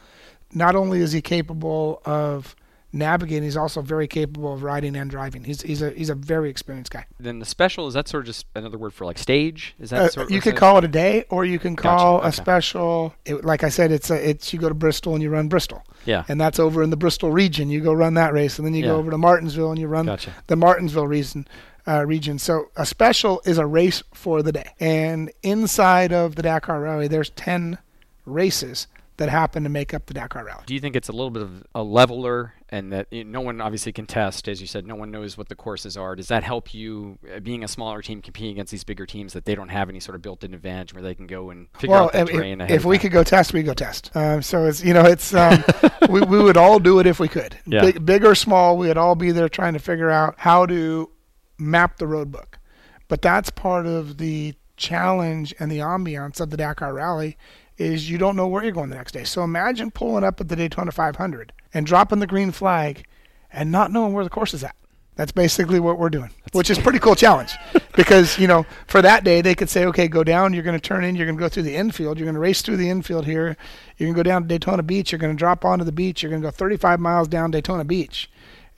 not 0.54 0.76
only 0.76 1.00
is 1.00 1.12
he 1.12 1.20
capable 1.20 2.00
of 2.04 2.54
navigating, 2.94 3.42
he's 3.42 3.56
also 3.56 3.82
very 3.82 4.06
capable 4.06 4.52
of 4.52 4.62
riding 4.62 4.94
and 4.96 5.10
driving. 5.10 5.44
He's 5.44 5.60
he's 5.60 5.82
a 5.82 5.90
he's 5.90 6.08
a 6.08 6.14
very 6.14 6.48
experienced 6.48 6.92
guy. 6.92 7.04
Then 7.18 7.40
the 7.40 7.44
special 7.44 7.88
is 7.88 7.94
that 7.94 8.08
sort 8.08 8.22
of 8.22 8.26
just 8.26 8.46
another 8.54 8.78
word 8.78 8.94
for 8.94 9.04
like 9.04 9.18
stage? 9.18 9.74
Is 9.78 9.90
that 9.90 10.00
uh, 10.00 10.08
sort 10.08 10.26
of 10.26 10.30
you 10.30 10.40
could 10.40 10.56
call 10.56 10.78
it 10.78 10.84
a 10.84 10.88
day, 10.88 11.24
or 11.28 11.44
you 11.44 11.58
can 11.58 11.76
call 11.76 12.18
gotcha. 12.18 12.26
a 12.26 12.28
okay. 12.28 12.36
special. 12.36 13.14
It, 13.26 13.44
like 13.44 13.64
I 13.64 13.68
said, 13.68 13.92
it's 13.92 14.10
a, 14.10 14.28
it's 14.28 14.52
you 14.52 14.58
go 14.58 14.68
to 14.68 14.74
Bristol 14.74 15.14
and 15.14 15.22
you 15.22 15.30
run 15.30 15.48
Bristol. 15.48 15.82
Yeah. 16.06 16.24
And 16.28 16.40
that's 16.40 16.58
over 16.58 16.82
in 16.82 16.90
the 16.90 16.96
Bristol 16.96 17.30
region. 17.32 17.68
You 17.68 17.80
go 17.80 17.92
run 17.92 18.14
that 18.14 18.32
race, 18.32 18.58
and 18.58 18.66
then 18.66 18.74
you 18.74 18.82
yeah. 18.82 18.90
go 18.90 18.96
over 18.96 19.10
to 19.10 19.18
Martinsville 19.18 19.70
and 19.70 19.78
you 19.78 19.88
run 19.88 20.06
gotcha. 20.06 20.32
the 20.46 20.56
Martinsville 20.56 21.06
region. 21.06 21.46
Uh, 21.86 22.02
region. 22.06 22.38
So 22.38 22.70
a 22.76 22.86
special 22.86 23.42
is 23.44 23.58
a 23.58 23.66
race 23.66 24.02
for 24.14 24.42
the 24.42 24.52
day, 24.52 24.72
and 24.80 25.30
inside 25.42 26.14
of 26.14 26.34
the 26.34 26.40
Dakar 26.40 26.80
Rally, 26.80 27.08
there's 27.08 27.28
ten 27.28 27.76
races 28.24 28.86
that 29.16 29.28
happen 29.28 29.62
to 29.62 29.68
make 29.68 29.94
up 29.94 30.06
the 30.06 30.14
Dakar 30.14 30.44
Rally. 30.44 30.64
Do 30.66 30.74
you 30.74 30.80
think 30.80 30.96
it's 30.96 31.08
a 31.08 31.12
little 31.12 31.30
bit 31.30 31.42
of 31.42 31.64
a 31.74 31.82
leveler 31.82 32.54
and 32.68 32.92
that 32.92 33.06
you 33.12 33.22
know, 33.22 33.38
no 33.38 33.40
one 33.42 33.60
obviously 33.60 33.92
can 33.92 34.06
test, 34.06 34.48
as 34.48 34.60
you 34.60 34.66
said, 34.66 34.86
no 34.86 34.96
one 34.96 35.10
knows 35.10 35.38
what 35.38 35.48
the 35.48 35.54
courses 35.54 35.96
are? 35.96 36.16
Does 36.16 36.28
that 36.28 36.42
help 36.42 36.74
you, 36.74 37.18
uh, 37.32 37.38
being 37.40 37.62
a 37.62 37.68
smaller 37.68 38.02
team, 38.02 38.20
competing 38.20 38.52
against 38.52 38.72
these 38.72 38.82
bigger 38.82 39.06
teams 39.06 39.32
that 39.34 39.44
they 39.44 39.54
don't 39.54 39.68
have 39.68 39.88
any 39.88 40.00
sort 40.00 40.16
of 40.16 40.22
built-in 40.22 40.52
advantage 40.52 40.94
where 40.94 41.02
they 41.02 41.14
can 41.14 41.26
go 41.26 41.50
and 41.50 41.68
figure 41.78 41.90
well, 41.90 42.06
out 42.06 42.12
the 42.12 42.20
if, 42.20 42.28
terrain 42.28 42.60
if, 42.60 42.70
if 42.70 42.84
we 42.84 42.98
could 42.98 43.12
go 43.12 43.22
test, 43.22 43.52
we 43.52 43.62
go 43.62 43.74
test. 43.74 44.10
Um, 44.16 44.42
so 44.42 44.66
it's 44.66 44.82
you 44.84 44.94
know 44.94 45.04
it's 45.04 45.32
um, 45.34 45.62
we 46.08 46.20
we 46.22 46.42
would 46.42 46.56
all 46.56 46.80
do 46.80 46.98
it 46.98 47.06
if 47.06 47.20
we 47.20 47.28
could, 47.28 47.56
yeah. 47.66 47.82
big, 47.82 48.04
big 48.04 48.24
or 48.24 48.34
small. 48.34 48.76
We 48.76 48.88
would 48.88 48.98
all 48.98 49.14
be 49.14 49.30
there 49.30 49.48
trying 49.48 49.74
to 49.74 49.78
figure 49.78 50.10
out 50.10 50.34
how 50.38 50.66
to 50.66 51.10
map 51.58 51.98
the 51.98 52.06
road 52.06 52.32
book. 52.32 52.58
But 53.06 53.22
that's 53.22 53.50
part 53.50 53.86
of 53.86 54.18
the 54.18 54.54
challenge 54.76 55.54
and 55.60 55.70
the 55.70 55.78
ambiance 55.78 56.40
of 56.40 56.50
the 56.50 56.56
Dakar 56.56 56.94
Rally 56.94 57.36
is 57.76 58.08
you 58.08 58.18
don't 58.18 58.36
know 58.36 58.46
where 58.46 58.62
you're 58.62 58.72
going 58.72 58.90
the 58.90 58.96
next 58.96 59.12
day. 59.12 59.24
So 59.24 59.42
imagine 59.42 59.90
pulling 59.90 60.24
up 60.24 60.40
at 60.40 60.48
the 60.48 60.56
Daytona 60.56 60.92
500 60.92 61.52
and 61.72 61.86
dropping 61.86 62.20
the 62.20 62.26
green 62.26 62.52
flag 62.52 63.04
and 63.52 63.70
not 63.70 63.90
knowing 63.90 64.12
where 64.12 64.24
the 64.24 64.30
course 64.30 64.54
is 64.54 64.64
at. 64.64 64.76
That's 65.16 65.32
basically 65.32 65.78
what 65.78 65.98
we're 65.98 66.10
doing, 66.10 66.30
That's 66.42 66.56
which 66.56 66.70
is 66.70 66.78
pretty 66.82 66.98
cool 66.98 67.14
challenge 67.14 67.54
because, 67.96 68.38
you 68.38 68.48
know, 68.48 68.66
for 68.88 69.00
that 69.02 69.22
day 69.22 69.40
they 69.40 69.54
could 69.54 69.70
say, 69.70 69.84
okay, 69.86 70.08
go 70.08 70.24
down, 70.24 70.52
you're 70.52 70.64
going 70.64 70.78
to 70.78 70.88
turn 70.88 71.04
in, 71.04 71.14
you're 71.14 71.26
going 71.26 71.36
to 71.36 71.40
go 71.40 71.48
through 71.48 71.62
the 71.64 71.76
infield, 71.76 72.18
you're 72.18 72.26
going 72.26 72.34
to 72.34 72.40
race 72.40 72.62
through 72.62 72.76
the 72.76 72.90
infield 72.90 73.24
here, 73.24 73.56
you're 73.96 74.06
going 74.06 74.14
to 74.14 74.18
go 74.18 74.28
down 74.28 74.42
to 74.42 74.48
Daytona 74.48 74.82
Beach, 74.82 75.12
you're 75.12 75.20
going 75.20 75.34
to 75.34 75.38
drop 75.38 75.64
onto 75.64 75.84
the 75.84 75.92
beach, 75.92 76.22
you're 76.22 76.30
going 76.30 76.42
to 76.42 76.46
go 76.46 76.50
35 76.50 76.98
miles 76.98 77.28
down 77.28 77.52
Daytona 77.52 77.84
Beach 77.84 78.28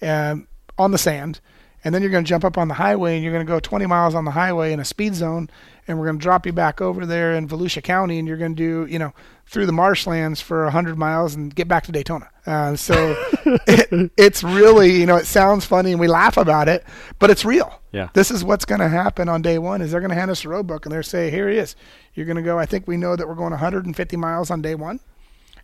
um, 0.03 0.47
on 0.77 0.91
the 0.91 0.99
sand, 0.99 1.41
and 1.85 1.95
then 1.95 2.03
you're 2.03 2.11
going 2.11 2.25
to 2.25 2.29
jump 2.29 2.45
up 2.45 2.59
on 2.59 2.69
the 2.69 2.75
highway 2.75 3.15
and 3.15 3.25
you're 3.25 3.33
going 3.33 3.47
to 3.47 3.51
go 3.51 3.61
20 3.61 3.87
miles 3.87 4.15
on 4.15 4.25
the 4.25 4.33
highway 4.33 4.73
in 4.73 4.81
a 4.81 4.85
speed 4.85 5.15
zone 5.15 5.49
and 5.89 5.99
we're 5.99 6.07
going 6.07 6.19
to 6.19 6.23
drop 6.23 6.47
you 6.47 6.53
back 6.53 6.81
over 6.81 7.07
there 7.07 7.35
in 7.35 7.49
Volusia 7.49 7.83
County, 7.83 8.19
and 8.19 8.27
you're 8.27 8.37
going 8.37 8.55
to 8.55 8.85
do, 8.87 8.93
you 8.93 8.99
know, 8.99 9.13
through 9.47 9.67
the 9.67 9.73
marshlands 9.73 10.41
for 10.41 10.65
100 10.65 10.99
miles 10.99 11.35
and 11.35 11.55
get 11.55 11.69
back 11.69 11.85
to 11.85 11.93
Daytona. 11.93 12.29
Uh, 12.47 12.75
so 12.75 13.15
it, 13.67 14.11
it's 14.17 14.43
really, 14.43 14.99
you 14.99 15.07
know, 15.07 15.17
it 15.17 15.27
sounds 15.27 15.65
funny 15.65 15.93
and 15.93 16.01
we 16.01 16.09
laugh 16.09 16.37
about 16.37 16.69
it, 16.69 16.85
but 17.19 17.31
it's 17.31 17.45
real. 17.45 17.81
Yeah. 17.93 18.09
This 18.13 18.31
is 18.31 18.43
what's 18.43 18.65
going 18.65 18.81
to 18.81 18.89
happen 18.89 19.29
on 19.29 19.43
day 19.43 19.59
one 19.59 19.83
is 19.83 19.93
they're 19.93 20.01
going 20.01 20.11
to 20.11 20.17
hand 20.17 20.31
us 20.31 20.45
a 20.45 20.49
road 20.49 20.67
book 20.67 20.85
and 20.85 20.93
they're 20.93 21.05
say, 21.05 21.31
here 21.31 21.49
he 21.49 21.59
is. 21.59 21.77
You're 22.15 22.27
going 22.27 22.37
to 22.37 22.43
go, 22.43 22.59
I 22.59 22.67
think 22.67 22.89
we 22.89 22.97
know 22.97 23.15
that 23.15 23.27
we're 23.29 23.37
going 23.37 23.53
150 23.53 24.17
miles 24.17 24.51
on 24.51 24.63
day 24.63 24.75
one 24.75 24.99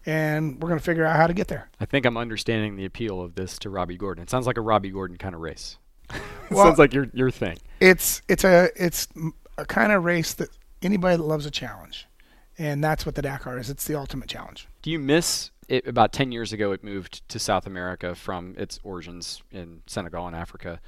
and 0.06 0.62
we're 0.62 0.68
going 0.68 0.78
to 0.78 0.84
figure 0.84 1.04
out 1.04 1.16
how 1.16 1.26
to 1.26 1.34
get 1.34 1.48
there. 1.48 1.68
I 1.80 1.84
think 1.84 2.06
I'm 2.06 2.16
understanding 2.16 2.76
the 2.76 2.84
appeal 2.84 3.20
of 3.20 3.34
this 3.34 3.58
to 3.60 3.70
Robby 3.70 3.96
Gordon. 3.96 4.22
It 4.22 4.30
sounds 4.30 4.46
like 4.46 4.58
a 4.58 4.62
Robby 4.62 4.90
Gordon 4.90 5.16
kind 5.16 5.34
of 5.34 5.40
race. 5.40 5.78
it 6.10 6.20
well, 6.50 6.66
sounds 6.66 6.78
like 6.78 6.92
your 6.92 7.06
your 7.14 7.30
thing. 7.30 7.56
It's 7.80 8.22
it's 8.28 8.44
a 8.44 8.68
it's 8.76 9.08
a 9.58 9.64
kind 9.64 9.92
of 9.92 10.04
race 10.04 10.34
that 10.34 10.48
anybody 10.80 11.16
that 11.16 11.22
loves 11.22 11.46
a 11.46 11.50
challenge, 11.50 12.06
and 12.58 12.82
that's 12.82 13.06
what 13.06 13.14
the 13.14 13.22
Dakar 13.22 13.58
is. 13.58 13.70
It's 13.70 13.86
the 13.86 13.94
ultimate 13.94 14.28
challenge. 14.28 14.68
Do 14.82 14.90
you 14.90 14.98
miss 14.98 15.50
it? 15.68 15.86
About 15.86 16.12
ten 16.12 16.32
years 16.32 16.52
ago, 16.52 16.72
it 16.72 16.82
moved 16.82 17.26
to 17.28 17.38
South 17.38 17.66
America 17.66 18.14
from 18.14 18.54
its 18.58 18.80
origins 18.82 19.42
in 19.50 19.82
Senegal 19.86 20.26
and 20.26 20.36
Africa. 20.36 20.80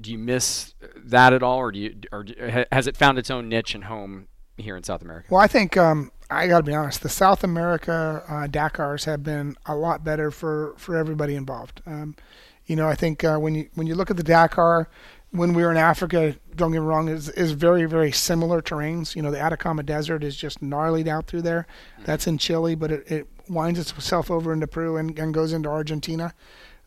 Do 0.00 0.10
you 0.10 0.18
miss 0.18 0.74
that 0.96 1.32
at 1.32 1.42
all, 1.42 1.58
or 1.58 1.72
do 1.72 1.78
you, 1.78 1.96
or 2.12 2.24
has 2.72 2.86
it 2.86 2.96
found 2.96 3.18
its 3.18 3.30
own 3.30 3.48
niche 3.48 3.74
and 3.74 3.84
home 3.84 4.26
here 4.56 4.76
in 4.76 4.82
South 4.82 5.02
America? 5.02 5.28
Well, 5.30 5.40
I 5.40 5.46
think 5.46 5.76
um, 5.76 6.10
I 6.30 6.46
got 6.48 6.58
to 6.58 6.64
be 6.64 6.74
honest. 6.74 7.02
The 7.02 7.08
South 7.08 7.44
America 7.44 8.24
uh, 8.28 8.48
Dakars 8.48 9.04
have 9.04 9.22
been 9.22 9.56
a 9.66 9.76
lot 9.76 10.04
better 10.04 10.30
for, 10.30 10.74
for 10.76 10.96
everybody 10.96 11.36
involved. 11.36 11.80
Um, 11.86 12.16
you 12.66 12.76
know, 12.76 12.88
I 12.88 12.94
think 12.96 13.24
uh, 13.24 13.38
when 13.38 13.54
you 13.54 13.70
when 13.76 13.86
you 13.86 13.94
look 13.94 14.10
at 14.10 14.16
the 14.16 14.22
Dakar, 14.22 14.90
when 15.30 15.52
we 15.52 15.62
were 15.62 15.70
in 15.70 15.76
Africa, 15.76 16.36
don't 16.54 16.72
get 16.72 16.80
me 16.80 16.86
wrong, 16.86 17.08
is 17.08 17.28
is 17.30 17.52
very 17.52 17.84
very 17.84 18.12
similar 18.12 18.62
terrains. 18.62 19.14
You 19.14 19.22
know, 19.22 19.30
the 19.30 19.40
Atacama 19.40 19.82
Desert 19.82 20.24
is 20.24 20.36
just 20.36 20.62
gnarly 20.62 21.08
out 21.08 21.26
through 21.26 21.42
there. 21.42 21.66
Mm-hmm. 21.94 22.04
That's 22.04 22.26
in 22.26 22.38
Chile, 22.38 22.74
but 22.74 22.90
it, 22.90 23.10
it 23.10 23.28
winds 23.48 23.78
itself 23.78 24.30
over 24.30 24.52
into 24.52 24.66
Peru 24.66 24.96
and, 24.96 25.18
and 25.18 25.32
goes 25.34 25.52
into 25.52 25.68
Argentina. 25.68 26.34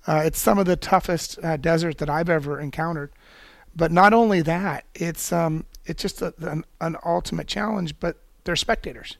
Uh, 0.07 0.23
it's 0.25 0.39
some 0.39 0.57
of 0.57 0.65
the 0.65 0.75
toughest 0.75 1.37
uh, 1.43 1.57
desert 1.57 1.99
that 1.99 2.09
I've 2.09 2.29
ever 2.29 2.59
encountered. 2.59 3.11
But 3.75 3.91
not 3.91 4.13
only 4.13 4.41
that, 4.41 4.85
it's 4.95 5.31
um, 5.31 5.65
it's 5.85 6.01
just 6.01 6.21
a, 6.21 6.33
an, 6.39 6.65
an 6.79 6.97
ultimate 7.05 7.47
challenge. 7.47 7.99
But 7.99 8.17
they're 8.43 8.55
spectators, 8.55 9.17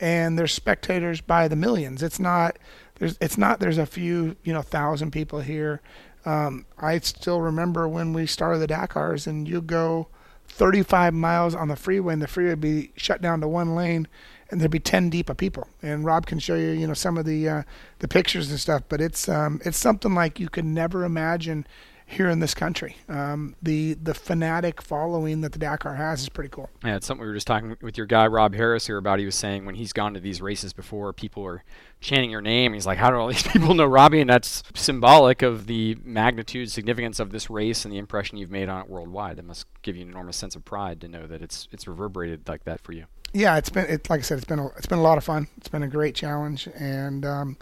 and 0.00 0.38
they're 0.38 0.46
spectators 0.46 1.20
by 1.20 1.48
the 1.48 1.56
millions. 1.56 2.02
It's 2.02 2.18
not 2.18 2.58
there's 2.96 3.18
it's 3.20 3.38
not 3.38 3.60
there's 3.60 3.78
a 3.78 3.86
few 3.86 4.36
you 4.42 4.52
know 4.52 4.62
thousand 4.62 5.10
people 5.10 5.40
here. 5.40 5.80
Um, 6.24 6.66
I 6.78 6.98
still 7.00 7.40
remember 7.40 7.88
when 7.88 8.12
we 8.12 8.26
started 8.26 8.58
the 8.58 8.66
Dakars, 8.66 9.26
and 9.26 9.46
you 9.46 9.60
go 9.60 10.08
35 10.48 11.12
miles 11.14 11.54
on 11.54 11.68
the 11.68 11.76
freeway, 11.76 12.12
and 12.14 12.22
the 12.22 12.28
freeway 12.28 12.50
would 12.50 12.60
be 12.60 12.92
shut 12.96 13.20
down 13.20 13.40
to 13.40 13.48
one 13.48 13.74
lane, 13.74 14.08
and 14.50 14.60
there'd 14.60 14.70
be 14.70 14.78
10 14.78 15.10
deep 15.10 15.28
of 15.28 15.36
people. 15.36 15.68
And 15.82 16.04
Rob 16.04 16.26
can 16.26 16.38
show 16.38 16.54
you, 16.54 16.70
you 16.70 16.86
know, 16.86 16.94
some 16.94 17.18
of 17.18 17.24
the 17.24 17.48
uh, 17.48 17.62
the 17.98 18.08
pictures 18.08 18.50
and 18.50 18.60
stuff. 18.60 18.82
But 18.88 19.00
it's 19.00 19.28
um, 19.28 19.60
it's 19.64 19.78
something 19.78 20.14
like 20.14 20.38
you 20.38 20.48
could 20.48 20.64
never 20.64 21.04
imagine 21.04 21.66
here 22.06 22.28
in 22.28 22.40
this 22.40 22.54
country. 22.54 22.96
Um, 23.08 23.56
the 23.62 23.94
the 23.94 24.14
fanatic 24.14 24.82
following 24.82 25.40
that 25.40 25.52
the 25.52 25.58
Dakar 25.58 25.94
has 25.94 26.22
is 26.22 26.28
pretty 26.28 26.50
cool. 26.50 26.70
Yeah, 26.84 26.96
it's 26.96 27.06
something 27.06 27.22
we 27.22 27.28
were 27.28 27.34
just 27.34 27.46
talking 27.46 27.76
with 27.80 27.96
your 27.96 28.06
guy 28.06 28.26
Rob 28.26 28.54
Harris 28.54 28.86
here 28.86 28.98
about. 28.98 29.18
He 29.18 29.24
was 29.24 29.34
saying 29.34 29.64
when 29.64 29.74
he's 29.74 29.92
gone 29.92 30.14
to 30.14 30.20
these 30.20 30.42
races 30.42 30.72
before, 30.72 31.12
people 31.12 31.44
are 31.44 31.64
chanting 32.00 32.30
your 32.30 32.42
name. 32.42 32.74
He's 32.74 32.86
like, 32.86 32.98
how 32.98 33.10
do 33.10 33.16
all 33.16 33.28
these 33.28 33.42
people 33.52 33.74
know 33.74 33.86
Robby? 33.86 34.20
And 34.20 34.28
that's 34.30 34.62
symbolic 34.74 35.42
of 35.42 35.66
the 35.66 35.96
magnitude, 36.04 36.70
significance 36.70 37.18
of 37.18 37.32
this 37.32 37.48
race 37.48 37.84
and 37.84 37.92
the 37.92 37.98
impression 37.98 38.36
you've 38.36 38.50
made 38.50 38.68
on 38.68 38.82
it 38.82 38.88
worldwide. 38.88 39.36
That 39.36 39.46
must 39.46 39.66
give 39.82 39.96
you 39.96 40.02
an 40.02 40.10
enormous 40.10 40.36
sense 40.36 40.54
of 40.54 40.64
pride 40.64 41.00
to 41.00 41.08
know 41.08 41.26
that 41.26 41.42
it's 41.42 41.68
it's 41.72 41.86
reverberated 41.86 42.48
like 42.48 42.64
that 42.64 42.80
for 42.80 42.92
you. 42.92 43.06
Yeah, 43.32 43.56
it's 43.56 43.70
been 43.70 43.86
it, 43.86 44.08
like 44.08 44.20
I 44.20 44.22
said, 44.22 44.38
it's 44.38 44.46
been 44.46 44.60
a, 44.60 44.66
it's 44.68 44.86
been 44.86 44.98
a 45.00 45.02
lot 45.02 45.18
of 45.18 45.24
fun. 45.24 45.48
It's 45.56 45.68
been 45.68 45.82
a 45.82 45.88
great 45.88 46.14
challenge, 46.14 46.68
and 46.78 47.24
um, 47.24 47.56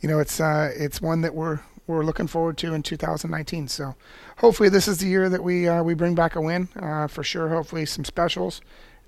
you 0.00 0.08
know, 0.08 0.18
it's 0.18 0.40
uh, 0.40 0.72
it's 0.74 1.02
one 1.02 1.20
that 1.20 1.34
we're 1.34 1.60
we're 1.86 2.04
looking 2.04 2.26
forward 2.26 2.56
to 2.58 2.74
in 2.74 2.82
2019. 2.82 3.68
So 3.68 3.94
hopefully 4.38 4.68
this 4.68 4.86
is 4.88 4.98
the 4.98 5.06
year 5.06 5.28
that 5.28 5.42
we 5.42 5.68
uh, 5.68 5.82
we 5.82 5.94
bring 5.94 6.14
back 6.14 6.36
a 6.36 6.40
win 6.40 6.68
uh, 6.80 7.06
for 7.06 7.22
sure. 7.22 7.48
Hopefully 7.48 7.86
some 7.86 8.04
specials 8.04 8.60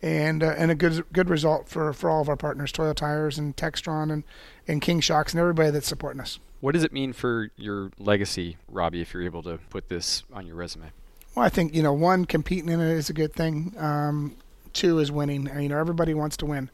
and 0.03 0.43
uh, 0.43 0.55
and 0.59 0.71
a 0.71 0.75
good 0.75 1.05
good 1.13 1.31
result 1.31 1.69
for, 1.69 1.93
for 1.93 2.11
all 2.11 2.21
of 2.21 2.29
our 2.29 2.37
partners, 2.37 2.73
Toyo 2.73 2.93
Tires 2.93 3.39
and 3.39 3.57
Textron 3.57 4.13
and 4.13 4.25
and 4.67 4.83
King 4.83 5.01
Shocks 5.01 5.33
and 5.33 5.41
everybody 5.41 5.71
that's 5.71 5.87
supporting 5.87 6.21
us. 6.21 6.39
What 6.61 6.73
does 6.75 6.85
it 6.85 6.93
mean 6.93 7.13
for 7.13 7.51
your 7.57 7.91
legacy, 7.99 8.57
Robby, 8.69 9.01
if 9.01 9.15
you're 9.15 9.25
able 9.25 9.43
to 9.45 9.59
put 9.71 9.89
this 9.89 10.23
on 10.33 10.47
your 10.47 10.57
resume? 10.57 10.93
Well, 11.35 11.45
I 11.45 11.49
think 11.49 11.75
you 11.75 11.83
know 11.83 11.93
one 11.93 12.25
competing 12.25 12.69
in 12.69 12.81
it 12.81 12.93
is 12.93 13.09
a 13.09 13.13
good 13.15 13.33
thing. 13.33 13.75
Um, 13.79 14.37
two 14.73 14.99
is 14.99 15.13
winning. 15.13 15.49
You 15.61 15.69
know 15.69 15.79
everybody 15.79 16.15
wants 16.15 16.37
to 16.39 16.47
win. 16.47 16.71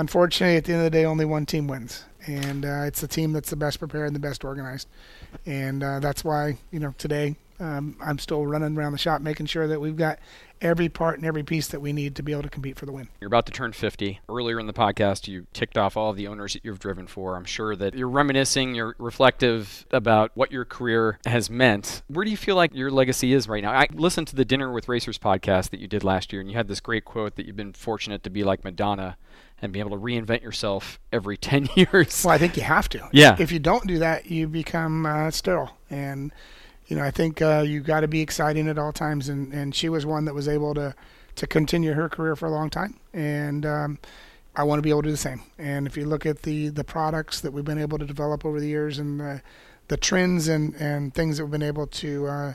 Unfortunately, 0.00 0.56
at 0.56 0.64
the 0.64 0.72
end 0.72 0.80
of 0.80 0.90
the 0.90 0.98
day, 0.98 1.04
only 1.04 1.24
one 1.24 1.44
team 1.44 1.68
wins, 1.68 2.04
and 2.26 2.64
uh, 2.64 2.82
it's 2.84 3.00
the 3.00 3.08
team 3.08 3.32
that's 3.32 3.50
the 3.50 3.56
best 3.56 3.78
prepared 3.78 4.06
and 4.06 4.16
the 4.16 4.20
best 4.20 4.44
organized 4.44 4.88
and 5.46 5.82
uh, 5.82 6.00
that's 6.00 6.24
why 6.24 6.56
you 6.70 6.80
know 6.80 6.94
today 6.98 7.36
um, 7.58 7.96
I'm 8.00 8.18
still 8.18 8.46
running 8.46 8.76
around 8.76 8.92
the 8.92 8.98
shop 8.98 9.20
making 9.20 9.46
sure 9.46 9.68
that 9.68 9.80
we've 9.80 9.96
got 9.96 10.18
every 10.62 10.88
part 10.88 11.18
and 11.18 11.26
every 11.26 11.42
piece 11.42 11.68
that 11.68 11.80
we 11.80 11.92
need 11.92 12.14
to 12.16 12.22
be 12.22 12.32
able 12.32 12.42
to 12.42 12.48
compete 12.48 12.76
for 12.76 12.86
the 12.86 12.92
win. 12.92 13.08
You're 13.20 13.28
about 13.28 13.44
to 13.46 13.52
turn 13.52 13.72
50. 13.72 14.20
Earlier 14.30 14.58
in 14.58 14.66
the 14.66 14.72
podcast, 14.72 15.28
you 15.28 15.46
ticked 15.52 15.76
off 15.76 15.94
all 15.94 16.10
of 16.10 16.16
the 16.16 16.26
owners 16.26 16.54
that 16.54 16.64
you've 16.64 16.78
driven 16.78 17.06
for. 17.06 17.36
I'm 17.36 17.44
sure 17.44 17.76
that 17.76 17.94
you're 17.94 18.08
reminiscing, 18.08 18.74
you're 18.74 18.94
reflective 18.98 19.86
about 19.90 20.30
what 20.34 20.52
your 20.52 20.64
career 20.64 21.18
has 21.26 21.50
meant. 21.50 22.02
Where 22.08 22.24
do 22.24 22.30
you 22.30 22.36
feel 22.36 22.56
like 22.56 22.74
your 22.74 22.90
legacy 22.90 23.34
is 23.34 23.46
right 23.46 23.62
now? 23.62 23.72
I 23.72 23.88
listened 23.92 24.28
to 24.28 24.36
the 24.36 24.44
Dinner 24.46 24.72
with 24.72 24.88
Racers 24.88 25.18
podcast 25.18 25.68
that 25.70 25.80
you 25.80 25.86
did 25.86 26.02
last 26.02 26.32
year, 26.32 26.40
and 26.40 26.50
you 26.50 26.56
had 26.56 26.68
this 26.68 26.80
great 26.80 27.04
quote 27.04 27.36
that 27.36 27.46
you've 27.46 27.56
been 27.56 27.74
fortunate 27.74 28.22
to 28.22 28.30
be 28.30 28.42
like 28.42 28.64
Madonna 28.64 29.18
and 29.62 29.72
be 29.72 29.80
able 29.80 29.90
to 29.90 29.96
reinvent 29.96 30.42
yourself 30.42 30.98
every 31.12 31.36
10 31.38 31.68
years. 31.74 32.24
Well, 32.24 32.34
I 32.34 32.38
think 32.38 32.56
you 32.56 32.62
have 32.62 32.88
to. 32.90 33.08
Yeah. 33.12 33.36
If 33.38 33.52
you 33.52 33.58
don't 33.58 33.86
do 33.86 33.98
that, 33.98 34.30
you 34.30 34.48
become 34.48 35.06
uh, 35.06 35.30
sterile. 35.30 35.76
And, 35.90 36.32
you 36.86 36.96
know, 36.96 37.02
I 37.02 37.10
think 37.10 37.42
uh, 37.42 37.64
you 37.66 37.80
got 37.80 38.00
to 38.00 38.08
be 38.08 38.20
exciting 38.20 38.68
at 38.68 38.78
all 38.78 38.92
times. 38.92 39.28
And, 39.28 39.52
and 39.52 39.74
she 39.74 39.88
was 39.88 40.06
one 40.06 40.24
that 40.24 40.34
was 40.34 40.48
able 40.48 40.74
to, 40.74 40.94
to 41.36 41.46
continue 41.46 41.92
her 41.92 42.08
career 42.08 42.36
for 42.36 42.46
a 42.46 42.50
long 42.50 42.70
time. 42.70 42.98
And 43.12 43.64
um, 43.66 43.98
I 44.56 44.64
want 44.64 44.78
to 44.78 44.82
be 44.82 44.90
able 44.90 45.02
to 45.02 45.08
do 45.08 45.12
the 45.12 45.16
same. 45.16 45.42
And 45.58 45.86
if 45.86 45.96
you 45.96 46.06
look 46.06 46.26
at 46.26 46.42
the, 46.42 46.68
the 46.68 46.84
products 46.84 47.40
that 47.40 47.52
we've 47.52 47.64
been 47.64 47.80
able 47.80 47.98
to 47.98 48.06
develop 48.06 48.44
over 48.44 48.60
the 48.60 48.68
years 48.68 48.98
and 48.98 49.20
the, 49.20 49.42
the 49.88 49.96
trends 49.96 50.48
and, 50.48 50.74
and 50.76 51.14
things 51.14 51.38
that 51.38 51.44
we've 51.44 51.52
been 51.52 51.62
able 51.62 51.86
to, 51.86 52.26
uh, 52.26 52.54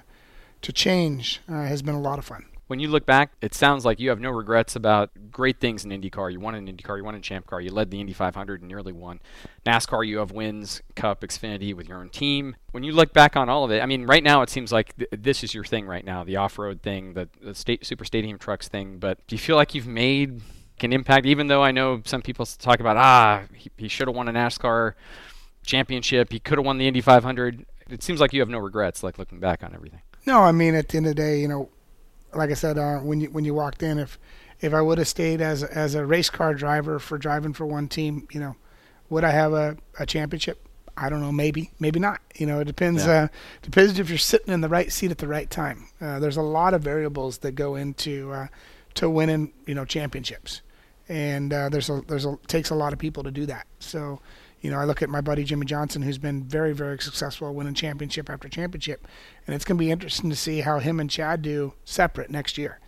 to 0.61 0.73
change 0.73 1.41
uh, 1.47 1.63
has 1.63 1.81
been 1.81 1.95
a 1.95 2.01
lot 2.01 2.19
of 2.19 2.25
fun 2.25 2.45
when 2.68 2.80
you 2.80 2.88
look 2.88 3.05
back, 3.05 3.34
it 3.41 3.53
sounds 3.53 3.86
like 3.86 3.99
you 3.99 4.09
have 4.09 4.20
no 4.20 4.32
regrets 4.32 4.76
about 4.76 5.11
great 5.32 5.59
things 5.59 5.86
in 5.86 5.91
IndyCar. 5.91 6.32
You 6.32 6.39
won 6.39 6.55
an 6.55 6.68
IndyCar, 6.68 6.97
you 6.97 7.03
won 7.03 7.13
a 7.13 7.20
Champ 7.20 7.45
Car, 7.45 7.61
you 7.61 7.72
led 7.72 7.91
the 7.91 7.99
Indy 7.99 8.13
500 8.13 8.61
and 8.61 8.68
nearly 8.68 8.91
won. 8.91 9.20
NASCAR, 9.66 10.05
you 10.05 10.18
have 10.18 10.32
wins, 10.32 10.82
Cup, 10.95 11.22
Xfinity 11.22 11.76
with 11.76 11.88
your 11.88 11.99
own 11.99 12.09
team. 12.09 12.55
When 12.72 12.84
you 12.84 12.91
look 12.91 13.13
back 13.13 13.36
on 13.36 13.49
all 13.49 13.63
of 13.63 13.72
it, 13.72 13.82
I 13.82 13.86
mean, 13.86 14.05
right 14.05 14.24
now 14.24 14.41
it 14.41 14.49
seems 14.49 14.72
like 14.72 14.95
th- 14.97 15.09
this 15.11 15.43
is 15.43 15.53
your 15.53 15.63
thing 15.63 15.86
right 15.86 16.03
now, 16.03 16.24
the 16.24 16.38
off-road 16.38 16.82
thing, 16.82 17.13
the, 17.13 17.30
the 17.41 17.53
state 17.53 17.86
super 17.86 18.03
stadium 18.03 18.39
trucks 18.39 18.68
thing. 18.68 18.97
But 18.97 19.26
do 19.28 19.36
you 19.36 19.39
feel 19.39 19.55
like 19.55 19.76
you've 19.76 19.88
made 19.88 20.41
an 20.82 20.91
impact? 20.91 21.28
Even 21.28 21.47
though 21.47 21.63
I 21.63 21.72
know 21.72 22.01
some 22.05 22.24
people 22.24 22.45
talk 22.45 22.80
about 22.80 22.97
ah, 22.97 23.43
he, 23.53 23.70
he 23.78 23.88
should 23.88 24.07
have 24.07 24.16
won 24.16 24.28
a 24.28 24.34
NASCAR 24.34 24.93
championship, 25.63 26.32
he 26.32 26.39
could 26.39 26.57
have 26.57 26.66
won 26.66 26.80
the 26.80 26.88
Indy 26.88 27.01
500. 27.01 27.66
It 27.89 28.01
seems 28.01 28.20
like 28.20 28.34
you 28.34 28.39
have 28.39 28.49
no 28.49 28.57
regrets, 28.57 29.03
like 29.03 29.20
looking 29.20 29.39
back 29.39 29.63
on 29.63 29.76
everything. 29.76 30.01
No, 30.26 30.39
I 30.41 30.51
mean, 30.51 30.74
at 30.74 30.89
the 30.89 30.97
end 30.97 31.05
of 31.05 31.16
the 31.16 31.22
day, 31.22 31.39
you 31.39 31.47
know, 31.47 31.70
like 32.36 32.51
I 32.51 32.55
said, 32.55 32.77
uh, 32.77 32.97
when 32.99 33.21
you 33.21 33.29
when 33.29 33.45
you 33.45 33.53
walked 33.53 33.81
in, 33.83 33.97
if 33.99 34.19
if 34.61 34.73
I 34.73 34.81
would 34.81 34.97
have 34.97 35.07
stayed 35.07 35.41
as 35.41 35.63
as 35.63 35.95
a 35.95 36.05
race 36.05 36.29
car 36.29 36.53
driver 36.53 36.99
for 36.99 37.17
driving 37.17 37.53
for 37.53 37.65
one 37.65 37.88
team, 37.88 38.27
you 38.31 38.39
know, 38.39 38.55
would 39.09 39.23
I 39.23 39.31
have 39.31 39.53
a, 39.53 39.77
a 39.99 40.05
championship? 40.05 40.61
I 40.97 41.09
don't 41.09 41.19
know. 41.19 41.31
Maybe, 41.31 41.71
maybe 41.79 41.99
not. 41.99 42.21
You 42.36 42.45
know, 42.45 42.59
it 42.61 42.65
depends. 42.65 43.05
Yeah. 43.05 43.23
Uh, 43.23 43.27
depends 43.61 43.99
if 43.99 44.09
you're 44.09 44.17
sitting 44.17 44.53
in 44.53 44.61
the 44.61 44.69
right 44.69 44.91
seat 44.91 45.11
at 45.11 45.17
the 45.17 45.27
right 45.27 45.49
time. 45.49 45.88
Uh, 45.99 46.19
there's 46.19 46.38
a 46.38 46.41
lot 46.41 46.73
of 46.73 46.81
variables 46.81 47.39
that 47.39 47.51
go 47.51 47.75
into 47.75 48.31
uh, 48.31 48.47
to 48.95 49.09
winning, 49.09 49.51
you 49.65 49.75
know, 49.75 49.83
championships, 49.83 50.61
and 51.09 51.51
uh, 51.51 51.69
there's 51.69 51.89
a 51.89 52.01
there's 52.07 52.25
a 52.25 52.38
takes 52.47 52.69
a 52.69 52.75
lot 52.75 52.93
of 52.93 52.99
people 52.99 53.23
to 53.23 53.31
do 53.31 53.45
that. 53.45 53.67
So, 53.79 54.21
you 54.66 54.72
know, 54.72 54.80
I 54.80 54.86
look 54.86 55.03
at 55.03 55.09
my 55.11 55.22
buddy 55.22 55.43
Jimmie 55.43 55.68
Johnson, 55.68 56.01
who's 56.01 56.18
been 56.18 56.43
very, 56.43 56.74
very 56.74 56.97
successful, 56.97 57.53
winning 57.53 57.76
championship 57.76 58.32
after 58.32 58.49
championship, 58.49 59.07
and 59.45 59.55
it's 59.55 59.63
going 59.63 59.78
to 59.78 59.80
be 59.80 59.91
interesting 59.91 60.32
to 60.32 60.36
see 60.36 60.61
how 60.61 60.80
him 60.80 60.99
and 60.99 61.07
Chad 61.07 61.43
do 61.43 61.74
separate 61.84 62.32
next 62.32 62.57
year. 62.57 62.80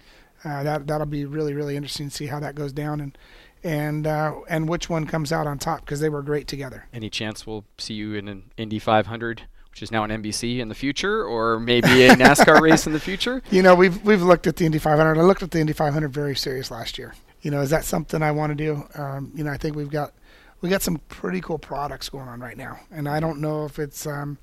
Uh, 0.43 0.63
that 0.63 0.87
that'll 0.87 1.05
be 1.05 1.23
really, 1.23 1.53
really 1.53 1.75
interesting 1.75 2.09
to 2.09 2.15
see 2.15 2.25
how 2.25 2.39
that 2.39 2.55
goes 2.55 2.73
down 2.73 2.99
and 2.99 3.15
and 3.63 4.07
uh, 4.07 4.33
and 4.49 4.67
which 4.67 4.89
one 4.89 5.05
comes 5.05 5.31
out 5.31 5.45
on 5.45 5.59
top 5.59 5.81
because 5.81 5.99
they 5.99 6.09
were 6.09 6.23
great 6.23 6.47
together. 6.47 6.87
Any 6.91 7.11
chance 7.11 7.45
we'll 7.45 7.63
see 7.77 7.93
you 7.93 8.15
in 8.15 8.27
an 8.27 8.45
Indy 8.57 8.79
500? 8.79 9.43
Which 9.69 9.83
is 9.83 9.91
now 9.91 10.03
an 10.03 10.09
NBC 10.09 10.57
in 10.57 10.69
the 10.69 10.75
future, 10.75 11.23
or 11.23 11.59
maybe 11.59 12.07
a 12.07 12.09
NASCAR 12.15 12.59
race 12.59 12.87
in 12.87 12.93
the 12.93 12.99
future. 12.99 13.43
You 13.51 13.61
know, 13.61 13.75
we've 13.75 14.03
we've 14.03 14.23
looked 14.23 14.47
at 14.47 14.55
the 14.55 14.65
Indy 14.65 14.79
500. 14.79 15.15
I 15.15 15.21
looked 15.21 15.43
at 15.43 15.51
the 15.51 15.59
Indy 15.59 15.73
500 15.73 16.11
very 16.11 16.35
serious 16.35 16.71
last 16.71 16.97
year. 16.97 17.13
You 17.41 17.51
know, 17.51 17.61
is 17.61 17.69
that 17.69 17.85
something 17.85 18.23
I 18.23 18.31
want 18.31 18.49
to 18.49 18.55
do? 18.55 18.83
Um, 18.95 19.31
you 19.35 19.43
know, 19.43 19.51
I 19.51 19.57
think 19.57 19.75
we've 19.75 19.91
got 19.91 20.13
we 20.61 20.69
got 20.69 20.81
some 20.81 20.97
pretty 21.09 21.41
cool 21.41 21.59
products 21.59 22.09
going 22.09 22.27
on 22.27 22.39
right 22.39 22.57
now, 22.57 22.79
and 22.91 23.07
I 23.07 23.19
don't 23.19 23.39
know 23.39 23.65
if 23.65 23.79
it's 23.79 24.07
um, 24.07 24.37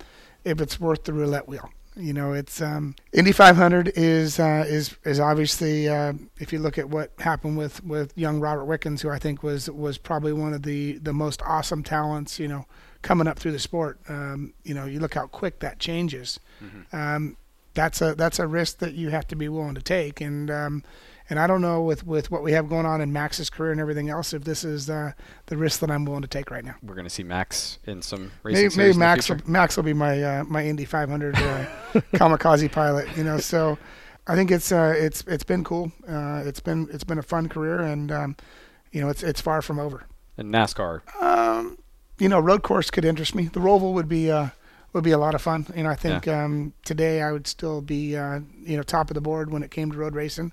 if 0.44 0.60
it's 0.60 0.78
worth 0.78 1.04
the 1.04 1.12
roulette 1.12 1.48
wheel. 1.48 1.70
You 1.96 2.12
know, 2.12 2.32
it's 2.32 2.60
um, 2.60 2.96
Indy 3.12 3.30
500 3.30 3.92
is 3.94 4.40
uh, 4.40 4.64
is 4.66 4.96
is 5.04 5.20
obviously 5.20 5.88
uh, 5.88 6.14
if 6.38 6.52
you 6.52 6.58
look 6.58 6.76
at 6.76 6.88
what 6.88 7.12
happened 7.18 7.56
with, 7.56 7.84
with 7.84 8.12
young 8.16 8.40
Robert 8.40 8.64
Wickens, 8.64 9.02
who 9.02 9.10
I 9.10 9.18
think 9.18 9.44
was 9.44 9.70
was 9.70 9.96
probably 9.96 10.32
one 10.32 10.52
of 10.52 10.64
the, 10.64 10.98
the 10.98 11.12
most 11.12 11.40
awesome 11.42 11.84
talents. 11.84 12.40
You 12.40 12.48
know, 12.48 12.66
coming 13.02 13.28
up 13.28 13.38
through 13.38 13.52
the 13.52 13.60
sport. 13.60 14.00
Um, 14.08 14.54
you 14.64 14.74
know, 14.74 14.86
you 14.86 14.98
look 14.98 15.14
how 15.14 15.28
quick 15.28 15.60
that 15.60 15.78
changes. 15.78 16.40
Mm-hmm. 16.60 16.96
Um, 16.96 17.36
that's 17.74 18.02
a 18.02 18.16
that's 18.16 18.40
a 18.40 18.46
risk 18.48 18.78
that 18.78 18.94
you 18.94 19.10
have 19.10 19.28
to 19.28 19.36
be 19.36 19.48
willing 19.48 19.76
to 19.76 19.82
take, 19.82 20.20
and 20.20 20.50
um, 20.50 20.82
and 21.30 21.38
I 21.38 21.46
don't 21.46 21.62
know 21.62 21.80
with, 21.80 22.06
with 22.06 22.30
what 22.30 22.42
we 22.42 22.52
have 22.52 22.68
going 22.68 22.86
on 22.86 23.00
in 23.00 23.12
Max's 23.12 23.48
career 23.48 23.72
and 23.72 23.80
everything 23.80 24.10
else 24.10 24.32
if 24.32 24.44
this 24.44 24.64
is 24.64 24.90
uh, 24.90 25.12
the 25.46 25.56
risk 25.56 25.80
that 25.80 25.90
I'm 25.90 26.04
willing 26.04 26.22
to 26.22 26.28
take 26.28 26.50
right 26.50 26.64
now. 26.64 26.74
We're 26.82 26.94
going 26.94 27.06
to 27.06 27.10
see 27.10 27.22
Max 27.22 27.78
in 27.84 28.02
some 28.02 28.30
racing 28.42 28.62
maybe, 28.62 28.76
maybe 28.76 28.98
Max 28.98 29.28
will, 29.28 29.38
Max 29.46 29.76
will 29.76 29.84
be 29.84 29.94
my 29.94 30.22
uh, 30.22 30.44
my 30.44 30.64
Indy 30.64 30.84
500 30.84 31.36
uh, 31.36 31.40
kamikaze 32.14 32.70
pilot. 32.70 33.08
You 33.16 33.24
know, 33.24 33.38
so 33.38 33.78
I 34.26 34.34
think 34.34 34.50
it's 34.50 34.70
uh, 34.70 34.94
it's 34.96 35.22
it's 35.26 35.44
been 35.44 35.64
cool. 35.64 35.92
Uh, 36.08 36.42
it's 36.44 36.60
been 36.60 36.88
it's 36.92 37.04
been 37.04 37.18
a 37.18 37.22
fun 37.22 37.48
career, 37.48 37.80
and 37.80 38.12
um, 38.12 38.36
you 38.92 39.00
know 39.00 39.08
it's 39.08 39.22
it's 39.22 39.40
far 39.40 39.62
from 39.62 39.78
over. 39.78 40.06
And 40.36 40.52
NASCAR. 40.52 41.00
Um, 41.22 41.78
you 42.18 42.28
know, 42.28 42.38
road 42.38 42.62
course 42.62 42.90
could 42.90 43.04
interest 43.04 43.34
me. 43.34 43.46
The 43.46 43.60
Roval 43.60 43.92
would 43.94 44.08
be 44.08 44.30
uh, 44.30 44.48
would 44.92 45.04
be 45.04 45.10
a 45.10 45.18
lot 45.18 45.34
of 45.34 45.40
fun. 45.40 45.66
You 45.74 45.84
know, 45.84 45.90
I 45.90 45.96
think 45.96 46.26
yeah. 46.26 46.44
um, 46.44 46.74
today 46.84 47.22
I 47.22 47.32
would 47.32 47.46
still 47.46 47.80
be 47.80 48.16
uh, 48.16 48.40
you 48.62 48.76
know 48.76 48.82
top 48.82 49.10
of 49.10 49.14
the 49.14 49.20
board 49.22 49.50
when 49.50 49.62
it 49.62 49.70
came 49.70 49.90
to 49.90 49.98
road 49.98 50.14
racing 50.14 50.52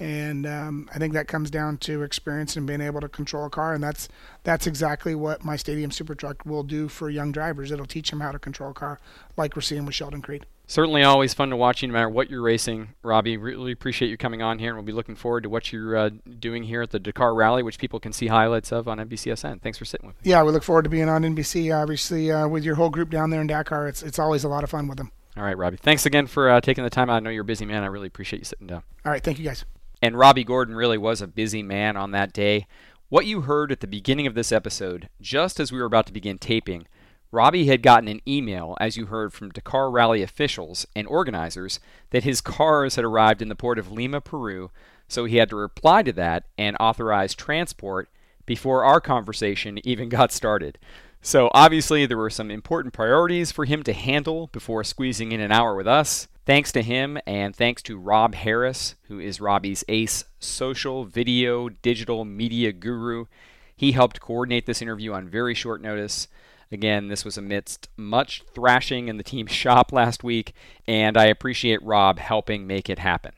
And 0.00 0.46
um, 0.46 0.88
I 0.94 0.98
think 0.98 1.12
that 1.12 1.28
comes 1.28 1.50
down 1.50 1.76
to 1.78 2.02
experience 2.02 2.56
and 2.56 2.66
being 2.66 2.80
able 2.80 3.02
to 3.02 3.08
control 3.08 3.44
a 3.44 3.50
car, 3.50 3.74
and 3.74 3.84
that's 3.84 4.08
that's 4.44 4.66
exactly 4.66 5.14
what 5.14 5.44
my 5.44 5.56
Stadium 5.56 5.90
Super 5.90 6.14
Truck 6.14 6.46
will 6.46 6.62
do 6.62 6.88
for 6.88 7.10
young 7.10 7.32
drivers. 7.32 7.70
It'll 7.70 7.84
teach 7.84 8.08
them 8.08 8.20
how 8.20 8.32
to 8.32 8.38
control 8.38 8.70
a 8.70 8.74
car, 8.74 8.98
like 9.36 9.54
we're 9.54 9.60
seeing 9.60 9.84
with 9.84 9.94
Sheldon 9.94 10.22
Creed. 10.22 10.46
Certainly, 10.66 11.02
always 11.02 11.34
fun 11.34 11.50
to 11.50 11.56
watch 11.56 11.82
you, 11.82 11.88
no 11.88 11.92
matter 11.92 12.08
what 12.08 12.30
you're 12.30 12.40
racing, 12.40 12.94
Robby. 13.02 13.36
Really 13.36 13.72
appreciate 13.72 14.08
you 14.08 14.16
coming 14.16 14.40
on 14.40 14.58
here, 14.58 14.70
and 14.70 14.78
we'll 14.78 14.86
be 14.86 14.92
looking 14.92 15.16
forward 15.16 15.42
to 15.42 15.50
what 15.50 15.70
you're 15.70 15.94
uh, 15.94 16.10
doing 16.38 16.62
here 16.62 16.80
at 16.80 16.92
the 16.92 16.98
Dakar 16.98 17.34
Rally, 17.34 17.62
which 17.62 17.76
people 17.76 18.00
can 18.00 18.14
see 18.14 18.28
highlights 18.28 18.72
of 18.72 18.88
on 18.88 18.96
NBCSN. 18.96 19.60
Thanks 19.60 19.76
for 19.76 19.84
sitting 19.84 20.06
with 20.06 20.16
me. 20.24 20.30
Yeah, 20.30 20.42
we 20.44 20.52
look 20.52 20.62
forward 20.62 20.84
to 20.84 20.88
being 20.88 21.10
on 21.10 21.24
NBC. 21.24 21.76
Obviously, 21.76 22.32
uh, 22.32 22.48
with 22.48 22.64
your 22.64 22.76
whole 22.76 22.88
group 22.88 23.10
down 23.10 23.28
there 23.28 23.42
in 23.42 23.48
Dakar, 23.48 23.86
it's 23.86 24.02
it's 24.02 24.18
always 24.18 24.44
a 24.44 24.48
lot 24.48 24.64
of 24.64 24.70
fun 24.70 24.88
with 24.88 24.96
them. 24.96 25.10
All 25.36 25.42
right, 25.42 25.58
Robby. 25.58 25.76
Thanks 25.76 26.06
again 26.06 26.26
for 26.26 26.48
uh, 26.48 26.62
taking 26.62 26.84
the 26.84 26.90
time. 26.90 27.10
I 27.10 27.20
know 27.20 27.28
you're 27.28 27.42
a 27.42 27.44
busy 27.44 27.66
man. 27.66 27.82
I 27.82 27.86
really 27.86 28.06
appreciate 28.06 28.38
you 28.38 28.46
sitting 28.46 28.66
down. 28.66 28.82
All 29.04 29.12
right, 29.12 29.22
thank 29.22 29.38
you 29.38 29.44
guys. 29.44 29.66
And 30.02 30.18
Robby 30.18 30.44
Gordon 30.44 30.74
really 30.74 30.98
was 30.98 31.20
a 31.20 31.26
busy 31.26 31.62
man 31.62 31.96
on 31.96 32.10
that 32.12 32.32
day. 32.32 32.66
What 33.08 33.26
you 33.26 33.42
heard 33.42 33.72
at 33.72 33.80
the 33.80 33.86
beginning 33.86 34.26
of 34.26 34.34
this 34.34 34.52
episode, 34.52 35.08
just 35.20 35.60
as 35.60 35.72
we 35.72 35.78
were 35.78 35.84
about 35.84 36.06
to 36.06 36.12
begin 36.12 36.38
taping, 36.38 36.86
Robby 37.32 37.66
had 37.66 37.82
gotten 37.82 38.08
an 38.08 38.20
email, 38.26 38.76
as 38.80 38.96
you 38.96 39.06
heard 39.06 39.32
from 39.32 39.50
Dakar 39.50 39.90
Rally 39.90 40.22
officials 40.22 40.86
and 40.96 41.06
organizers, 41.06 41.78
that 42.10 42.24
his 42.24 42.40
cars 42.40 42.96
had 42.96 43.04
arrived 43.04 43.40
in 43.40 43.48
the 43.48 43.54
port 43.54 43.78
of 43.78 43.92
Lima, 43.92 44.20
Peru, 44.20 44.70
so 45.06 45.24
he 45.24 45.36
had 45.36 45.50
to 45.50 45.56
reply 45.56 46.02
to 46.02 46.12
that 46.12 46.44
and 46.58 46.76
authorize 46.80 47.34
transport 47.34 48.08
before 48.46 48.84
our 48.84 49.00
conversation 49.00 49.78
even 49.86 50.08
got 50.08 50.32
started. 50.32 50.78
So 51.22 51.50
obviously, 51.52 52.06
there 52.06 52.16
were 52.16 52.30
some 52.30 52.50
important 52.50 52.94
priorities 52.94 53.52
for 53.52 53.64
him 53.64 53.82
to 53.82 53.92
handle 53.92 54.48
before 54.48 54.82
squeezing 54.82 55.32
in 55.32 55.40
an 55.40 55.52
hour 55.52 55.74
with 55.74 55.86
us. 55.86 56.26
Thanks 56.46 56.72
to 56.72 56.82
him, 56.82 57.18
and 57.26 57.54
thanks 57.54 57.82
to 57.82 57.98
Rob 57.98 58.34
Harris, 58.34 58.94
who 59.08 59.20
is 59.20 59.40
Robby's 59.40 59.84
ace 59.88 60.24
social, 60.38 61.04
video, 61.04 61.68
digital 61.68 62.24
media 62.24 62.72
guru. 62.72 63.26
He 63.76 63.92
helped 63.92 64.20
coordinate 64.20 64.64
this 64.66 64.80
interview 64.80 65.12
on 65.12 65.28
very 65.28 65.54
short 65.54 65.82
notice. 65.82 66.28
Again, 66.72 67.08
this 67.08 67.24
was 67.24 67.36
amidst 67.36 67.88
much 67.96 68.42
thrashing 68.54 69.08
in 69.08 69.18
the 69.18 69.22
team's 69.22 69.52
shop 69.52 69.92
last 69.92 70.24
week, 70.24 70.54
and 70.86 71.16
I 71.16 71.26
appreciate 71.26 71.82
Rob 71.82 72.18
helping 72.18 72.66
make 72.66 72.88
it 72.88 72.98
happen. 72.98 73.32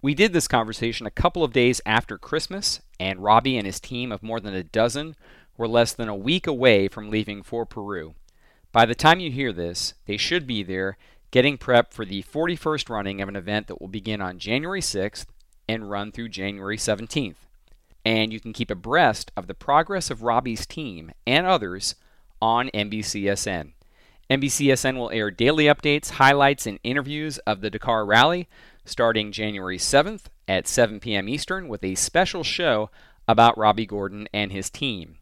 We 0.00 0.14
did 0.14 0.32
this 0.32 0.46
conversation 0.46 1.06
a 1.06 1.10
couple 1.10 1.42
of 1.42 1.52
days 1.52 1.80
after 1.84 2.18
Christmas, 2.18 2.80
and 3.00 3.22
Robby 3.22 3.56
and 3.56 3.66
his 3.66 3.80
team 3.80 4.12
of 4.12 4.22
more 4.22 4.38
than 4.38 4.54
a 4.54 4.62
dozen 4.62 5.16
were 5.56 5.68
less 5.68 5.92
than 5.92 6.08
a 6.08 6.14
week 6.14 6.46
away 6.46 6.86
from 6.86 7.10
leaving 7.10 7.42
for 7.42 7.66
Peru. 7.66 8.14
By 8.70 8.86
the 8.86 8.94
time 8.94 9.20
you 9.20 9.30
hear 9.30 9.52
this, 9.52 9.94
they 10.06 10.16
should 10.16 10.46
be 10.46 10.62
there 10.62 10.98
getting 11.34 11.58
prep 11.58 11.92
for 11.92 12.04
the 12.04 12.22
41st 12.22 12.88
running 12.88 13.20
of 13.20 13.28
an 13.28 13.34
event 13.34 13.66
that 13.66 13.80
will 13.80 13.88
begin 13.88 14.20
on 14.20 14.38
January 14.38 14.80
6th 14.80 15.26
and 15.68 15.90
run 15.90 16.12
through 16.12 16.28
January 16.28 16.76
17th. 16.76 17.34
And 18.04 18.32
you 18.32 18.38
can 18.38 18.52
keep 18.52 18.70
abreast 18.70 19.32
of 19.36 19.48
the 19.48 19.54
progress 19.54 20.12
of 20.12 20.22
Robby's 20.22 20.64
team 20.64 21.10
and 21.26 21.44
others 21.44 21.96
on 22.40 22.68
NBCSN. 22.68 23.72
NBCSN 24.30 24.96
will 24.96 25.10
air 25.10 25.32
daily 25.32 25.64
updates, 25.64 26.10
highlights, 26.10 26.68
and 26.68 26.78
interviews 26.84 27.38
of 27.38 27.62
the 27.62 27.70
Dakar 27.70 28.06
Rally 28.06 28.48
starting 28.84 29.32
January 29.32 29.78
7th 29.78 30.26
at 30.46 30.68
7 30.68 31.00
p.m. 31.00 31.28
Eastern 31.28 31.66
with 31.66 31.82
a 31.82 31.96
special 31.96 32.44
show 32.44 32.90
about 33.26 33.58
Robby 33.58 33.86
Gordon 33.86 34.28
and 34.32 34.52
his 34.52 34.70
team. 34.70 35.16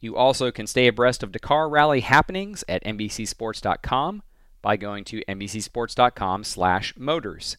You 0.00 0.16
also 0.16 0.50
can 0.50 0.66
stay 0.66 0.86
abreast 0.86 1.22
of 1.22 1.32
Dakar 1.32 1.66
Rally 1.70 2.00
happenings 2.00 2.62
at 2.68 2.84
NBCSports.com 2.84 4.22
by 4.66 4.76
going 4.76 5.04
to 5.04 5.22
NBCSports.com/motors, 5.28 7.56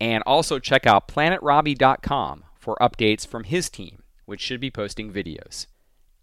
and 0.00 0.22
also 0.24 0.58
check 0.58 0.86
out 0.86 1.06
PlanetRobbie.com 1.06 2.44
for 2.54 2.78
updates 2.80 3.26
from 3.26 3.44
his 3.44 3.68
team, 3.68 4.02
which 4.24 4.40
should 4.40 4.58
be 4.58 4.70
posting 4.70 5.12
videos. 5.12 5.66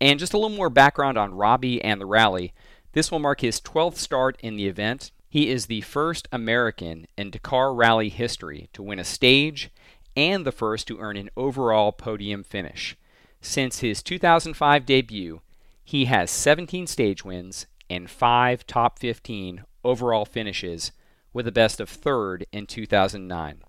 And 0.01 0.19
just 0.19 0.33
a 0.33 0.39
little 0.39 0.57
more 0.57 0.71
background 0.71 1.19
on 1.19 1.35
Robby 1.35 1.79
and 1.83 2.01
the 2.01 2.07
rally. 2.07 2.51
This 2.93 3.11
will 3.11 3.19
mark 3.19 3.41
his 3.41 3.61
12th 3.61 3.97
start 3.97 4.35
in 4.41 4.55
the 4.55 4.65
event. 4.65 5.11
He 5.29 5.49
is 5.49 5.67
the 5.67 5.81
first 5.81 6.27
American 6.31 7.05
in 7.15 7.29
Dakar 7.29 7.71
Rally 7.71 8.09
history 8.09 8.69
to 8.73 8.81
win 8.81 8.97
a 8.97 9.03
stage 9.03 9.69
and 10.17 10.47
the 10.47 10.51
first 10.51 10.87
to 10.87 10.97
earn 10.97 11.15
an 11.15 11.29
overall 11.37 11.91
podium 11.91 12.43
finish. 12.43 12.97
Since 13.39 13.81
his 13.81 14.01
2005 14.01 14.87
debut, 14.87 15.41
he 15.83 16.05
has 16.05 16.31
17 16.31 16.87
stage 16.87 17.23
wins 17.23 17.67
and 17.87 18.09
5 18.09 18.65
top 18.65 18.97
15 18.97 19.65
overall 19.83 20.25
finishes, 20.25 20.91
with 21.33 21.47
a 21.47 21.51
best 21.51 21.79
of 21.79 21.89
third 21.89 22.45
in 22.51 22.65
2009. 22.67 23.63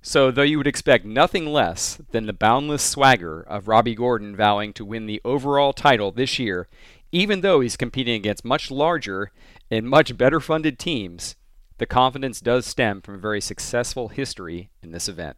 So, 0.00 0.30
though 0.30 0.42
you 0.42 0.58
would 0.58 0.66
expect 0.66 1.06
nothing 1.06 1.46
less 1.46 1.98
than 2.10 2.26
the 2.26 2.34
boundless 2.34 2.82
swagger 2.82 3.40
of 3.40 3.68
Robby 3.68 3.94
Gordon 3.94 4.36
vowing 4.36 4.74
to 4.74 4.84
win 4.84 5.06
the 5.06 5.20
overall 5.24 5.72
title 5.72 6.12
this 6.12 6.38
year, 6.38 6.68
even 7.10 7.40
though 7.40 7.60
he's 7.60 7.76
competing 7.76 8.14
against 8.14 8.44
much 8.44 8.70
larger 8.70 9.32
and 9.70 9.88
much 9.88 10.16
better 10.18 10.40
funded 10.40 10.78
teams, 10.78 11.36
the 11.78 11.86
confidence 11.86 12.40
does 12.40 12.66
stem 12.66 13.00
from 13.00 13.14
a 13.14 13.18
very 13.18 13.40
successful 13.40 14.08
history 14.08 14.70
in 14.82 14.92
this 14.92 15.08
event. 15.08 15.36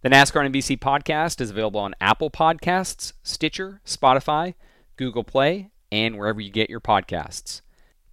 The 0.00 0.08
NASCAR 0.08 0.48
NBC 0.48 0.78
podcast 0.78 1.40
is 1.40 1.50
available 1.50 1.80
on 1.80 1.94
Apple 2.00 2.30
Podcasts, 2.30 3.12
Stitcher, 3.22 3.80
Spotify, 3.84 4.54
Google 4.96 5.24
Play, 5.24 5.70
and 5.92 6.16
wherever 6.16 6.40
you 6.40 6.50
get 6.50 6.70
your 6.70 6.80
podcasts. 6.80 7.60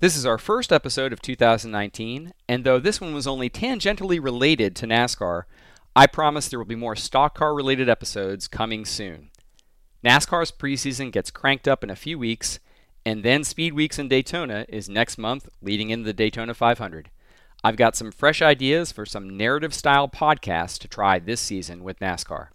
This 0.04 0.18
is 0.18 0.26
our 0.26 0.38
first 0.38 0.74
episode 0.74 1.14
of 1.14 1.22
2019, 1.22 2.34
and 2.50 2.66
though 2.66 2.78
this 2.78 3.00
one 3.00 3.14
was 3.14 3.26
only 3.26 3.50
tangentially 3.50 4.22
related 4.22 4.76
to 4.76 4.86
NASCAR, 4.86 5.44
I 5.96 6.08
promise 6.08 6.50
there 6.50 6.60
will 6.60 6.66
be 6.66 6.76
more 6.76 6.98
stock 6.98 7.36
car 7.36 7.54
related 7.54 7.88
episodes 7.88 8.50
coming 8.50 8.84
soon. 8.84 9.30
NASCAR's 10.04 10.52
preseason 10.52 11.10
gets 11.10 11.32
cranked 11.32 11.70
up 11.70 11.86
in 11.86 11.90
a 11.90 11.96
few 11.96 12.20
weeks, 12.20 12.60
and 13.06 13.24
then 13.24 13.46
Speed 13.46 13.76
Weeks 13.76 13.98
in 13.98 14.10
Daytona 14.10 14.66
is 14.68 14.90
next 14.90 15.18
month, 15.18 15.48
leading 15.62 15.90
into 15.90 16.04
the 16.04 16.12
Daytona 16.12 16.54
500. 16.54 17.10
I've 17.64 17.78
got 17.78 17.96
some 17.96 18.12
fresh 18.12 18.42
ideas 18.42 18.92
for 18.92 19.06
some 19.06 19.38
narrative 19.38 19.74
style 19.74 20.10
podcasts 20.10 20.78
to 20.80 20.90
try 20.90 21.18
this 21.18 21.40
season 21.40 21.82
with 21.82 22.02
NASCAR. 22.02 22.48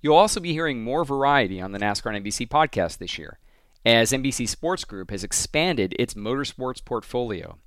You'll 0.00 0.16
also 0.16 0.40
be 0.40 0.52
hearing 0.52 0.82
more 0.82 1.04
variety 1.04 1.60
on 1.60 1.70
the 1.70 1.78
NASCAR 1.78 2.20
NBC 2.20 2.48
podcast 2.48 2.98
this 2.98 3.18
year 3.18 3.38
as 3.84 4.12
NBC 4.12 4.48
Sports 4.48 4.84
Group 4.84 5.10
has 5.10 5.24
expanded 5.24 5.94
its 5.98 6.14
motorsports 6.14 6.84
portfolio. 6.84 7.58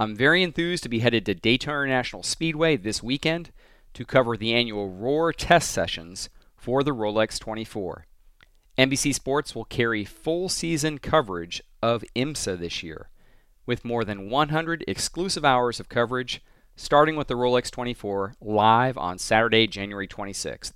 I'm 0.00 0.16
very 0.16 0.42
enthused 0.42 0.82
to 0.84 0.88
be 0.88 1.00
headed 1.00 1.26
to 1.26 1.34
Daytona 1.34 1.82
International 1.82 2.22
Speedway 2.22 2.76
this 2.76 3.02
weekend 3.02 3.50
to 3.94 4.04
cover 4.04 4.36
the 4.36 4.52
annual 4.52 4.90
Roar 4.90 5.32
test 5.32 5.70
sessions 5.70 6.28
for 6.54 6.82
the 6.82 6.94
Rolex 6.94 7.38
24. 7.38 8.06
NBC 8.78 9.14
Sports 9.14 9.54
will 9.54 9.64
carry 9.64 10.04
full 10.04 10.48
season 10.48 10.98
coverage 10.98 11.62
of 11.82 12.04
IMSA 12.14 12.58
this 12.58 12.82
year, 12.82 13.08
with 13.64 13.84
more 13.84 14.04
than 14.04 14.28
100 14.28 14.84
exclusive 14.86 15.44
hours 15.46 15.80
of 15.80 15.88
coverage, 15.88 16.42
starting 16.76 17.16
with 17.16 17.28
the 17.28 17.34
Rolex 17.34 17.70
24 17.70 18.34
live 18.40 18.98
on 18.98 19.18
Saturday, 19.18 19.66
January 19.66 20.06
26th. 20.06 20.72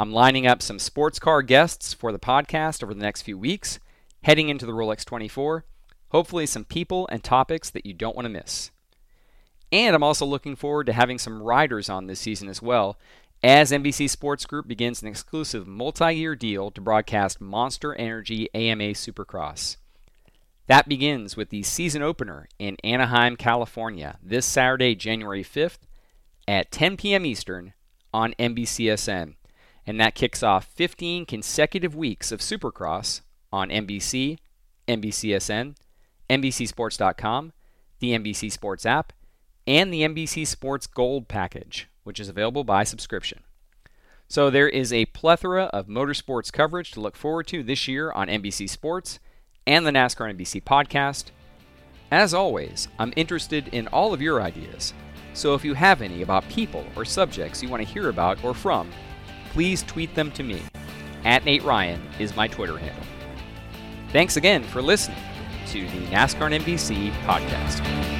I'm 0.00 0.14
lining 0.14 0.46
up 0.46 0.62
some 0.62 0.78
sports 0.78 1.18
car 1.18 1.42
guests 1.42 1.92
for 1.92 2.10
the 2.10 2.18
podcast 2.18 2.82
over 2.82 2.94
the 2.94 3.02
next 3.02 3.20
few 3.20 3.36
weeks, 3.36 3.78
heading 4.22 4.48
into 4.48 4.64
the 4.64 4.72
Rolex 4.72 5.04
24. 5.04 5.66
Hopefully, 6.08 6.46
some 6.46 6.64
people 6.64 7.06
and 7.12 7.22
topics 7.22 7.68
that 7.68 7.84
you 7.84 7.92
don't 7.92 8.16
want 8.16 8.24
to 8.24 8.30
miss. 8.30 8.70
And 9.70 9.94
I'm 9.94 10.02
also 10.02 10.24
looking 10.24 10.56
forward 10.56 10.86
to 10.86 10.94
having 10.94 11.18
some 11.18 11.42
riders 11.42 11.90
on 11.90 12.06
this 12.06 12.18
season 12.18 12.48
as 12.48 12.62
well, 12.62 12.98
as 13.42 13.72
NBC 13.72 14.08
Sports 14.08 14.46
Group 14.46 14.66
begins 14.66 15.02
an 15.02 15.08
exclusive 15.08 15.66
multi 15.66 16.14
year 16.14 16.34
deal 16.34 16.70
to 16.70 16.80
broadcast 16.80 17.38
Monster 17.38 17.94
Energy 17.94 18.48
AMA 18.54 18.94
Supercross. 18.94 19.76
That 20.66 20.88
begins 20.88 21.36
with 21.36 21.50
the 21.50 21.62
season 21.62 22.00
opener 22.00 22.48
in 22.58 22.78
Anaheim, 22.82 23.36
California, 23.36 24.16
this 24.22 24.46
Saturday, 24.46 24.94
January 24.94 25.44
5th 25.44 25.80
at 26.48 26.70
10 26.70 26.96
p.m. 26.96 27.26
Eastern 27.26 27.74
on 28.14 28.32
NBCSN 28.38 29.34
and 29.86 30.00
that 30.00 30.14
kicks 30.14 30.42
off 30.42 30.66
15 30.66 31.26
consecutive 31.26 31.94
weeks 31.94 32.32
of 32.32 32.40
Supercross 32.40 33.22
on 33.52 33.70
NBC, 33.70 34.38
NBCSN, 34.86 35.74
NBCSports.com, 36.28 37.52
the 37.98 38.12
NBC 38.12 38.52
Sports 38.52 38.86
app, 38.86 39.12
and 39.66 39.92
the 39.92 40.02
NBC 40.02 40.46
Sports 40.46 40.86
Gold 40.86 41.28
package, 41.28 41.88
which 42.04 42.20
is 42.20 42.28
available 42.28 42.64
by 42.64 42.84
subscription. 42.84 43.40
So 44.28 44.48
there 44.48 44.68
is 44.68 44.92
a 44.92 45.06
plethora 45.06 45.64
of 45.64 45.88
motorsports 45.88 46.52
coverage 46.52 46.92
to 46.92 47.00
look 47.00 47.16
forward 47.16 47.48
to 47.48 47.62
this 47.64 47.88
year 47.88 48.12
on 48.12 48.28
NBC 48.28 48.68
Sports 48.68 49.18
and 49.66 49.84
the 49.84 49.90
NASCAR 49.90 50.32
NBC 50.34 50.62
podcast. 50.62 51.26
As 52.12 52.32
always, 52.32 52.88
I'm 52.98 53.12
interested 53.16 53.68
in 53.68 53.88
all 53.88 54.12
of 54.12 54.22
your 54.22 54.40
ideas. 54.40 54.94
So 55.32 55.54
if 55.54 55.64
you 55.64 55.74
have 55.74 56.00
any 56.02 56.22
about 56.22 56.48
people 56.48 56.84
or 56.96 57.04
subjects 57.04 57.62
you 57.62 57.68
want 57.68 57.82
to 57.84 57.92
hear 57.92 58.08
about 58.08 58.42
or 58.44 58.54
from, 58.54 58.90
please 59.50 59.82
tweet 59.82 60.14
them 60.14 60.30
to 60.32 60.42
me. 60.42 60.62
At 61.24 61.44
Nate 61.44 61.62
Ryan 61.62 62.00
is 62.18 62.34
my 62.34 62.48
Twitter 62.48 62.78
handle. 62.78 63.04
Thanks 64.12 64.36
again 64.36 64.62
for 64.64 64.82
listening 64.82 65.18
to 65.68 65.82
the 65.82 66.06
NASCAR 66.06 66.58
NBC 66.58 67.12
podcast. 67.24 68.19